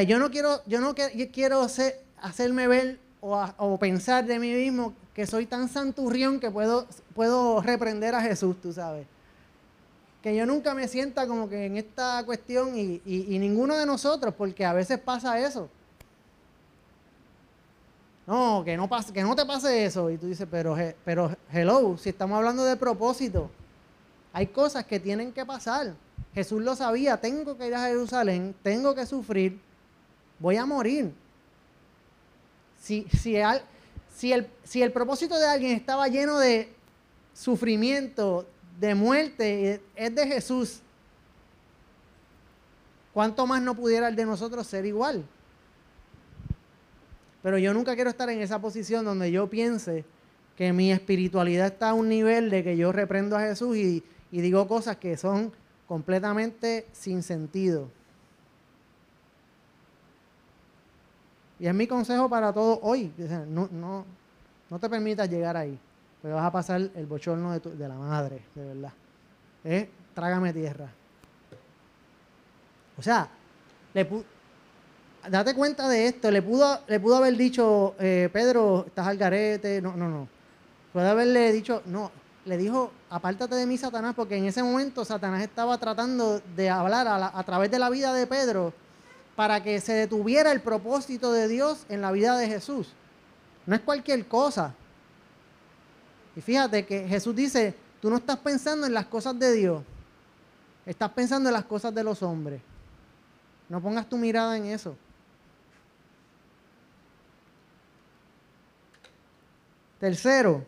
yo 0.06 0.18
no 0.20 0.30
quiero, 0.30 0.64
yo 0.66 0.80
no 0.80 0.94
quiero 0.94 1.66
hacerme 2.20 2.68
ver 2.68 3.00
o, 3.20 3.76
pensar 3.80 4.24
de 4.24 4.38
mí 4.38 4.52
mismo 4.52 4.94
que 5.12 5.26
soy 5.26 5.46
tan 5.46 5.68
santurrión 5.68 6.38
que 6.38 6.52
puedo, 6.52 6.86
puedo 7.14 7.60
reprender 7.60 8.14
a 8.14 8.22
Jesús, 8.22 8.60
tú 8.62 8.72
sabes. 8.72 9.08
Que 10.22 10.36
yo 10.36 10.46
nunca 10.46 10.72
me 10.74 10.86
sienta 10.86 11.26
como 11.26 11.48
que 11.48 11.66
en 11.66 11.76
esta 11.76 12.22
cuestión 12.24 12.76
y 12.76 13.38
ninguno 13.40 13.76
de 13.76 13.86
nosotros, 13.86 14.34
porque 14.38 14.64
a 14.64 14.72
veces 14.72 15.00
pasa 15.00 15.40
eso. 15.40 15.68
No, 18.28 18.62
que 18.62 18.76
no, 18.76 18.86
pase, 18.90 19.10
que 19.10 19.22
no 19.22 19.34
te 19.34 19.46
pase 19.46 19.86
eso. 19.86 20.10
Y 20.10 20.18
tú 20.18 20.26
dices, 20.26 20.46
pero, 20.50 20.76
pero 21.02 21.34
hello, 21.50 21.96
si 21.96 22.10
estamos 22.10 22.36
hablando 22.36 22.62
de 22.62 22.76
propósito, 22.76 23.50
hay 24.34 24.48
cosas 24.48 24.84
que 24.84 25.00
tienen 25.00 25.32
que 25.32 25.46
pasar. 25.46 25.94
Jesús 26.34 26.62
lo 26.62 26.76
sabía, 26.76 27.18
tengo 27.18 27.56
que 27.56 27.68
ir 27.68 27.74
a 27.74 27.86
Jerusalén, 27.86 28.54
tengo 28.62 28.94
que 28.94 29.06
sufrir, 29.06 29.58
voy 30.38 30.56
a 30.56 30.66
morir. 30.66 31.10
Si, 32.78 33.06
si, 33.18 33.36
si, 34.14 34.32
el, 34.34 34.46
si 34.62 34.82
el 34.82 34.92
propósito 34.92 35.38
de 35.38 35.46
alguien 35.46 35.72
estaba 35.72 36.06
lleno 36.08 36.38
de 36.38 36.70
sufrimiento, 37.32 38.46
de 38.78 38.94
muerte, 38.94 39.80
es 39.96 40.14
de 40.14 40.26
Jesús, 40.26 40.80
¿cuánto 43.14 43.46
más 43.46 43.62
no 43.62 43.74
pudiera 43.74 44.08
el 44.08 44.16
de 44.16 44.26
nosotros 44.26 44.66
ser 44.66 44.84
igual? 44.84 45.24
Pero 47.42 47.58
yo 47.58 47.72
nunca 47.72 47.94
quiero 47.94 48.10
estar 48.10 48.28
en 48.30 48.40
esa 48.40 48.60
posición 48.60 49.04
donde 49.04 49.30
yo 49.30 49.48
piense 49.48 50.04
que 50.56 50.72
mi 50.72 50.90
espiritualidad 50.90 51.66
está 51.68 51.90
a 51.90 51.94
un 51.94 52.08
nivel 52.08 52.50
de 52.50 52.64
que 52.64 52.76
yo 52.76 52.90
reprendo 52.90 53.36
a 53.36 53.40
Jesús 53.40 53.76
y, 53.76 54.02
digo 54.30 54.66
cosas 54.66 54.96
que 54.96 55.16
son 55.16 55.52
completamente 55.86 56.86
sin 56.92 57.22
sentido. 57.22 57.88
Y 61.60 61.66
es 61.66 61.74
mi 61.74 61.86
consejo 61.86 62.28
para 62.28 62.52
todos 62.52 62.78
hoy. 62.82 63.12
No, 63.48 63.68
no, 63.70 64.04
no 64.68 64.78
te 64.78 64.88
permitas 64.88 65.30
llegar 65.30 65.56
ahí, 65.56 65.78
porque 66.20 66.34
vas 66.34 66.44
a 66.44 66.52
pasar 66.52 66.90
el 66.94 67.06
bochorno 67.06 67.52
de, 67.52 67.60
de 67.60 67.88
la 67.88 67.96
madre, 67.96 68.42
de 68.54 68.64
verdad. 68.64 68.92
Es 69.62 69.88
trágame 70.14 70.52
tierra. 70.52 70.90
O 72.98 73.02
sea, 73.02 73.28
le 73.94 74.04
date 75.30 75.54
cuenta 75.54 75.88
de 75.88 76.06
esto. 76.06 76.30
Le 76.30 76.42
pudo, 76.42 77.16
haber 77.16 77.36
dicho, 77.36 77.94
eh, 77.98 78.28
Pedro, 78.32 78.84
estás 78.86 79.06
al 79.06 79.16
garete. 79.16 79.80
No, 79.80 79.96
no, 79.96 80.08
no. 80.08 80.28
Puede 80.92 81.08
haberle 81.08 81.52
dicho, 81.52 81.82
no. 81.86 82.10
Le 82.44 82.56
dijo, 82.56 82.90
apártate 83.10 83.54
de 83.54 83.66
mí, 83.66 83.76
Satanás, 83.76 84.14
porque 84.14 84.36
en 84.36 84.46
ese 84.46 84.62
momento 84.62 85.04
Satanás 85.04 85.42
estaba 85.42 85.76
tratando 85.78 86.40
de 86.56 86.70
hablar 86.70 87.06
a, 87.06 87.38
a 87.38 87.42
través 87.44 87.70
de 87.70 87.78
la 87.78 87.90
vida 87.90 88.14
de 88.14 88.26
Pedro 88.26 88.72
para 89.36 89.62
que 89.62 89.80
se 89.80 89.92
detuviera 89.92 90.50
el 90.50 90.60
propósito 90.60 91.30
de 91.30 91.46
Dios 91.46 91.84
en 91.88 92.00
la 92.00 92.10
vida 92.10 92.36
de 92.36 92.48
Jesús. 92.48 92.88
No 93.66 93.74
es 93.74 93.82
cualquier 93.82 94.26
cosa. 94.26 94.74
Y 96.34 96.40
fíjate 96.40 96.86
que 96.86 97.06
Jesús 97.06 97.36
dice, 97.36 97.74
tú 98.00 98.10
no 98.10 98.16
estás 98.16 98.38
pensando 98.38 98.86
en 98.86 98.94
las 98.94 99.06
cosas 99.06 99.38
de 99.38 99.52
Dios, 99.52 99.82
estás 100.86 101.10
pensando 101.10 101.48
en 101.48 101.52
las 101.52 101.64
cosas 101.64 101.94
de 101.94 102.02
los 102.02 102.22
hombres. 102.22 102.62
No 103.68 103.80
pongas 103.80 104.08
tu 104.08 104.16
mirada 104.16 104.56
en 104.56 104.66
eso. 104.66 104.96
Tercero, 109.98 110.64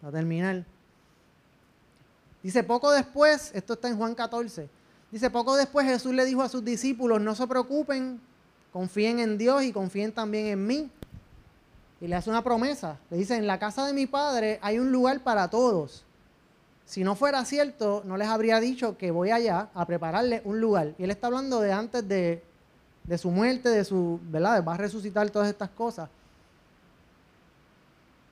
para 0.00 0.12
terminar. 0.12 0.64
Dice, 2.42 2.62
poco 2.62 2.90
después, 2.90 3.50
esto 3.54 3.74
está 3.74 3.88
en 3.88 3.98
Juan 3.98 4.14
14, 4.14 4.68
dice, 5.10 5.30
poco 5.30 5.56
después 5.56 5.86
Jesús 5.86 6.14
le 6.14 6.24
dijo 6.24 6.42
a 6.42 6.48
sus 6.48 6.64
discípulos, 6.64 7.20
no 7.20 7.34
se 7.34 7.46
preocupen, 7.46 8.20
confíen 8.72 9.18
en 9.18 9.36
Dios 9.36 9.62
y 9.62 9.72
confíen 9.72 10.12
también 10.12 10.46
en 10.46 10.66
mí. 10.66 10.90
Y 12.00 12.08
le 12.08 12.16
hace 12.16 12.30
una 12.30 12.42
promesa. 12.42 12.98
Le 13.10 13.18
dice, 13.18 13.36
en 13.36 13.46
la 13.46 13.58
casa 13.58 13.86
de 13.86 13.92
mi 13.92 14.06
padre 14.06 14.58
hay 14.62 14.78
un 14.78 14.90
lugar 14.90 15.20
para 15.20 15.50
todos. 15.50 16.04
Si 16.86 17.04
no 17.04 17.14
fuera 17.14 17.44
cierto, 17.44 18.02
no 18.06 18.16
les 18.16 18.28
habría 18.28 18.58
dicho 18.58 18.96
que 18.96 19.10
voy 19.10 19.30
allá 19.30 19.68
a 19.74 19.84
prepararle 19.84 20.40
un 20.46 20.60
lugar. 20.60 20.94
Y 20.98 21.04
él 21.04 21.10
está 21.10 21.26
hablando 21.26 21.60
de 21.60 21.72
antes 21.72 22.08
de, 22.08 22.42
de 23.04 23.18
su 23.18 23.30
muerte, 23.30 23.68
de 23.68 23.84
su, 23.84 24.18
¿verdad? 24.24 24.64
Va 24.66 24.74
a 24.74 24.76
resucitar 24.78 25.28
todas 25.28 25.48
estas 25.48 25.68
cosas. 25.68 26.08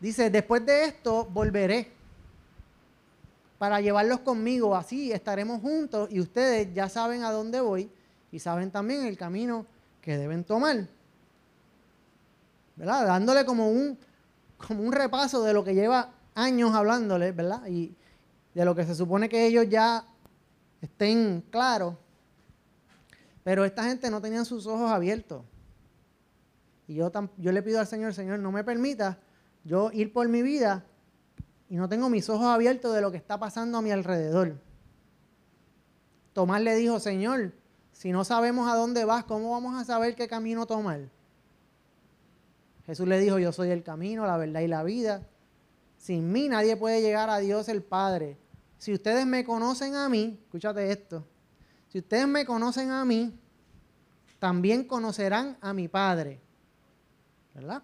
Dice, 0.01 0.31
después 0.31 0.65
de 0.65 0.85
esto 0.85 1.25
volveré 1.25 1.91
para 3.59 3.81
llevarlos 3.81 4.21
conmigo, 4.21 4.77
así 4.77 5.11
estaremos 5.11 5.61
juntos 5.61 6.09
y 6.13 6.21
ustedes 6.21 6.73
ya 6.73 6.89
saben 6.89 7.25
a 7.25 7.33
dónde 7.33 7.61
voy 7.61 7.91
y 8.31 8.39
saben 8.39 8.71
también 8.71 9.05
el 9.07 9.17
camino 9.17 9.67
que 10.01 10.17
deben 10.17 10.45
tomar. 10.45 10.87
¿Verdad? 12.77 13.07
Dándole 13.07 13.45
como 13.45 13.71
un, 13.71 13.99
como 14.57 14.85
un 14.85 14.93
repaso 14.93 15.43
de 15.43 15.53
lo 15.53 15.65
que 15.65 15.75
lleva 15.75 16.13
años 16.37 16.73
hablándole, 16.75 17.33
¿verdad? 17.33 17.67
Y 17.67 17.97
de 18.55 18.65
lo 18.65 18.77
que 18.77 18.85
se 18.85 18.95
supone 18.95 19.29
que 19.29 19.47
ellos 19.47 19.69
ya 19.69 20.05
estén 20.81 21.43
claros. 21.51 21.97
Pero 23.43 23.65
esta 23.65 23.83
gente 23.83 24.09
no 24.11 24.21
tenían 24.21 24.45
sus 24.45 24.67
ojos 24.69 24.93
abiertos. 24.93 25.43
Y 26.87 26.95
yo, 26.95 27.11
yo 27.37 27.51
le 27.51 27.63
pido 27.63 27.81
al 27.81 27.89
Señor, 27.89 28.15
Señor, 28.15 28.39
no 28.39 28.53
me 28.53 28.63
permita 28.63 29.19
yo 29.69 29.93
ir 29.93 30.13
por 30.13 30.29
mi 30.29 30.43
vida 30.43 30.85
y 31.69 31.77
no 31.77 31.89
tengo 31.89 32.09
mis 32.09 32.29
ojos 32.31 32.47
abiertos 32.47 32.95
de 32.95 33.03
lo 33.03 33.11
que 33.11 33.19
está 33.19 33.39
pasando 33.39 33.79
a 33.79 33.83
mi 33.83 33.91
alrededor. 33.91 34.59
Tomás 36.33 36.63
le 36.63 36.75
dijo, 36.75 36.99
Señor, 36.99 37.53
si 37.93 38.11
no 38.11 38.25
sabemos 38.25 38.71
a 38.71 38.75
dónde 38.75 39.05
vas, 39.05 39.25
¿cómo 39.25 39.51
vamos 39.53 39.79
a 39.79 39.85
saber 39.85 40.17
qué 40.17 40.27
camino 40.27 40.67
tomar? 40.67 41.11
Jesús 42.87 43.07
le 43.07 43.21
dijo, 43.21 43.39
yo 43.39 43.53
soy 43.53 43.69
el 43.71 43.83
camino, 43.83 44.27
la 44.27 44.39
verdad 44.39 44.63
y 44.63 44.69
la 44.69 44.83
vida. 44.83 45.29
Sin 45.99 46.33
mí 46.33 46.49
nadie 46.49 46.77
puede 46.77 47.03
llegar 47.03 47.29
a 47.29 47.39
Dios 47.39 47.69
el 47.69 47.83
Padre. 47.83 48.39
Si 48.79 48.95
ustedes 48.95 49.27
me 49.27 49.45
conocen 49.45 49.95
a 49.95 50.09
mí, 50.09 50.41
escúchate 50.45 50.91
esto, 50.91 51.27
si 51.89 51.99
ustedes 51.99 52.27
me 52.27 52.47
conocen 52.47 52.91
a 52.91 53.05
mí, 53.05 53.39
también 54.39 54.85
conocerán 54.85 55.59
a 55.61 55.75
mi 55.75 55.89
Padre. 55.89 56.41
¿Verdad? 57.55 57.83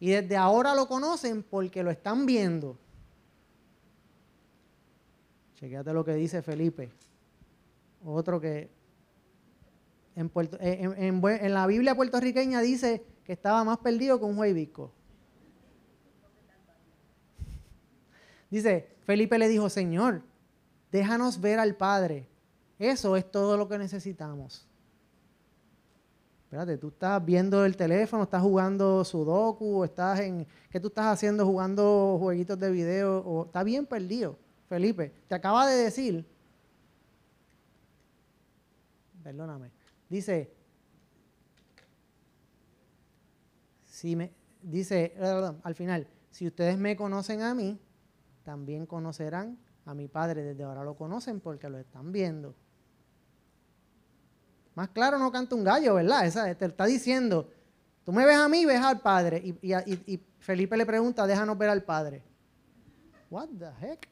Y 0.00 0.10
desde 0.10 0.36
ahora 0.36 0.74
lo 0.74 0.86
conocen 0.86 1.42
porque 1.42 1.82
lo 1.82 1.90
están 1.90 2.26
viendo. 2.26 2.78
Chequéate 5.54 5.92
lo 5.92 6.04
que 6.04 6.14
dice 6.14 6.40
Felipe. 6.42 6.90
Otro 8.04 8.40
que 8.40 8.70
en, 10.14 10.30
en, 11.24 11.54
la 11.54 11.66
Biblia 11.66 11.94
puertorriqueña 11.94 12.60
dice 12.60 13.04
que 13.24 13.32
estaba 13.32 13.62
más 13.64 13.78
perdido 13.78 14.18
que 14.18 14.24
un 14.24 14.38
huevico. 14.38 14.92
Dice, 18.50 18.88
Felipe 19.04 19.38
le 19.38 19.48
dijo, 19.48 19.68
Señor, 19.68 20.22
déjanos 20.90 21.40
ver 21.40 21.58
al 21.58 21.76
Padre. 21.76 22.28
Eso 22.78 23.16
es 23.16 23.30
todo 23.30 23.56
lo 23.56 23.68
que 23.68 23.78
necesitamos. 23.78 24.66
Espérate, 26.48 26.78
tú 26.78 26.88
estás 26.88 27.22
viendo 27.22 27.62
el 27.66 27.76
teléfono, 27.76 28.22
estás 28.22 28.40
jugando 28.40 29.04
Sudoku, 29.04 29.84
estás 29.84 30.20
en. 30.20 30.46
¿Qué 30.70 30.80
tú 30.80 30.88
estás 30.88 31.08
haciendo 31.08 31.44
jugando 31.44 32.16
jueguitos 32.18 32.58
de 32.58 32.70
video? 32.70 33.18
O, 33.18 33.44
está 33.44 33.62
bien 33.62 33.84
perdido, 33.84 34.38
Felipe. 34.66 35.12
Te 35.28 35.34
acaba 35.34 35.66
de 35.66 35.76
decir. 35.76 36.24
Perdóname. 39.22 39.70
Dice. 40.08 40.50
Si 43.84 44.16
me, 44.16 44.32
dice 44.62 45.12
al 45.62 45.74
final, 45.74 46.08
si 46.30 46.46
ustedes 46.46 46.78
me 46.78 46.96
conocen 46.96 47.42
a 47.42 47.54
mí, 47.54 47.78
también 48.42 48.86
conocerán 48.86 49.58
a 49.84 49.92
mi 49.92 50.08
Padre. 50.08 50.44
Desde 50.44 50.64
ahora 50.64 50.82
lo 50.82 50.94
conocen 50.94 51.40
porque 51.40 51.68
lo 51.68 51.76
están 51.76 52.10
viendo. 52.10 52.54
Más 54.78 54.90
claro 54.90 55.18
no 55.18 55.32
canta 55.32 55.56
un 55.56 55.64
gallo, 55.64 55.94
¿verdad? 55.94 56.24
Esa, 56.24 56.54
te 56.54 56.64
está 56.66 56.86
diciendo, 56.86 57.50
tú 58.04 58.12
me 58.12 58.24
ves 58.24 58.36
a 58.36 58.48
mí, 58.48 58.64
ves 58.64 58.80
al 58.80 59.00
Padre. 59.00 59.42
Y, 59.44 60.20
Felipe 60.38 60.76
le 60.76 60.86
pregunta, 60.86 61.26
déjanos 61.26 61.58
ver 61.58 61.68
al 61.68 61.82
Padre. 61.82 62.22
What 63.28 63.48
the 63.58 63.70
heck? 63.84 64.08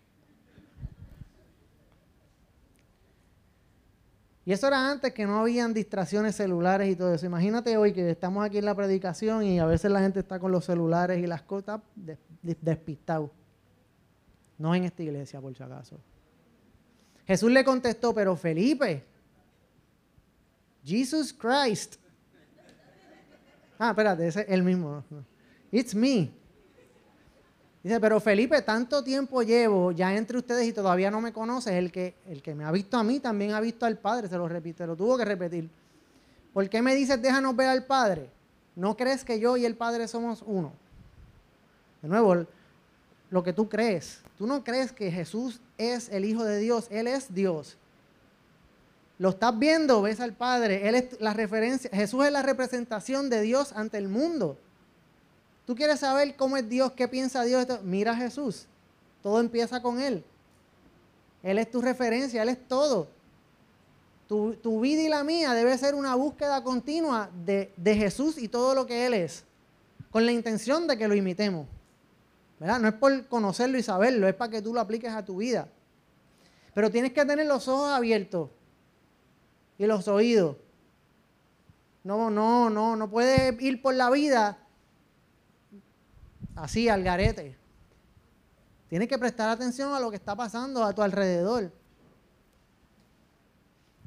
Y 4.44 4.50
eso 4.50 4.66
era 4.66 4.90
antes 4.90 5.14
que 5.14 5.24
no 5.24 5.38
habían 5.38 5.72
distracciones 5.72 6.34
celulares 6.34 6.90
y 6.90 6.96
todo 6.96 7.14
eso. 7.14 7.26
Imagínate 7.26 7.76
hoy 7.76 7.92
que 7.92 8.10
estamos 8.10 8.44
aquí 8.44 8.58
en 8.58 8.64
la 8.64 8.74
predicación 8.74 9.44
y 9.44 9.60
a 9.60 9.66
veces 9.66 9.88
la 9.88 10.00
gente 10.00 10.18
está 10.18 10.40
con 10.40 10.50
los 10.50 10.64
celulares 10.64 11.22
y 11.22 11.28
las 11.28 11.42
cosas 11.42 11.80
despistados. 12.60 13.30
No 14.58 14.74
en 14.74 14.82
esta 14.82 15.04
iglesia, 15.04 15.40
por 15.40 15.56
si 15.56 15.62
acaso. 15.62 16.00
Jesús 17.24 17.52
le 17.52 17.64
contestó, 17.64 18.12
pero 18.12 18.34
Felipe, 18.34 19.04
Jesus 20.86 21.32
Christ. 21.32 21.96
Ah, 23.78 23.90
espérate, 23.90 24.28
ese 24.28 24.42
es 24.42 24.46
el 24.48 24.62
mismo. 24.62 25.02
It's 25.72 25.94
me. 25.94 26.30
Dice, 27.82 28.00
pero 28.00 28.20
Felipe, 28.20 28.62
tanto 28.62 29.02
tiempo 29.04 29.42
llevo 29.42 29.92
ya 29.92 30.14
entre 30.16 30.38
ustedes 30.38 30.66
y 30.66 30.72
todavía 30.72 31.10
no 31.10 31.20
me 31.20 31.32
conoces. 31.32 31.72
El 31.74 31.92
que, 31.92 32.14
el 32.26 32.42
que 32.42 32.54
me 32.54 32.64
ha 32.64 32.70
visto 32.70 32.96
a 32.96 33.04
mí 33.04 33.20
también 33.20 33.52
ha 33.52 33.60
visto 33.60 33.84
al 33.84 33.98
Padre. 33.98 34.28
Se 34.28 34.36
lo 34.36 34.48
repite, 34.48 34.86
lo 34.86 34.96
tuvo 34.96 35.18
que 35.18 35.24
repetir. 35.24 35.68
¿Por 36.52 36.68
qué 36.68 36.80
me 36.80 36.94
dices, 36.94 37.20
déjanos 37.20 37.54
ver 37.54 37.68
al 37.68 37.84
Padre? 37.84 38.30
¿No 38.76 38.96
crees 38.96 39.24
que 39.24 39.38
yo 39.38 39.56
y 39.56 39.64
el 39.64 39.76
Padre 39.76 40.08
somos 40.08 40.42
uno? 40.46 40.72
De 42.00 42.08
nuevo, 42.08 42.46
lo 43.30 43.42
que 43.42 43.52
tú 43.52 43.68
crees. 43.68 44.20
Tú 44.38 44.46
no 44.46 44.64
crees 44.64 44.92
que 44.92 45.10
Jesús 45.10 45.60
es 45.76 46.08
el 46.08 46.24
Hijo 46.24 46.44
de 46.44 46.58
Dios. 46.58 46.86
Él 46.90 47.06
es 47.06 47.34
Dios. 47.34 47.76
Lo 49.18 49.30
estás 49.30 49.58
viendo, 49.58 50.02
ves 50.02 50.20
al 50.20 50.34
Padre. 50.34 50.88
Él 50.88 50.94
es 50.94 51.20
la 51.20 51.32
referencia. 51.32 51.90
Jesús 51.92 52.26
es 52.26 52.32
la 52.32 52.42
representación 52.42 53.30
de 53.30 53.40
Dios 53.40 53.72
ante 53.72 53.96
el 53.96 54.08
mundo. 54.08 54.58
Tú 55.66 55.74
quieres 55.74 56.00
saber 56.00 56.36
cómo 56.36 56.56
es 56.56 56.68
Dios, 56.68 56.92
qué 56.92 57.08
piensa 57.08 57.42
Dios. 57.42 57.66
Mira 57.82 58.12
a 58.12 58.16
Jesús. 58.16 58.66
Todo 59.22 59.40
empieza 59.40 59.80
con 59.80 60.00
Él. 60.00 60.22
Él 61.42 61.58
es 61.58 61.70
tu 61.70 61.80
referencia, 61.80 62.42
Él 62.42 62.50
es 62.50 62.68
todo. 62.68 63.08
Tu, 64.28 64.80
vida 64.80 65.02
y 65.02 65.08
la 65.08 65.22
mía 65.22 65.54
debe 65.54 65.78
ser 65.78 65.94
una 65.94 66.14
búsqueda 66.16 66.62
continua 66.62 67.30
de, 67.44 67.72
de, 67.76 67.94
Jesús 67.94 68.38
y 68.38 68.48
todo 68.48 68.74
lo 68.74 68.84
que 68.84 69.06
Él 69.06 69.14
es, 69.14 69.44
con 70.10 70.26
la 70.26 70.32
intención 70.32 70.88
de 70.88 70.98
que 70.98 71.06
lo 71.06 71.14
imitemos. 71.14 71.68
¿verdad? 72.58 72.80
No 72.80 72.88
es 72.88 72.94
por 72.94 73.26
conocerlo 73.28 73.78
y 73.78 73.84
saberlo, 73.84 74.26
es 74.26 74.34
para 74.34 74.50
que 74.50 74.62
tú 74.62 74.74
lo 74.74 74.80
apliques 74.80 75.12
a 75.12 75.24
tu 75.24 75.36
vida. 75.36 75.68
Pero 76.74 76.90
tienes 76.90 77.12
que 77.12 77.24
tener 77.24 77.46
los 77.46 77.68
ojos 77.68 77.90
abiertos 77.90 78.50
y 79.78 79.86
los 79.86 80.08
oídos. 80.08 80.56
No, 82.04 82.30
no, 82.30 82.70
no, 82.70 82.96
no 82.96 83.10
puede 83.10 83.56
ir 83.62 83.82
por 83.82 83.94
la 83.94 84.10
vida 84.10 84.58
así 86.54 86.88
al 86.88 87.02
garete. 87.02 87.56
Tienes 88.88 89.08
que 89.08 89.18
prestar 89.18 89.48
atención 89.48 89.92
a 89.92 90.00
lo 90.00 90.10
que 90.10 90.16
está 90.16 90.36
pasando 90.36 90.84
a 90.84 90.94
tu 90.94 91.02
alrededor. 91.02 91.72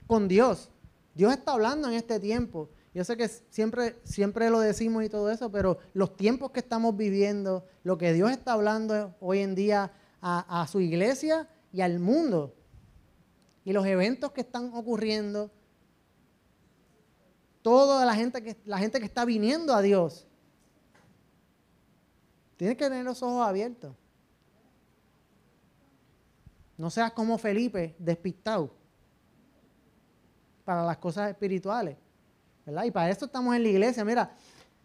Con 0.07 0.27
Dios. 0.27 0.69
Dios 1.13 1.33
está 1.33 1.51
hablando 1.51 1.89
en 1.89 1.95
este 1.95 2.19
tiempo. 2.19 2.69
Yo 2.93 3.03
sé 3.03 3.17
que 3.17 3.27
siempre, 3.27 3.99
siempre 4.03 4.49
lo 4.49 4.59
decimos 4.59 5.03
y 5.03 5.09
todo 5.09 5.29
eso, 5.29 5.51
pero 5.51 5.77
los 5.93 6.15
tiempos 6.15 6.51
que 6.51 6.59
estamos 6.59 6.95
viviendo, 6.95 7.65
lo 7.83 7.97
que 7.97 8.13
Dios 8.13 8.31
está 8.31 8.53
hablando 8.53 9.15
hoy 9.19 9.39
en 9.39 9.53
día 9.53 9.91
a, 10.21 10.61
a 10.61 10.67
su 10.67 10.79
iglesia 10.79 11.47
y 11.71 11.81
al 11.81 11.99
mundo, 11.99 12.55
y 13.63 13.73
los 13.73 13.85
eventos 13.85 14.31
que 14.31 14.41
están 14.41 14.71
ocurriendo, 14.73 15.51
toda 17.69 18.03
la 18.03 18.15
gente 18.15 18.41
que, 18.41 18.57
la 18.65 18.79
gente 18.79 18.99
que 18.99 19.05
está 19.05 19.25
viniendo 19.25 19.75
a 19.75 19.81
Dios, 19.83 20.25
tiene 22.57 22.75
que 22.75 22.85
tener 22.85 23.05
los 23.05 23.21
ojos 23.21 23.47
abiertos. 23.47 23.95
No 26.77 26.89
seas 26.89 27.11
como 27.11 27.37
Felipe, 27.37 27.95
despistado 27.99 28.73
para 30.65 30.83
las 30.83 30.97
cosas 30.97 31.29
espirituales. 31.29 31.95
¿verdad? 32.65 32.85
Y 32.85 32.91
para 32.91 33.11
eso 33.11 33.25
estamos 33.25 33.55
en 33.55 33.61
la 33.61 33.69
iglesia. 33.69 34.03
Mira, 34.03 34.35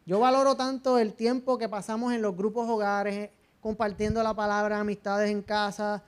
yo 0.04 0.20
valoro 0.20 0.54
tanto 0.54 0.98
el 0.98 1.14
tiempo 1.14 1.56
que 1.56 1.70
pasamos 1.70 2.12
en 2.12 2.20
los 2.20 2.36
grupos 2.36 2.68
hogares, 2.68 3.30
compartiendo 3.62 4.22
la 4.22 4.34
palabra, 4.34 4.80
amistades 4.80 5.30
en 5.30 5.40
casa. 5.40 6.02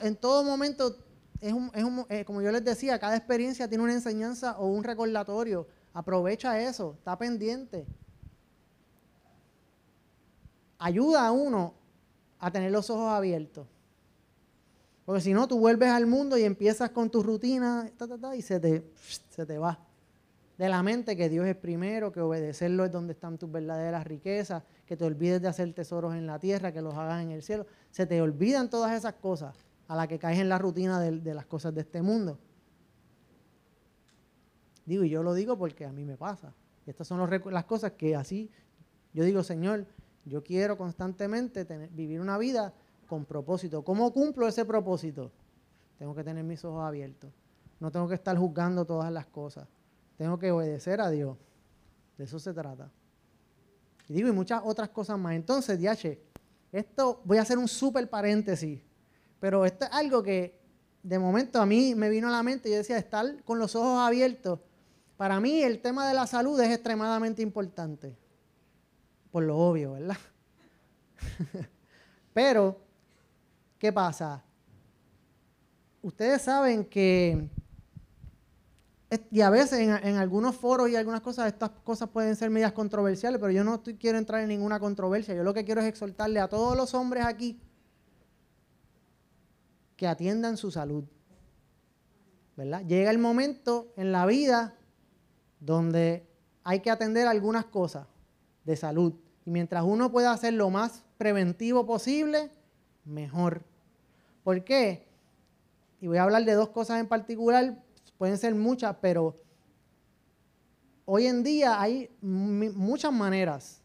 en 0.00 0.16
todo 0.16 0.44
momento, 0.44 0.96
es 1.42 1.54
eh, 2.08 2.24
como 2.24 2.40
yo 2.40 2.52
les 2.52 2.64
decía, 2.64 2.98
cada 2.98 3.16
experiencia 3.16 3.68
tiene 3.68 3.82
una 3.82 3.92
enseñanza 3.92 4.58
o 4.58 4.68
un 4.68 4.84
recordatorio. 4.84 5.66
Aprovecha 5.92 6.60
eso, 6.60 6.94
está 6.98 7.18
pendiente. 7.18 7.84
Ayuda 10.78 11.26
a 11.26 11.32
uno 11.32 11.74
a 12.38 12.50
tener 12.50 12.70
los 12.70 12.88
ojos 12.90 13.12
abiertos. 13.12 13.66
Porque 15.04 15.20
si 15.20 15.34
no, 15.34 15.48
tú 15.48 15.58
vuelves 15.58 15.90
al 15.90 16.06
mundo 16.06 16.38
y 16.38 16.44
empiezas 16.44 16.90
con 16.90 17.10
tu 17.10 17.22
rutina 17.22 17.90
y 18.36 18.42
se 18.42 18.60
te, 18.60 18.90
se 19.30 19.44
te 19.44 19.58
va 19.58 19.78
de 20.62 20.68
la 20.68 20.80
mente 20.84 21.16
que 21.16 21.28
Dios 21.28 21.46
es 21.46 21.56
primero, 21.56 22.12
que 22.12 22.20
obedecerlo 22.20 22.84
es 22.84 22.92
donde 22.92 23.14
están 23.14 23.36
tus 23.36 23.50
verdaderas 23.50 24.06
riquezas, 24.06 24.62
que 24.86 24.96
te 24.96 25.04
olvides 25.04 25.42
de 25.42 25.48
hacer 25.48 25.72
tesoros 25.72 26.14
en 26.14 26.24
la 26.24 26.38
tierra, 26.38 26.70
que 26.70 26.80
los 26.80 26.94
hagas 26.94 27.20
en 27.20 27.32
el 27.32 27.42
cielo. 27.42 27.66
Se 27.90 28.06
te 28.06 28.22
olvidan 28.22 28.70
todas 28.70 28.92
esas 28.92 29.14
cosas 29.14 29.56
a 29.88 29.96
las 29.96 30.08
que 30.08 30.18
caes 30.18 30.38
en 30.38 30.48
la 30.48 30.58
rutina 30.58 31.00
de, 31.00 31.34
las 31.34 31.46
cosas 31.46 31.74
de 31.74 31.82
este 31.82 32.02
mundo. 32.02 32.38
Digo, 34.86 35.04
y 35.04 35.10
yo 35.10 35.22
lo 35.22 35.34
digo 35.34 35.56
porque 35.56 35.84
a 35.84 35.92
mí 35.92 36.04
me 36.04 36.16
pasa. 36.16 36.54
estas 36.86 37.06
son 37.06 37.28
las 37.28 37.64
cosas 37.64 37.92
que 37.92 38.16
así, 38.16 38.50
yo 39.12 39.24
digo, 39.24 39.42
Señor, 39.42 39.86
yo 40.24 40.42
quiero 40.42 40.76
constantemente 40.76 41.64
vivir 41.92 42.20
una 42.20 42.38
vida 42.38 42.72
con 43.06 43.24
propósito. 43.24 43.84
¿Cómo 43.84 44.12
cumplo 44.12 44.48
ese 44.48 44.64
propósito? 44.64 45.30
Tengo 45.98 46.14
que 46.14 46.24
tener 46.24 46.44
mis 46.44 46.64
ojos 46.64 46.84
abiertos. 46.84 47.30
No 47.78 47.90
tengo 47.90 48.08
que 48.08 48.14
estar 48.14 48.36
juzgando 48.36 48.84
todas 48.84 49.12
las 49.12 49.26
cosas. 49.26 49.68
Tengo 50.16 50.38
que 50.38 50.50
obedecer 50.50 51.00
a 51.00 51.10
Dios. 51.10 51.36
De 52.16 52.24
eso 52.24 52.38
se 52.38 52.52
trata. 52.52 52.90
Y 54.08 54.14
digo, 54.14 54.28
y 54.28 54.32
muchas 54.32 54.62
otras 54.64 54.88
cosas 54.90 55.18
más. 55.18 55.34
Entonces, 55.34 55.78
Diache, 55.78 56.20
esto 56.70 57.20
voy 57.24 57.38
a 57.38 57.42
hacer 57.42 57.58
un 57.58 57.68
súper 57.68 58.08
paréntesis, 58.08 58.80
pero 59.42 59.66
esto 59.66 59.86
es 59.86 59.90
algo 59.90 60.22
que 60.22 60.56
de 61.02 61.18
momento 61.18 61.60
a 61.60 61.66
mí 61.66 61.96
me 61.96 62.08
vino 62.10 62.28
a 62.28 62.30
la 62.30 62.44
mente 62.44 62.70
yo 62.70 62.76
decía, 62.76 62.96
estar 62.96 63.42
con 63.42 63.58
los 63.58 63.74
ojos 63.74 63.98
abiertos. 63.98 64.60
Para 65.16 65.40
mí 65.40 65.64
el 65.64 65.82
tema 65.82 66.06
de 66.06 66.14
la 66.14 66.28
salud 66.28 66.60
es 66.60 66.70
extremadamente 66.70 67.42
importante. 67.42 68.16
Por 69.32 69.42
lo 69.42 69.58
obvio, 69.58 69.94
¿verdad? 69.94 70.16
pero 72.32 72.78
¿Qué 73.82 73.92
pasa? 73.92 74.44
Ustedes 76.02 76.42
saben 76.42 76.84
que, 76.84 77.48
y 79.28 79.40
a 79.40 79.50
veces 79.50 79.80
en, 79.80 80.18
algunos 80.18 80.54
foros 80.54 80.88
y 80.88 80.94
algunas 80.94 81.20
cosas, 81.20 81.48
estas 81.48 81.70
cosas 81.82 82.08
pueden 82.10 82.36
ser 82.36 82.48
medidas 82.48 82.70
controversiales, 82.70 83.40
pero 83.40 83.50
yo 83.50 83.64
no 83.64 83.82
quiero 83.98 84.18
entrar 84.18 84.40
en 84.40 84.50
ninguna 84.50 84.78
controversia. 84.78 85.34
Yo 85.34 85.42
lo 85.42 85.52
que 85.52 85.64
quiero 85.64 85.80
es 85.80 85.88
exhortarle 85.88 86.38
a 86.38 86.46
todos 86.46 86.76
los 86.76 86.94
hombres 86.94 87.24
aquí 87.26 87.60
que 89.96 90.06
atiendan 90.06 90.56
su 90.56 90.70
salud. 90.70 91.04
¿verdad? 92.56 92.84
Llega 92.86 93.10
el 93.10 93.18
momento 93.18 93.92
en 93.96 94.12
la 94.12 94.26
vida 94.26 94.74
donde 95.60 96.26
hay 96.64 96.80
que 96.80 96.90
atender 96.90 97.26
algunas 97.26 97.64
cosas 97.66 98.06
de 98.64 98.76
salud. 98.76 99.14
Y 99.44 99.50
mientras 99.50 99.84
uno 99.84 100.12
pueda 100.12 100.32
hacer 100.32 100.54
lo 100.54 100.70
más 100.70 101.04
preventivo 101.18 101.86
posible, 101.86 102.50
mejor. 103.04 103.62
¿Por 104.44 104.64
qué? 104.64 105.08
Y 106.00 106.06
voy 106.06 106.18
a 106.18 106.24
hablar 106.24 106.44
de 106.44 106.54
dos 106.54 106.68
cosas 106.70 107.00
en 107.00 107.06
particular, 107.06 107.80
pueden 108.18 108.38
ser 108.38 108.54
muchas, 108.54 108.96
pero 109.00 109.36
hoy 111.04 111.26
en 111.26 111.42
día 111.42 111.80
hay 111.80 112.10
muchas 112.20 113.12
maneras 113.12 113.80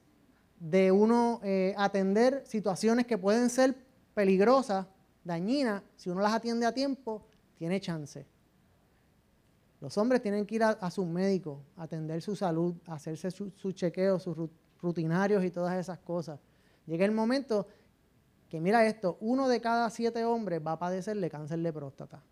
de 0.59 0.91
uno 0.91 1.39
eh, 1.43 1.75
atender 1.77 2.43
situaciones 2.45 3.05
que 3.05 3.17
pueden 3.17 3.49
ser 3.49 3.75
peligrosas, 4.15 4.87
dañinas. 5.27 5.83
Si 5.95 6.09
uno 6.09 6.21
las 6.21 6.33
atiende 6.33 6.65
a 6.65 6.73
tiempo, 6.73 7.27
tiene 7.55 7.79
chance. 7.79 8.25
Los 9.79 9.95
hombres 9.97 10.21
tienen 10.21 10.45
que 10.45 10.55
ir 10.55 10.63
a, 10.63 10.89
sus 10.89 11.05
médicos, 11.05 11.59
atender 11.75 12.21
su 12.21 12.35
salud, 12.35 12.75
hacerse 12.87 13.29
sus 13.29 13.53
su 13.53 13.71
chequeos, 13.73 14.23
sus 14.23 14.35
rutinarios 14.81 15.43
y 15.43 15.51
todas 15.51 15.75
esas 15.75 15.99
cosas. 15.99 16.39
Llega 16.87 17.05
el 17.05 17.11
momento 17.11 17.67
que 18.49 18.59
mira 18.59 18.85
esto, 18.87 19.17
uno 19.19 19.47
de 19.47 19.61
cada 19.61 19.89
siete 19.89 20.23
hombres 20.25 20.61
va 20.65 20.73
a 20.73 20.79
padecerle 20.79 21.29
cáncer 21.29 21.59
de 21.59 21.71
próstata. 21.71 22.23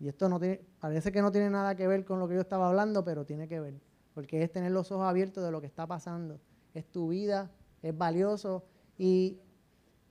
Y 0.00 0.08
esto 0.08 0.28
no 0.28 0.38
tiene, 0.38 0.60
parece 0.80 1.12
que 1.12 1.20
no 1.20 1.30
tiene 1.30 1.50
nada 1.50 1.74
que 1.74 1.86
ver 1.86 2.04
con 2.04 2.18
lo 2.18 2.28
que 2.28 2.34
yo 2.34 2.40
estaba 2.40 2.68
hablando, 2.68 3.04
pero 3.04 3.24
tiene 3.24 3.48
que 3.48 3.60
ver, 3.60 3.74
porque 4.14 4.42
es 4.42 4.52
tener 4.52 4.72
los 4.72 4.90
ojos 4.90 5.06
abiertos 5.06 5.44
de 5.44 5.50
lo 5.50 5.60
que 5.60 5.66
está 5.66 5.86
pasando. 5.86 6.40
Es 6.72 6.86
tu 6.86 7.08
vida, 7.08 7.50
es 7.82 7.96
valioso 7.96 8.64
y, 8.96 9.38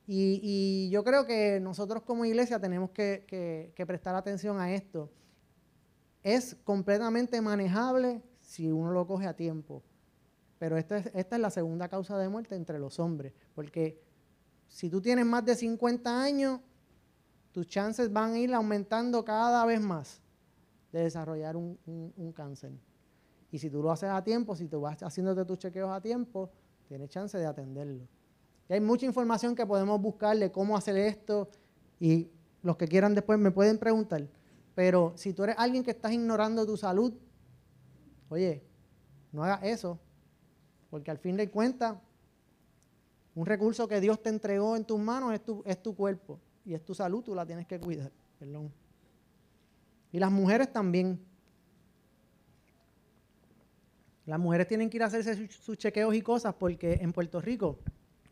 y, 0.05 0.89
yo 0.89 1.03
creo 1.03 1.25
que 1.25 1.59
nosotros 1.59 2.03
como 2.03 2.25
iglesia 2.25 2.59
tenemos 2.59 2.91
que, 2.91 3.73
prestar 3.87 4.15
atención 4.15 4.59
a 4.59 4.73
esto. 4.73 5.09
Es 6.21 6.55
completamente 6.63 7.41
manejable 7.41 8.21
si 8.41 8.71
uno 8.71 8.91
lo 8.91 9.07
coge 9.07 9.27
a 9.27 9.35
tiempo. 9.35 9.83
Pero 10.59 10.77
esta 10.77 10.97
es, 10.97 11.39
la 11.39 11.49
segunda 11.49 11.87
causa 11.89 12.17
de 12.17 12.29
muerte 12.29 12.55
entre 12.55 12.79
los 12.79 12.99
hombres, 12.99 13.33
porque 13.53 14.01
si 14.67 14.89
tú 14.89 15.01
tienes 15.01 15.25
más 15.25 15.43
de 15.45 15.55
50 15.55 16.23
años, 16.23 16.61
tus 17.51 17.67
chances 17.67 18.11
van 18.11 18.33
a 18.33 18.39
ir 18.39 18.53
aumentando 18.53 19.23
cada 19.23 19.65
vez 19.65 19.81
más 19.81 20.21
de 20.91 21.03
desarrollar 21.03 21.55
un, 21.55 22.33
cáncer. 22.35 22.71
Y 23.51 23.59
si 23.59 23.69
tú 23.69 23.83
lo 23.83 23.91
haces 23.91 24.09
a 24.09 24.23
tiempo, 24.23 24.55
si 24.55 24.67
tú 24.67 24.81
vas 24.81 25.03
haciéndote 25.03 25.45
tus 25.45 25.59
chequeos 25.59 25.91
a 25.91 26.01
tiempo, 26.01 26.49
tienes 26.87 27.09
chance 27.09 27.37
de 27.37 27.45
atenderlo. 27.45 28.07
Y 28.69 28.73
hay 28.73 28.81
mucha 28.81 29.05
información 29.05 29.55
que 29.55 29.65
podemos 29.65 30.01
buscar 30.01 30.37
de 30.37 30.51
cómo 30.51 30.77
hacer 30.77 30.97
esto 30.97 31.49
y 31.99 32.29
los 32.61 32.77
que 32.77 32.87
quieran 32.87 33.13
después 33.13 33.37
me 33.39 33.51
pueden 33.51 33.77
preguntar. 33.77 34.27
Pero 34.75 35.13
si 35.15 35.33
tú 35.33 35.43
eres 35.43 35.55
alguien 35.57 35.83
que 35.83 35.91
estás 35.91 36.11
ignorando 36.11 36.65
tu 36.65 36.77
salud, 36.77 37.13
oye, 38.29 38.63
no 39.31 39.43
hagas 39.43 39.63
eso, 39.63 39.99
porque 40.89 41.11
al 41.11 41.17
fin 41.17 41.37
de 41.37 41.49
cuentas 41.49 41.97
un 43.35 43.45
recurso 43.45 43.87
que 43.87 43.99
Dios 43.99 44.21
te 44.21 44.29
entregó 44.29 44.75
en 44.75 44.85
tus 44.85 44.99
manos 44.99 45.33
es 45.33 45.43
tu, 45.43 45.63
es 45.65 45.81
tu 45.81 45.95
cuerpo 45.95 46.39
y 46.65 46.73
es 46.73 46.83
tu 46.83 46.93
salud, 46.93 47.23
tú 47.23 47.33
la 47.33 47.45
tienes 47.45 47.65
que 47.65 47.79
cuidar. 47.79 48.11
Perdón. 48.39 48.71
Y 50.11 50.19
las 50.19 50.31
mujeres 50.31 50.71
también. 50.71 51.19
Las 54.25 54.39
mujeres 54.39 54.67
tienen 54.67 54.89
que 54.89 54.97
ir 54.97 55.03
a 55.03 55.07
hacerse 55.07 55.47
sus, 55.49 55.77
chequeos 55.77 56.15
y 56.15 56.21
cosas 56.21 56.53
porque 56.53 56.93
en 57.01 57.11
Puerto 57.11 57.41
Rico, 57.41 57.79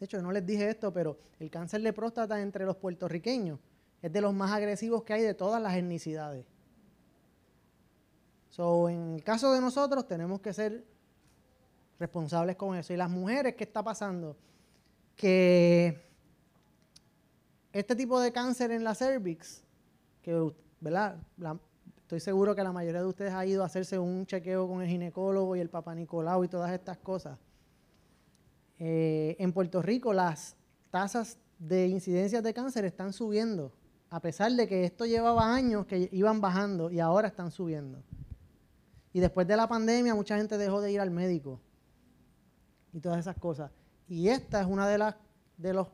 de 0.01 0.05
hecho 0.05 0.21
no 0.21 0.31
les 0.31 0.43
dije 0.43 0.67
esto, 0.67 0.91
pero 0.91 1.17
el 1.39 1.51
cáncer 1.51 1.81
de 1.81 1.93
próstata 1.93 2.41
entre 2.41 2.65
los 2.65 2.75
puertorriqueños 2.75 3.59
es 4.01 4.11
de 4.11 4.19
los 4.19 4.33
más 4.33 4.51
agresivos 4.51 5.03
que 5.03 5.13
hay 5.13 5.21
de 5.21 5.35
todas 5.35 5.61
las 5.61 5.75
etnicidades. 5.75 6.43
So, 8.49 8.89
en 8.89 9.13
el 9.13 9.23
caso 9.23 9.53
de 9.53 9.61
nosotros 9.61 10.07
tenemos 10.07 10.41
que 10.41 10.53
ser 10.53 10.83
responsables 11.99 12.55
con 12.55 12.75
eso. 12.75 12.91
¿Y 12.93 12.97
las 12.97 13.11
mujeres 13.11 13.53
qué 13.55 13.63
está 13.63 13.83
pasando? 13.83 14.35
que 15.15 16.03
este 17.71 17.95
tipo 17.95 18.19
de 18.19 18.31
cáncer 18.31 18.71
en 18.71 18.83
la 18.83 18.95
cervix, 18.95 19.63
que 20.23 20.51
¿verdad? 20.79 21.17
estoy 21.97 22.19
seguro 22.19 22.55
que 22.55 22.63
la 22.63 22.71
mayoría 22.71 23.01
de 23.01 23.07
ustedes 23.07 23.33
ha 23.33 23.45
ido 23.45 23.61
a 23.61 23.67
hacerse 23.67 23.99
un 23.99 24.25
chequeo 24.25 24.67
con 24.67 24.81
el 24.81 24.87
ginecólogo 24.87 25.55
y 25.55 25.59
el 25.59 25.69
papá 25.69 25.93
Nicolau 25.93 26.43
y 26.43 26.47
todas 26.47 26.71
estas 26.71 26.97
cosas. 26.97 27.37
Eh, 28.83 29.35
en 29.37 29.53
Puerto 29.53 29.79
Rico 29.83 30.11
las 30.11 30.55
tasas 30.89 31.37
de 31.59 31.85
incidencias 31.85 32.41
de 32.41 32.51
cáncer 32.51 32.83
están 32.83 33.13
subiendo, 33.13 33.71
a 34.09 34.19
pesar 34.19 34.51
de 34.53 34.67
que 34.67 34.85
esto 34.85 35.05
llevaba 35.05 35.53
años 35.53 35.85
que 35.85 36.09
iban 36.11 36.41
bajando 36.41 36.89
y 36.89 36.99
ahora 36.99 37.27
están 37.27 37.51
subiendo. 37.51 38.01
Y 39.13 39.19
después 39.19 39.45
de 39.45 39.55
la 39.55 39.67
pandemia 39.67 40.15
mucha 40.15 40.35
gente 40.35 40.57
dejó 40.57 40.81
de 40.81 40.93
ir 40.93 40.99
al 40.99 41.11
médico 41.11 41.61
y 42.91 42.99
todas 42.99 43.19
esas 43.19 43.37
cosas. 43.37 43.69
Y 44.07 44.29
esta 44.29 44.61
es 44.61 44.65
una 44.65 44.87
de 44.87 44.97
las 44.97 45.15
de 45.57 45.73
los 45.73 45.89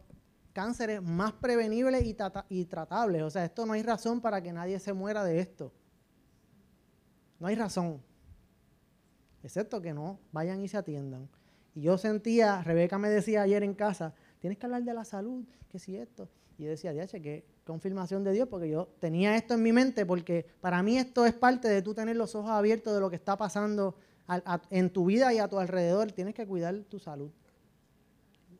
cánceres 0.53 1.01
más 1.03 1.33
prevenibles 1.33 2.05
y, 2.05 2.15
y 2.47 2.65
tratables. 2.67 3.21
O 3.21 3.29
sea, 3.29 3.43
esto 3.43 3.65
no 3.65 3.73
hay 3.73 3.83
razón 3.83 4.21
para 4.21 4.41
que 4.41 4.53
nadie 4.53 4.79
se 4.79 4.93
muera 4.93 5.25
de 5.25 5.41
esto. 5.41 5.73
No 7.37 7.47
hay 7.47 7.55
razón. 7.55 8.01
Excepto 9.43 9.81
que 9.81 9.93
no 9.93 10.21
vayan 10.31 10.61
y 10.61 10.69
se 10.69 10.77
atiendan. 10.77 11.27
Y 11.77 11.81
yo 11.81 11.99
sentía, 11.99 12.63
Rebeca 12.63 12.97
me 12.97 13.07
decía 13.07 13.43
ayer 13.43 13.61
en 13.61 13.75
casa, 13.75 14.15
tienes 14.39 14.57
que 14.57 14.65
hablar 14.65 14.81
de 14.81 14.95
la 14.95 15.05
salud, 15.05 15.45
que 15.69 15.77
si 15.77 15.95
esto. 15.95 16.27
Y 16.57 16.63
yo 16.63 16.71
decía, 16.71 16.91
diache, 16.91 17.21
que 17.21 17.45
confirmación 17.65 18.23
de 18.23 18.31
Dios, 18.31 18.47
porque 18.49 18.67
yo 18.67 18.87
tenía 18.97 19.35
esto 19.35 19.53
en 19.53 19.61
mi 19.61 19.71
mente, 19.71 20.03
porque 20.03 20.47
para 20.59 20.81
mí 20.81 20.97
esto 20.97 21.23
es 21.27 21.33
parte 21.33 21.67
de 21.67 21.83
tú 21.83 21.93
tener 21.93 22.15
los 22.15 22.33
ojos 22.33 22.49
abiertos 22.49 22.95
de 22.95 22.99
lo 22.99 23.11
que 23.11 23.15
está 23.15 23.37
pasando 23.37 23.95
en 24.71 24.89
tu 24.89 25.05
vida 25.05 25.31
y 25.35 25.37
a 25.37 25.47
tu 25.47 25.59
alrededor. 25.59 26.11
Tienes 26.13 26.33
que 26.33 26.47
cuidar 26.47 26.75
tu 26.89 26.97
salud. 26.97 27.29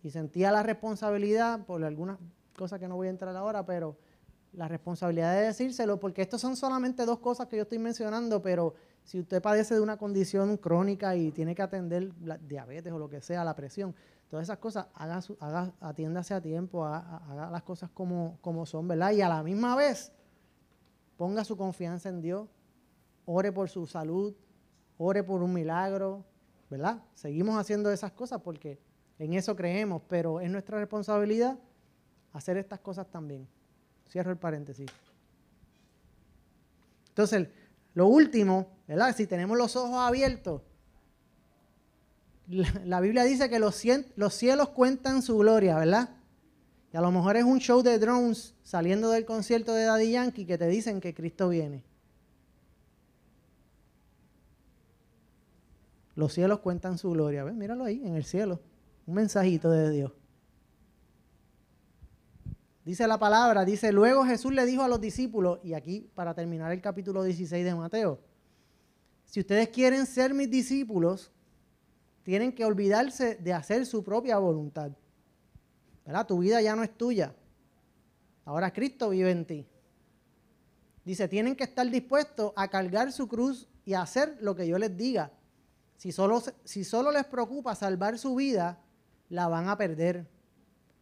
Y 0.03 0.11
sentía 0.11 0.51
la 0.51 0.61
responsabilidad, 0.61 1.65
por 1.65 1.83
algunas 1.83 2.19
cosas 2.55 2.79
que 2.79 2.87
no 2.87 2.97
voy 2.97 3.07
a 3.07 3.09
entrar 3.09 3.35
ahora, 3.35 3.65
pero 3.65 3.97
la 4.53 4.67
responsabilidad 4.67 5.33
de 5.33 5.47
decírselo, 5.47 5.99
porque 5.99 6.21
estos 6.21 6.39
son 6.39 6.55
solamente 6.55 7.03
dos 7.03 7.17
cosas 7.17 7.47
que 7.47 7.55
yo 7.55 7.63
estoy 7.63 7.79
mencionando, 7.79 8.43
pero 8.43 8.75
si 9.07 9.21
usted 9.21 9.41
padece 9.41 9.73
de 9.73 9.79
una 9.79 9.95
condición 9.95 10.57
crónica 10.57 11.15
y 11.15 11.31
tiene 11.31 11.55
que 11.55 11.61
atender 11.61 12.11
diabetes 12.45 12.91
o 12.91 12.99
lo 12.99 13.07
que 13.07 13.21
sea, 13.21 13.45
la 13.45 13.55
presión, 13.55 13.95
todas 14.29 14.43
esas 14.43 14.57
cosas, 14.57 14.87
haga, 14.93 15.21
haga 15.39 15.73
atiéndase 15.79 16.33
a 16.33 16.41
tiempo, 16.41 16.83
haga, 16.83 17.49
las 17.49 17.63
cosas 17.63 17.89
como, 17.91 18.37
como 18.41 18.65
son, 18.65 18.85
¿verdad? 18.85 19.11
Y 19.11 19.21
a 19.21 19.29
la 19.29 19.43
misma 19.43 19.77
vez, 19.77 20.11
ponga 21.15 21.45
su 21.45 21.55
confianza 21.55 22.09
en 22.09 22.19
Dios, 22.19 22.49
ore 23.23 23.53
por 23.53 23.69
su 23.69 23.87
salud, 23.87 24.35
ore 24.97 25.23
por 25.23 25.41
un 25.41 25.53
milagro, 25.53 26.25
¿verdad? 26.69 27.01
Seguimos 27.13 27.57
haciendo 27.57 27.89
esas 27.89 28.11
cosas 28.11 28.41
porque 28.41 28.77
en 29.19 29.35
eso 29.35 29.55
creemos, 29.55 30.01
pero 30.09 30.41
es 30.41 30.51
nuestra 30.51 30.79
responsabilidad 30.79 31.57
hacer 32.33 32.57
estas 32.57 32.81
cosas 32.81 33.09
también. 33.09 33.47
Cierro 34.09 34.31
el 34.31 34.37
paréntesis. 34.37 34.91
Entonces, 37.07 37.47
lo 37.93 38.07
último, 38.07 38.76
¿verdad? 38.87 39.15
Si 39.15 39.27
tenemos 39.27 39.57
los 39.57 39.75
ojos 39.75 39.97
abiertos, 39.97 40.61
la, 42.47 43.01
Biblia 43.01 43.23
dice 43.23 43.49
que 43.49 43.59
los, 43.59 43.83
los 44.15 44.33
cielos 44.33 44.69
cuentan 44.69 45.21
su 45.21 45.37
gloria, 45.37 45.77
¿verdad? 45.77 46.09
Y 46.93 46.97
a 46.97 47.01
lo 47.01 47.11
mejor 47.11 47.35
es 47.35 47.43
un 47.43 47.59
show 47.59 47.83
de 47.83 47.99
drones 47.99 48.55
saliendo 48.63 49.09
del 49.09 49.25
concierto 49.25 49.73
de 49.73 49.83
Daddy 49.83 50.11
Yankee 50.11 50.45
que 50.45 50.57
te 50.57 50.67
dicen 50.67 51.01
que 51.01 51.13
Cristo 51.13 51.49
viene. 51.49 51.83
Los 56.15 56.33
cielos 56.33 56.59
cuentan 56.59 56.97
su 56.97 57.11
gloria. 57.11 57.43
Míralo 57.45 57.83
ahí, 57.83 58.01
en 58.03 58.15
el 58.15 58.23
cielo. 58.23 58.59
Un 59.05 59.15
mensajito 59.15 59.69
de 59.69 59.91
Dios. 59.91 60.13
Dice 62.83 63.05
la 63.05 63.19
palabra, 63.19 63.65
dice, 63.65 63.91
luego 63.91 64.23
Jesús 64.25 64.53
le 64.53 64.65
dijo 64.65 64.81
a 64.81 64.87
los 64.87 65.01
discípulos, 65.01 65.59
y 65.61 65.73
aquí 65.73 66.09
para 66.15 66.33
terminar 66.33 66.71
el 66.71 66.81
capítulo 66.81 67.21
16 67.21 67.65
de 67.65 67.75
Mateo, 67.75 68.21
si 69.27 69.41
ustedes 69.41 69.69
quieren 69.69 70.05
ser 70.05 70.33
mis 70.33 70.49
discípulos, 70.49 71.31
tienen 72.23 72.51
que 72.51 72.65
olvidarse 72.65 73.35
de 73.35 73.53
hacer 73.53 73.85
su 73.85 74.03
propia 74.03 74.37
voluntad. 74.37 74.91
¿Verdad? 76.05 76.25
Tu 76.25 76.39
vida 76.39 76.61
ya 76.61 76.75
no 76.75 76.83
es 76.83 76.97
tuya. 76.97 77.35
Ahora 78.45 78.71
Cristo 78.71 79.09
vive 79.09 79.31
en 79.31 79.45
ti. 79.45 79.67
Dice, 81.03 81.27
tienen 81.27 81.55
que 81.55 81.65
estar 81.65 81.89
dispuestos 81.89 82.53
a 82.55 82.69
cargar 82.69 83.11
su 83.11 83.27
cruz 83.27 83.67
y 83.85 83.93
a 83.93 84.01
hacer 84.01 84.37
lo 84.41 84.55
que 84.55 84.67
yo 84.67 84.77
les 84.77 84.95
diga. 84.95 85.31
Si 85.97 86.11
si 86.63 86.83
solo 86.83 87.11
les 87.11 87.25
preocupa 87.25 87.75
salvar 87.75 88.17
su 88.17 88.35
vida, 88.35 88.79
la 89.29 89.47
van 89.47 89.67
a 89.67 89.77
perder. 89.77 90.27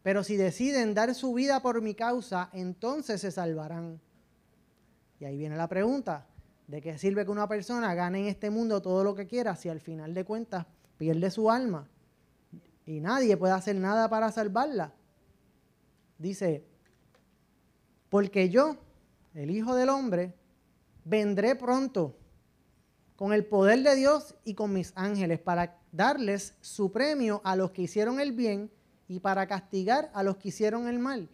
Pero 0.02 0.24
si 0.24 0.38
deciden 0.38 0.94
dar 0.94 1.14
su 1.16 1.34
vida 1.34 1.62
por 1.62 1.82
mi 1.82 1.96
causa, 1.96 2.50
entonces 2.54 3.22
se 3.22 3.32
salvarán. 3.32 4.00
Y 5.20 5.26
ahí 5.26 5.38
viene 5.38 5.56
la 5.56 5.68
pregunta, 5.68 6.28
¿de 6.68 6.82
qué 6.82 6.98
sirve 6.98 7.26
que 7.26 7.32
una 7.32 7.48
persona 7.48 7.94
gane 7.94 8.20
en 8.20 8.26
este 8.28 8.50
mundo 8.50 8.82
todo 8.82 9.04
lo 9.04 9.16
que 9.16 9.28
quiera 9.28 9.56
si 9.56 9.70
al 9.70 9.80
final 9.80 10.14
de 10.14 10.26
cuentas 10.26 10.66
pierde 10.98 11.30
su 11.32 11.50
alma? 11.50 11.88
Y 12.86 13.00
nadie 13.00 13.38
puede 13.38 13.54
hacer 13.54 13.76
nada 13.76 14.10
para 14.10 14.32
salvarla. 14.32 14.94
Dice, 16.18 16.66
porque 18.10 18.50
yo, 18.50 18.78
el 19.34 19.52
Hijo 19.52 19.76
del 19.76 19.90
Hombre, 19.90 20.34
vendré 21.04 21.56
pronto 21.56 22.16
con 23.16 23.34
el 23.34 23.46
poder 23.46 23.82
de 23.84 23.96
Dios 23.96 24.36
y 24.44 24.54
con 24.54 24.74
mis 24.74 24.92
ángeles 24.96 25.40
para 25.40 25.80
darles 25.92 26.56
su 26.62 26.92
premio 26.92 27.42
a 27.44 27.56
los 27.56 27.72
que 27.72 27.84
hicieron 27.84 28.20
el 28.20 28.34
bien 28.34 28.72
y 29.08 29.20
para 29.20 29.48
castigar 29.48 30.12
a 30.14 30.24
los 30.24 30.38
que 30.38 30.50
hicieron 30.50 30.88
el 30.88 31.00
mal. 31.00 31.30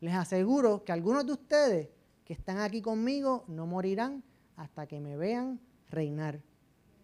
Les 0.00 0.14
aseguro 0.14 0.84
que 0.84 0.92
algunos 0.92 1.26
de 1.26 1.32
ustedes 1.32 1.88
que 2.24 2.32
están 2.32 2.58
aquí 2.58 2.82
conmigo 2.82 3.44
no 3.46 3.66
morirán 3.66 4.24
hasta 4.56 4.86
que 4.86 5.00
me 5.00 5.16
vean 5.16 5.60
reinar, 5.90 6.40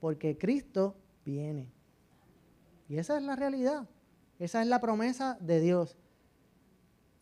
porque 0.01 0.39
Cristo 0.39 0.97
viene. 1.25 1.71
Y 2.89 2.97
esa 2.97 3.17
es 3.17 3.23
la 3.23 3.37
realidad, 3.37 3.89
esa 4.39 4.63
es 4.63 4.69
la 4.69 4.81
promesa 4.81 5.37
de 5.41 5.61
Dios. 5.61 5.97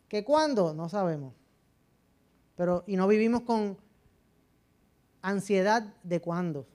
¿Que 0.07 0.23
cuándo? 0.23 0.73
No 0.73 0.87
sabemos. 0.89 1.33
Pero, 2.55 2.83
y 2.87 2.95
no 2.95 3.07
vivimos 3.07 3.41
con 3.41 3.77
ansiedad 5.21 5.93
de 6.03 6.21
cuándo. 6.21 6.65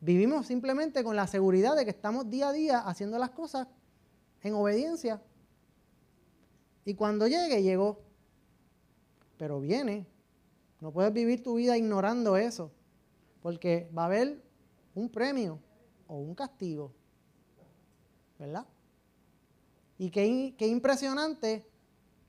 Vivimos 0.00 0.46
simplemente 0.46 1.02
con 1.02 1.16
la 1.16 1.26
seguridad 1.26 1.74
de 1.74 1.84
que 1.84 1.90
estamos 1.90 2.30
día 2.30 2.48
a 2.48 2.52
día 2.52 2.78
haciendo 2.80 3.18
las 3.18 3.30
cosas 3.30 3.66
en 4.42 4.54
obediencia. 4.54 5.20
Y 6.84 6.94
cuando 6.94 7.26
llegue, 7.26 7.62
llegó. 7.62 8.00
Pero 9.36 9.60
viene. 9.60 10.06
No 10.80 10.92
puedes 10.92 11.12
vivir 11.12 11.42
tu 11.42 11.54
vida 11.54 11.76
ignorando 11.76 12.36
eso. 12.36 12.70
Porque 13.42 13.90
va 13.96 14.02
a 14.02 14.06
haber 14.06 14.42
un 14.94 15.08
premio 15.08 15.58
o 16.06 16.18
un 16.18 16.34
castigo. 16.34 16.92
¿Verdad? 18.38 18.66
Y 19.98 20.10
qué, 20.10 20.54
qué 20.56 20.66
impresionante. 20.66 21.66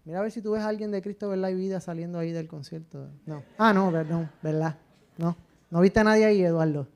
Mira 0.05 0.19
a 0.19 0.21
ver 0.23 0.31
si 0.31 0.41
tú 0.41 0.51
ves 0.51 0.63
a 0.63 0.67
alguien 0.67 0.91
de 0.91 1.01
Cristo, 1.01 1.29
¿verdad? 1.29 1.49
Y 1.49 1.55
vida 1.55 1.79
saliendo 1.79 2.17
ahí 2.17 2.31
del 2.31 2.47
concierto. 2.47 3.09
No. 3.25 3.43
Ah, 3.57 3.73
no, 3.73 3.91
perdón, 3.91 4.31
¿verdad? 4.41 4.77
No. 5.17 5.35
No 5.69 5.81
viste 5.81 5.99
a 5.99 6.03
nadie 6.03 6.25
ahí, 6.25 6.41
Eduardo. 6.41 6.87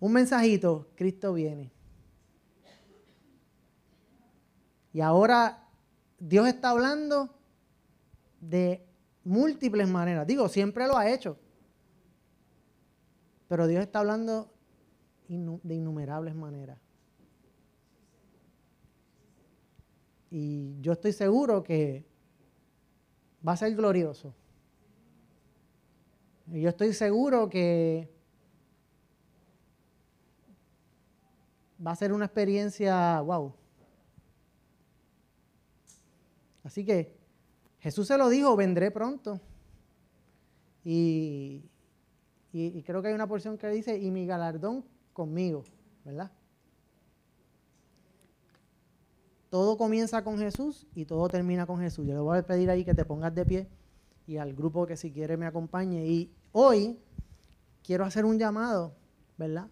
Un 0.00 0.12
mensajito, 0.12 0.86
Cristo 0.94 1.32
viene. 1.34 1.72
Y 4.92 5.00
ahora 5.00 5.66
Dios 6.18 6.46
está 6.46 6.70
hablando 6.70 7.37
de 8.40 8.84
múltiples 9.24 9.88
maneras. 9.88 10.26
Digo, 10.26 10.48
siempre 10.48 10.86
lo 10.86 10.96
ha 10.96 11.10
hecho. 11.10 11.38
Pero 13.48 13.66
Dios 13.66 13.82
está 13.82 14.00
hablando 14.00 14.52
de 15.28 15.74
innumerables 15.74 16.34
maneras. 16.34 16.78
Y 20.30 20.80
yo 20.80 20.92
estoy 20.92 21.12
seguro 21.12 21.62
que 21.62 22.04
va 23.46 23.52
a 23.52 23.56
ser 23.56 23.74
glorioso. 23.74 24.34
Yo 26.46 26.68
estoy 26.68 26.92
seguro 26.94 27.48
que 27.48 28.10
va 31.84 31.92
a 31.92 31.96
ser 31.96 32.12
una 32.12 32.24
experiencia, 32.24 33.20
wow, 33.20 33.54
Así 36.68 36.84
que 36.84 37.17
Jesús 37.80 38.08
se 38.08 38.18
lo 38.18 38.28
dijo, 38.28 38.56
vendré 38.56 38.90
pronto. 38.90 39.40
Y, 40.84 41.64
creo 42.84 43.02
que 43.02 43.08
hay 43.08 43.14
una 43.14 43.26
porción 43.26 43.58
que 43.58 43.68
dice, 43.68 43.98
y 43.98 44.10
mi 44.10 44.26
galardón 44.26 44.84
conmigo, 45.12 45.64
¿verdad? 46.04 46.30
Todo 49.50 49.76
comienza 49.76 50.22
con 50.24 50.38
Jesús 50.38 50.86
y 50.94 51.04
todo 51.04 51.28
termina 51.28 51.66
con 51.66 51.80
Jesús. 51.80 52.06
Yo 52.06 52.14
le 52.14 52.20
voy 52.20 52.38
a 52.38 52.42
pedir 52.42 52.70
ahí 52.70 52.84
que 52.84 52.94
te 52.94 53.04
pongas 53.04 53.34
de 53.34 53.46
pie 53.46 53.68
y 54.26 54.36
al 54.36 54.54
grupo 54.54 54.86
que 54.86 54.96
si 54.96 55.10
quiere 55.10 55.36
me 55.36 55.46
acompañe. 55.46 56.06
Y 56.06 56.30
hoy 56.52 56.98
quiero 57.82 58.04
hacer 58.04 58.26
un 58.26 58.38
llamado, 58.38 58.94
¿verdad? 59.38 59.68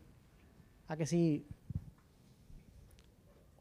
A 0.88 0.96
que 0.96 1.06
si 1.06 1.46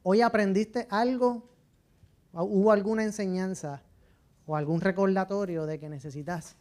hoy 0.04 0.22
aprendiste 0.22 0.88
algo 0.90 1.56
¿Hubo 2.44 2.74
alguna 2.74 3.04
enseñanza 3.04 3.82
o 4.48 4.56
algún 4.56 4.82
recordatorio 4.82 5.66
de 5.66 5.80
que 5.80 5.90
necesitas 5.90 6.56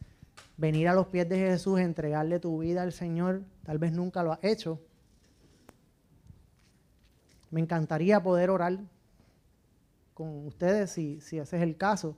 venir 0.56 0.88
a 0.88 0.94
los 0.94 1.08
pies 1.08 1.28
de 1.28 1.38
Jesús, 1.38 1.80
entregarle 1.80 2.38
tu 2.38 2.58
vida 2.58 2.82
al 2.82 2.92
Señor? 2.92 3.42
Tal 3.64 3.78
vez 3.78 3.92
nunca 3.92 4.22
lo 4.22 4.32
has 4.32 4.42
hecho. 4.42 4.80
Me 7.50 7.60
encantaría 7.60 8.22
poder 8.22 8.50
orar 8.50 8.78
con 10.12 10.46
ustedes 10.46 10.90
si, 10.90 11.20
si 11.20 11.38
ese 11.38 11.56
es 11.56 11.62
el 11.62 11.76
caso. 11.76 12.16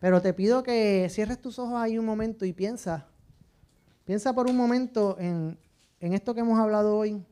Pero 0.00 0.20
te 0.20 0.32
pido 0.34 0.62
que 0.62 1.08
cierres 1.10 1.40
tus 1.40 1.58
ojos 1.58 1.80
ahí 1.80 1.96
un 1.96 2.04
momento 2.04 2.44
y 2.44 2.52
piensa, 2.52 3.06
piensa 4.04 4.32
por 4.32 4.48
un 4.48 4.56
momento 4.56 5.16
en, 5.18 5.56
en 6.00 6.12
esto 6.12 6.34
que 6.34 6.40
hemos 6.40 6.58
hablado 6.58 6.96
hoy 6.96 7.24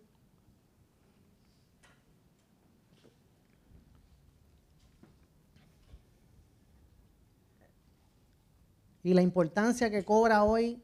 y 9.02 9.14
la 9.14 9.22
importancia 9.22 9.90
que 9.90 10.04
cobra 10.04 10.44
hoy 10.44 10.82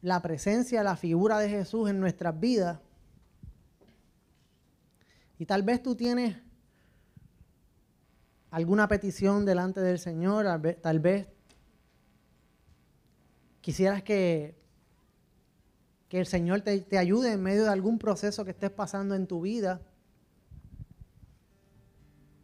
la 0.00 0.22
presencia, 0.22 0.82
la 0.82 0.96
figura 0.96 1.38
de 1.38 1.48
Jesús 1.48 1.90
en 1.90 2.00
nuestras 2.00 2.38
vidas. 2.38 2.78
Y 5.38 5.46
tal 5.46 5.62
vez 5.62 5.82
tú 5.82 5.94
tienes 5.96 6.36
alguna 8.50 8.88
petición 8.88 9.44
delante 9.44 9.80
del 9.80 9.98
Señor, 9.98 10.46
tal 10.80 11.00
vez 11.00 11.26
quisieras 13.60 14.02
que, 14.02 14.56
que 16.08 16.20
el 16.20 16.26
Señor 16.26 16.62
te, 16.62 16.80
te 16.80 16.96
ayude 16.96 17.32
en 17.32 17.42
medio 17.42 17.64
de 17.64 17.70
algún 17.70 17.98
proceso 17.98 18.44
que 18.44 18.52
estés 18.52 18.70
pasando 18.70 19.14
en 19.14 19.26
tu 19.26 19.42
vida 19.42 19.82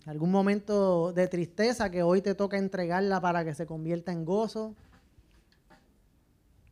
algún 0.06 0.30
momento 0.30 1.12
de 1.12 1.28
tristeza 1.28 1.90
que 1.90 2.02
hoy 2.02 2.22
te 2.22 2.34
toca 2.34 2.58
entregarla 2.58 3.20
para 3.20 3.44
que 3.44 3.54
se 3.54 3.66
convierta 3.66 4.12
en 4.12 4.24
gozo, 4.24 4.74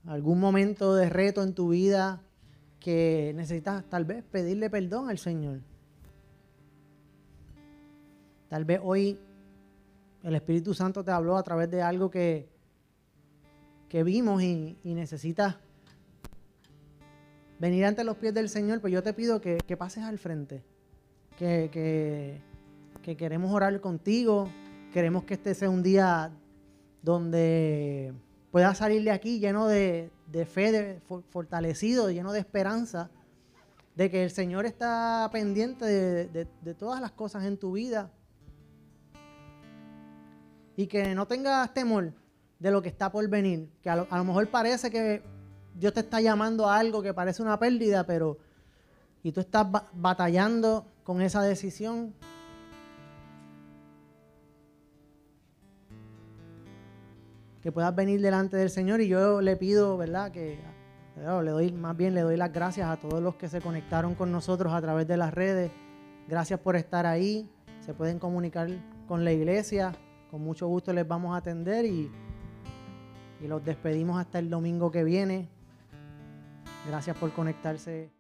algún 0.07 0.41
momento 0.41 0.95
de 0.95 1.09
reto 1.09 1.43
en 1.43 1.55
tu 1.55 1.68
vida 1.68 2.22
que 2.81 3.33
necesitas 3.37 3.85
tal 3.85 4.05
vez 4.05 4.24
pedirle 4.24 4.70
perdón 4.70 5.11
al 5.11 5.18
Señor. 5.18 5.61
Tal 8.49 8.64
vez 8.64 8.81
hoy 8.83 9.18
el 10.24 10.35
Espíritu 10.35 10.74
Santo 10.74 11.05
te 11.05 11.12
habló 11.12 11.37
a 11.37 11.43
través 11.43 11.70
de 11.70 11.83
algo 11.83 12.11
que, 12.11 12.49
que 13.89 14.03
vimos 14.03 14.43
y, 14.43 14.76
necesitas 14.83 15.57
venir 17.61 17.85
ante 17.85 18.03
los 18.03 18.16
pies 18.16 18.35
del 18.35 18.49
Señor, 18.49 18.81
pues 18.81 18.93
yo 18.93 19.03
te 19.03 19.12
pido 19.12 19.41
que, 19.41 19.59
pases 19.78 20.03
al 20.03 20.18
frente, 20.18 20.64
que 21.39 21.70
que 21.70 22.41
queremos 23.03 23.53
orar 23.53 23.80
contigo. 23.80 24.48
Queremos 24.92 25.24
que 25.24 25.34
este 25.34 25.55
sea 25.55 25.70
un 25.70 25.82
día 25.82 26.30
donde 27.03 28.12
puedas 28.51 28.78
salir 28.78 29.03
de 29.05 29.11
aquí 29.11 29.38
lleno 29.38 29.66
de, 29.66 30.11
fe, 30.46 31.01
fortalecido, 31.30 32.11
lleno 32.11 32.32
de 32.32 32.40
esperanza, 32.40 33.11
de 33.94 34.11
que 34.11 34.24
el 34.24 34.30
Señor 34.30 34.66
está 34.66 35.28
pendiente 35.32 35.84
de, 35.84 36.74
todas 36.74 37.01
las 37.01 37.12
cosas 37.12 37.44
en 37.44 37.57
tu 37.57 37.72
vida. 37.72 38.11
Y 40.76 40.86
que 40.86 41.14
no 41.14 41.26
tengas 41.26 41.72
temor 41.74 42.12
de 42.59 42.70
lo 42.70 42.80
que 42.80 42.88
está 42.88 43.11
por 43.11 43.26
venir. 43.28 43.68
Que 43.82 43.90
a 43.90 43.96
lo, 43.96 44.07
a 44.11 44.18
lo 44.18 44.24
mejor 44.24 44.48
parece 44.48 44.90
que 44.90 45.22
Dios 45.74 45.92
te 45.92 46.01
está 46.01 46.20
llamando 46.20 46.68
a 46.68 46.78
algo 46.78 47.03
que 47.03 47.12
parece 47.12 47.42
una 47.42 47.59
pérdida, 47.59 48.05
pero 48.07 48.38
y 49.22 49.32
tú 49.32 49.40
estás 49.40 49.66
batallando 49.92 50.86
con 51.05 51.20
esa 51.20 51.42
decisión, 51.42 52.14
que 57.63 57.73
puedas 57.73 57.95
venir 57.95 58.21
delante 58.21 58.57
del 58.57 58.71
Señor 58.71 59.01
y 59.01 59.09
yo 59.09 59.41
le 59.41 59.57
pido, 59.57 59.97
¿verdad? 59.97 60.31
Que 60.31 60.59
le 61.17 61.51
doy 61.51 61.73
más 61.73 61.97
bien 61.97 62.15
le 62.15 62.23
doy 62.23 62.37
las 62.37 62.53
gracias 62.53 62.89
a 62.89 62.97
todos 62.97 63.23
los 63.23 63.35
que 63.35 63.49
se 63.49 63.61
conectaron 63.61 64.15
con 64.15 64.33
nosotros 64.33 64.73
a 64.73 64.81
través 64.81 65.07
de 65.07 65.17
las 65.17 65.35
redes. 65.35 65.71
Gracias 66.29 66.61
por 66.61 66.77
estar 66.77 67.07
ahí. 67.07 67.51
Se 67.81 67.95
pueden 67.95 68.19
comunicar 68.19 68.69
con 69.07 69.25
la 69.25 69.33
iglesia. 69.33 69.93
Con 70.31 70.43
mucho 70.43 70.69
gusto 70.69 70.93
les 70.93 71.07
vamos 71.07 71.35
a 71.35 71.39
atender 71.39 71.85
y, 71.85 72.11
y 73.41 73.47
los 73.49 73.65
despedimos 73.65 74.19
hasta 74.21 74.39
el 74.39 74.49
domingo 74.49 74.91
que 74.91 75.05
viene. 75.05 75.49
Gracias 76.89 77.17
por 77.17 77.33
conectarse. 77.33 78.20